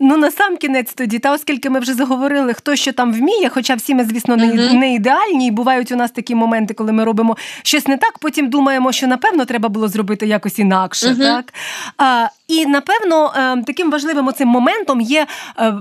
Ну 0.00 0.16
на 0.16 0.30
сам 0.30 0.56
кінець 0.56 0.94
тоді, 0.94 1.18
та 1.18 1.32
оскільки 1.32 1.70
ми 1.70 1.80
вже 1.80 1.94
заговорили, 1.94 2.54
хто 2.54 2.76
що 2.76 2.92
там 2.92 3.12
вміє, 3.12 3.48
хоча 3.48 3.74
всі 3.74 3.94
ми, 3.94 4.04
звісно, 4.04 4.36
не, 4.36 4.46
uh 4.46 4.72
не 4.72 4.94
ідеальні, 4.94 5.46
і 5.46 5.50
бувають 5.50 5.92
у 5.92 5.96
нас 5.96 6.10
такі 6.10 6.34
моменти, 6.34 6.74
коли 6.74 6.92
ми 6.92 7.04
робимо 7.04 7.36
щось 7.62 7.86
не 7.86 7.96
так. 7.96 8.18
Потім 8.18 8.50
думаємо, 8.50 8.92
що 8.92 9.06
напевно 9.06 9.44
треба 9.44 9.68
було 9.68 9.88
зробити 9.88 10.26
якось 10.26 10.58
інакше. 10.58 11.06
uh 11.06 11.18
Так 11.18 11.54
а, 11.98 12.28
і 12.50 12.66
напевно 12.66 13.32
е, 13.36 13.62
таким 13.66 13.90
важливим 13.90 14.28
оцим 14.28 14.48
моментом 14.48 15.00
є 15.00 15.26
е, 15.58 15.72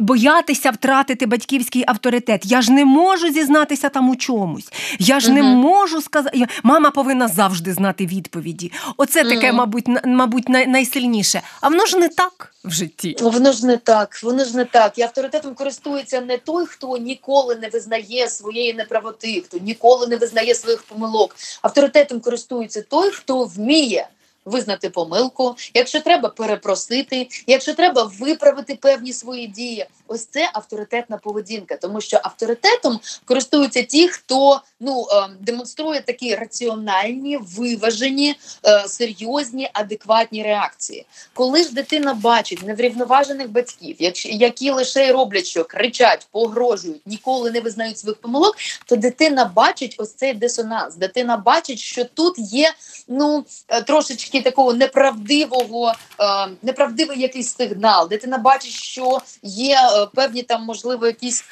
боятися 0.00 0.70
втратити 0.70 1.26
батьківський 1.26 1.84
авторитет. 1.86 2.42
Я 2.44 2.62
ж 2.62 2.72
не 2.72 2.84
можу 2.84 3.32
зізнатися 3.32 3.88
там 3.88 4.08
у 4.08 4.16
чомусь. 4.16 4.72
Я 4.98 5.20
ж 5.20 5.26
угу. 5.28 5.36
не 5.36 5.42
можу 5.42 6.02
сказати. 6.02 6.46
Мама 6.62 6.90
повинна 6.90 7.28
завжди 7.28 7.72
знати 7.72 8.06
відповіді. 8.06 8.72
Оце 8.96 9.24
таке, 9.24 9.48
угу. 9.48 9.58
мабуть, 9.58 9.84
мабуть, 10.04 10.48
найсильніше. 10.48 11.42
А 11.60 11.68
воно 11.68 11.86
ж 11.86 11.98
не 11.98 12.08
так 12.08 12.54
в 12.64 12.70
житті. 12.70 13.16
Воно 13.20 13.52
ж 13.52 13.66
не 13.66 13.76
так. 13.76 14.20
Воно 14.22 14.44
ж 14.44 14.56
не 14.56 14.64
так. 14.64 14.98
І 14.98 15.02
авторитетом 15.02 15.54
користується 15.54 16.20
не 16.20 16.38
той, 16.38 16.66
хто 16.66 16.96
ніколи 16.96 17.54
не 17.54 17.68
визнає 17.68 18.28
своєї 18.28 18.74
неправоти, 18.74 19.42
хто 19.46 19.58
ніколи 19.58 20.06
не 20.06 20.16
визнає 20.16 20.54
своїх 20.54 20.82
помилок. 20.82 21.36
Авторитетом 21.62 22.20
користується 22.20 22.82
той, 22.82 23.10
хто 23.10 23.44
вміє 23.44 24.08
визнати 24.46 24.90
помилку, 24.90 25.56
якщо 25.74 26.00
треба 26.00 26.28
перепросити, 26.28 27.28
якщо 27.46 27.74
треба 27.74 28.10
виправити 28.20 28.74
певні 28.74 29.12
свої 29.12 29.46
дії. 29.46 29.86
Ось 30.08 30.26
це 30.26 30.50
авторитетна 30.52 31.16
поведінка, 31.16 31.76
тому 31.76 32.00
що 32.00 32.20
авторитетом 32.22 33.00
користуються 33.24 33.82
ті, 33.82 34.08
хто 34.08 34.60
ну 34.80 35.06
е, 35.10 35.28
демонструє 35.40 36.00
такі 36.00 36.34
раціональні, 36.34 37.36
виважені, 37.36 38.36
е, 38.66 38.88
серйозні, 38.88 39.70
адекватні 39.72 40.42
реакції. 40.42 41.06
Коли 41.34 41.62
ж 41.62 41.74
дитина 41.74 42.14
бачить 42.14 42.62
неврівноважених 42.62 43.50
батьків, 43.50 43.96
які 44.24 44.70
лише 44.70 45.12
роблять, 45.12 45.46
що 45.46 45.64
кричать, 45.64 46.28
погрожують, 46.30 47.06
ніколи 47.06 47.50
не 47.50 47.60
визнають 47.60 47.98
своїх 47.98 48.20
помилок, 48.20 48.56
то 48.86 48.96
дитина 48.96 49.44
бачить 49.44 49.94
ось 49.98 50.14
цей 50.14 50.34
дисонанс. 50.34 50.94
Дитина 50.94 51.36
бачить, 51.36 51.78
що 51.78 52.04
тут 52.04 52.34
є 52.38 52.72
ну 53.08 53.44
е, 53.68 53.82
трошечки 53.82 54.42
такого 54.42 54.72
неправдивого, 54.72 55.92
е, 56.20 56.48
неправдивий 56.62 57.20
якийсь 57.20 57.56
сигнал. 57.56 58.08
Дитина 58.08 58.38
бачить, 58.38 58.72
що 58.72 59.20
є 59.42 59.78
певні 60.14 60.42
там, 60.42 60.62
можливо, 60.62 61.06
якісь 61.06 61.44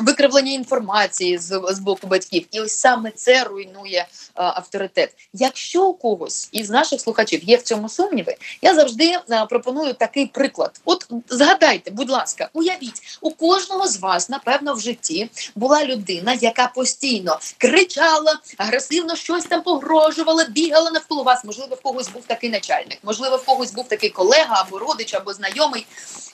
викривлення 0.00 0.52
інформації 0.52 1.38
з, 1.38 1.60
з 1.70 1.78
боку 1.78 2.06
батьків, 2.06 2.46
і 2.50 2.60
ось 2.60 2.76
саме 2.78 3.10
це 3.10 3.44
руйнує 3.44 3.98
е, 3.98 4.06
авторитет. 4.34 5.14
Якщо 5.32 5.84
у 5.84 5.94
когось 5.94 6.48
із 6.52 6.70
наших 6.70 7.00
слухачів 7.00 7.44
є 7.44 7.56
в 7.56 7.62
цьому 7.62 7.88
сумніви, 7.88 8.36
я 8.62 8.74
завжди 8.74 9.04
е, 9.04 9.46
пропоную 9.50 9.94
такий 9.94 10.26
приклад. 10.26 10.80
От 10.84 11.06
згадайте, 11.28 11.90
будь 11.90 12.10
ласка, 12.10 12.48
уявіть, 12.52 13.18
у 13.20 13.30
кожного 13.30 13.88
з 13.88 13.98
вас, 13.98 14.28
напевно, 14.28 14.74
в 14.74 14.80
житті 14.80 15.30
була 15.54 15.84
людина, 15.84 16.32
яка 16.40 16.66
постійно 16.74 17.38
кричала, 17.58 18.38
агресивно 18.56 19.16
щось 19.16 19.44
там 19.44 19.62
погрожувала, 19.62 20.44
бігала 20.44 20.90
навколо 20.90 21.22
вас. 21.22 21.44
Можливо, 21.44 21.74
в 21.74 21.82
когось 21.82 22.08
був 22.08 22.22
такий 22.26 22.50
начальник, 22.50 22.98
можливо, 23.02 23.36
в 23.36 23.44
когось 23.44 23.72
був 23.72 23.88
такий 23.88 24.10
колега 24.10 24.64
або 24.66 24.78
родич, 24.78 25.14
або 25.14 25.32
знайомий. 25.32 25.86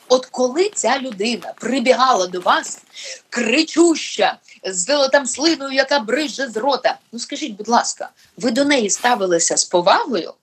От 0.08 0.26
коли 0.26 0.70
ця 0.74 0.98
людина 0.98 1.47
прибігала 1.56 2.26
до 2.26 2.40
вас, 2.40 2.78
кричуща, 3.30 4.38
з 4.64 5.08
там 5.08 5.26
слиною, 5.26 5.72
яка 5.72 5.98
бриже 6.00 6.48
з 6.48 6.56
рота, 6.56 6.98
ну 7.12 7.18
скажіть, 7.18 7.56
будь 7.56 7.68
ласка, 7.68 8.10
ви 8.36 8.50
до 8.50 8.64
неї 8.64 8.90
ставилися 8.90 9.56
з 9.56 9.64
повагою? 9.64 10.34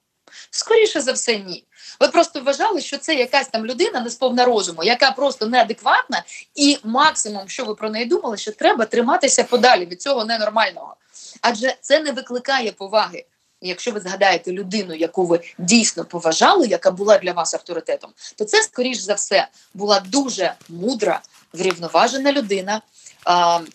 Скоріше 0.52 1.02
за 1.02 1.12
все, 1.12 1.38
ні. 1.38 1.64
Ви 2.00 2.08
просто 2.08 2.42
вважали, 2.42 2.82
що 2.82 2.98
це 2.98 3.16
якась 3.16 3.48
там 3.48 3.66
людина 3.66 4.00
не 4.00 4.10
сповна 4.10 4.46
розуму, 4.46 4.84
яка 4.84 5.12
просто 5.12 5.46
неадекватна, 5.48 6.24
і 6.56 6.78
максимум, 6.84 7.50
що 7.50 7.66
ви 7.66 7.76
про 7.76 7.90
неї 7.90 8.06
думали, 8.06 8.38
що 8.38 8.52
треба 8.52 8.86
триматися 8.86 9.44
подалі 9.44 9.86
від 9.86 10.02
цього 10.02 10.26
ненормального. 10.26 10.96
Адже 11.42 11.76
це 11.82 12.00
не 12.00 12.12
викликає 12.12 12.72
поваги 12.72 13.26
якщо 13.68 13.92
ви 13.92 14.00
згадаєте 14.00 14.52
людину, 14.52 14.96
яку 14.96 15.26
ви 15.26 15.40
дійсно 15.58 16.06
поважали, 16.06 16.68
яка 16.68 16.92
була 16.92 17.18
для 17.18 17.32
вас 17.32 17.54
авторитетом, 17.54 18.12
то 18.36 18.46
це, 18.46 18.62
скоріш 18.62 18.98
за 18.98 19.14
все, 19.14 19.48
була 19.74 20.00
дуже 20.00 20.54
мудра, 20.70 21.22
врівноважена 21.54 22.32
людина, 22.32 22.82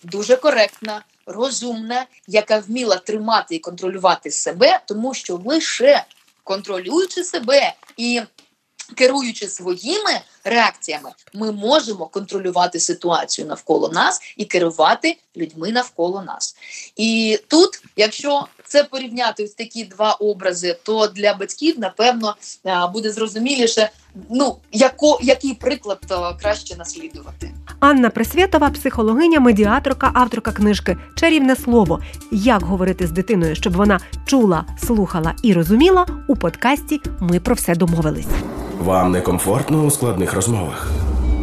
дуже 0.03 0.35
коректна, 0.35 1.01
розумна, 1.25 2.05
яка 2.27 2.59
вміла 2.59 2.95
тримати 2.95 3.55
і 3.55 3.59
контролювати 3.59 4.31
себе, 4.31 4.79
тому 4.87 5.13
що 5.13 5.41
лише 5.45 6.05
контролюючи 6.43 7.23
себе 7.23 7.73
і 7.97 8.21
керуючи 8.95 9.47
своїми 9.47 10.21
реакціями, 10.43 11.11
ми 11.33 11.51
можемо 11.51 12.05
контролювати 12.05 12.79
ситуацію 12.79 13.47
навколо 13.47 13.89
нас 13.89 14.21
і 14.37 14.45
керувати 14.45 15.17
людьми 15.37 15.71
навколо 15.71 16.23
нас. 16.23 16.55
І 16.95 17.39
тут, 17.47 17.83
якщо 17.95 18.47
це 18.65 18.83
порівняти 18.83 19.43
ось 19.43 19.53
такі 19.53 19.83
два 19.83 20.13
образи, 20.13 20.77
то 20.83 21.07
для 21.07 21.33
батьків 21.33 21.79
напевно 21.79 22.35
буде 22.93 23.11
зрозуміліше, 23.11 23.89
ну 24.29 24.55
яко, 24.71 25.19
який 25.21 25.53
приклад 25.53 25.99
краще 26.41 26.77
наслідувати. 26.77 27.51
Анна 27.79 28.09
Пресвятова, 28.09 28.69
психологиня, 28.69 29.39
медіаторка, 29.39 30.11
авторка 30.13 30.51
книжки 30.51 30.97
Чарівне 31.15 31.55
слово. 31.55 31.99
Як 32.31 32.63
говорити 32.63 33.07
з 33.07 33.11
дитиною, 33.11 33.55
щоб 33.55 33.73
вона 33.73 33.99
чула, 34.25 34.65
слухала 34.85 35.33
і 35.43 35.53
розуміла 35.53 36.05
у 36.27 36.35
подкасті 36.35 37.01
Ми 37.19 37.39
про 37.39 37.55
все 37.55 37.75
домовились. 37.75 38.27
Вам 38.79 39.11
некомфортно 39.11 39.83
у 39.83 39.91
складних 39.91 40.33
розмовах. 40.33 40.91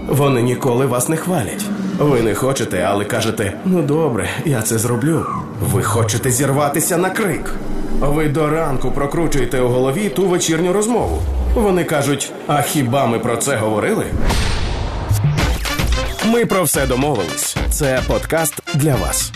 Вони 0.09 0.43
ніколи 0.43 0.87
вас 0.87 1.09
не 1.09 1.16
хвалять. 1.16 1.64
Ви 1.99 2.23
не 2.23 2.35
хочете, 2.35 2.87
але 2.89 3.05
кажете: 3.05 3.61
ну 3.64 3.83
добре, 3.83 4.29
я 4.45 4.62
це 4.62 4.79
зроблю. 4.79 5.27
Ви 5.61 5.83
хочете 5.83 6.31
зірватися 6.31 6.97
на 6.97 7.11
крик. 7.11 7.55
Ви 8.01 8.28
до 8.28 8.51
ранку 8.51 8.90
прокручуєте 8.90 9.61
у 9.61 9.68
голові 9.68 10.09
ту 10.09 10.28
вечірню 10.28 10.72
розмову. 10.72 11.22
Вони 11.55 11.84
кажуть: 11.84 12.32
а 12.46 12.62
хіба 12.62 13.07
ми 13.07 13.18
про 13.18 13.36
це 13.36 13.57
говорили? 13.57 14.05
Ми 16.26 16.46
про 16.46 16.62
все 16.62 16.86
домовились. 16.86 17.57
Це 17.70 18.01
подкаст 18.07 18.62
для 18.74 18.96
вас. 18.96 19.32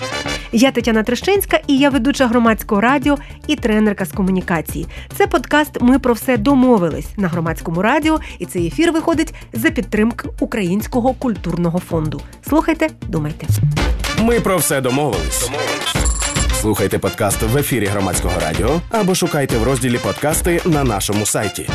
Я 0.53 0.73
Тетяна 0.73 1.03
Трещинська 1.03 1.61
і 1.67 1.79
я 1.79 1.91
ведуча 1.91 2.27
громадського 2.27 2.81
радіо 2.81 3.19
і 3.47 3.57
тренерка 3.57 4.05
з 4.05 4.13
комунікації. 4.13 4.87
Це 5.19 5.27
подкаст 5.27 5.81
Ми 5.81 5.99
про 5.99 6.15
все 6.15 6.37
домовились 6.37 7.09
на 7.17 7.29
громадському 7.29 7.83
радіо, 7.83 8.21
і 8.39 8.47
цей 8.47 8.67
ефір 8.67 8.93
виходить 8.93 9.35
за 9.53 9.71
підтримки 9.71 10.29
Українського 10.41 11.15
культурного 11.15 11.79
фонду. 11.79 12.21
Слухайте, 12.49 12.89
думайте. 13.09 13.47
Ми 14.23 14.41
про 14.41 14.57
все 14.57 14.81
домовились. 14.81 15.51
Слухайте 16.63 16.99
подкаст 16.99 17.43
в 17.43 17.57
ефірі 17.57 17.87
громадського 17.87 18.41
радіо 18.41 18.81
або 18.91 19.15
шукайте 19.15 19.59
в 19.59 19.63
розділі 19.63 19.99
подкасти 19.99 20.61
на 20.65 20.85
нашому 20.85 21.27
сайті. 21.27 21.69